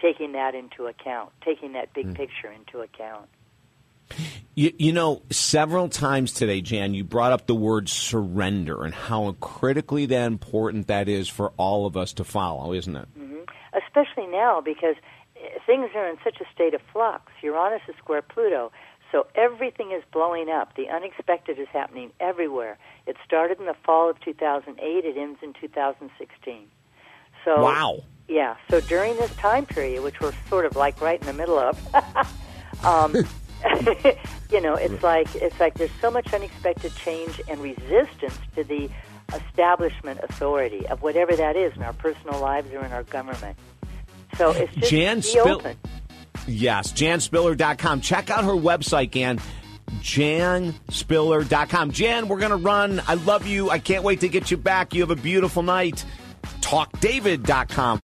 taking 0.00 0.32
that 0.32 0.54
into 0.54 0.86
account, 0.86 1.30
taking 1.44 1.72
that 1.72 1.92
big 1.92 2.06
mm. 2.06 2.14
picture 2.14 2.50
into 2.50 2.80
account. 2.80 3.28
You, 4.54 4.72
you 4.78 4.92
know, 4.92 5.22
several 5.30 5.88
times 5.88 6.32
today, 6.32 6.60
Jan, 6.60 6.92
you 6.92 7.04
brought 7.04 7.32
up 7.32 7.46
the 7.46 7.54
word 7.54 7.88
surrender 7.88 8.84
and 8.84 8.92
how 8.92 9.32
critically 9.40 10.04
that 10.06 10.26
important 10.26 10.88
that 10.88 11.08
is 11.08 11.26
for 11.28 11.52
all 11.56 11.86
of 11.86 11.96
us 11.96 12.12
to 12.14 12.24
follow, 12.24 12.72
isn't 12.74 12.94
it? 12.96 13.08
hmm 13.16 13.38
Especially 13.72 14.26
now 14.26 14.60
because 14.60 14.96
eh, 15.36 15.48
things 15.64 15.88
are 15.94 16.06
in 16.06 16.16
such 16.22 16.38
a 16.40 16.44
state 16.54 16.74
of 16.74 16.82
flux. 16.92 17.32
Uranus 17.42 17.80
is 17.88 17.94
square 17.96 18.20
Pluto, 18.20 18.70
so 19.10 19.26
everything 19.34 19.92
is 19.92 20.02
blowing 20.12 20.50
up. 20.50 20.76
The 20.76 20.90
unexpected 20.90 21.58
is 21.58 21.68
happening 21.72 22.10
everywhere. 22.20 22.76
It 23.06 23.16
started 23.24 23.58
in 23.58 23.64
the 23.64 23.76
fall 23.86 24.10
of 24.10 24.20
2008. 24.20 25.04
It 25.06 25.16
ends 25.16 25.38
in 25.42 25.54
2016. 25.54 26.66
So 27.46 27.62
Wow. 27.62 28.00
yeah. 28.28 28.56
So 28.68 28.82
during 28.82 29.16
this 29.16 29.34
time 29.36 29.64
period, 29.64 30.02
which 30.02 30.20
we're 30.20 30.34
sort 30.50 30.66
of 30.66 30.76
like 30.76 31.00
right 31.00 31.18
in 31.18 31.26
the 31.26 31.32
middle 31.32 31.58
of, 31.58 31.78
Um, 32.84 33.14
you 34.50 34.60
know, 34.60 34.74
it's 34.74 35.02
like 35.02 35.34
it's 35.36 35.58
like 35.60 35.74
there's 35.74 35.90
so 36.00 36.10
much 36.10 36.32
unexpected 36.32 36.94
change 36.96 37.40
and 37.48 37.60
resistance 37.60 38.38
to 38.56 38.64
the 38.64 38.88
establishment 39.34 40.20
authority 40.22 40.86
of 40.88 41.02
whatever 41.02 41.34
that 41.36 41.56
is 41.56 41.74
in 41.76 41.82
our 41.82 41.92
personal 41.94 42.40
lives 42.40 42.70
or 42.72 42.84
in 42.84 42.92
our 42.92 43.02
government. 43.04 43.56
So 44.36 44.50
it's 44.50 44.74
just 44.74 44.90
Jan 44.90 45.16
be 45.18 45.22
Spill- 45.22 45.48
open. 45.56 45.76
Yes, 46.46 46.92
janspiller.com. 46.92 48.00
Check 48.00 48.28
out 48.30 48.44
her 48.44 48.50
website, 48.52 49.10
Gan. 49.12 49.40
janspiller.com. 50.00 51.92
Jan, 51.92 52.28
we're 52.28 52.38
going 52.38 52.50
to 52.50 52.56
run. 52.56 53.00
I 53.06 53.14
love 53.14 53.46
you. 53.46 53.70
I 53.70 53.78
can't 53.78 54.02
wait 54.02 54.20
to 54.20 54.28
get 54.28 54.50
you 54.50 54.56
back. 54.56 54.94
You 54.94 55.02
have 55.02 55.10
a 55.10 55.16
beautiful 55.16 55.62
night. 55.62 56.04
TalkDavid.com. 56.60 58.00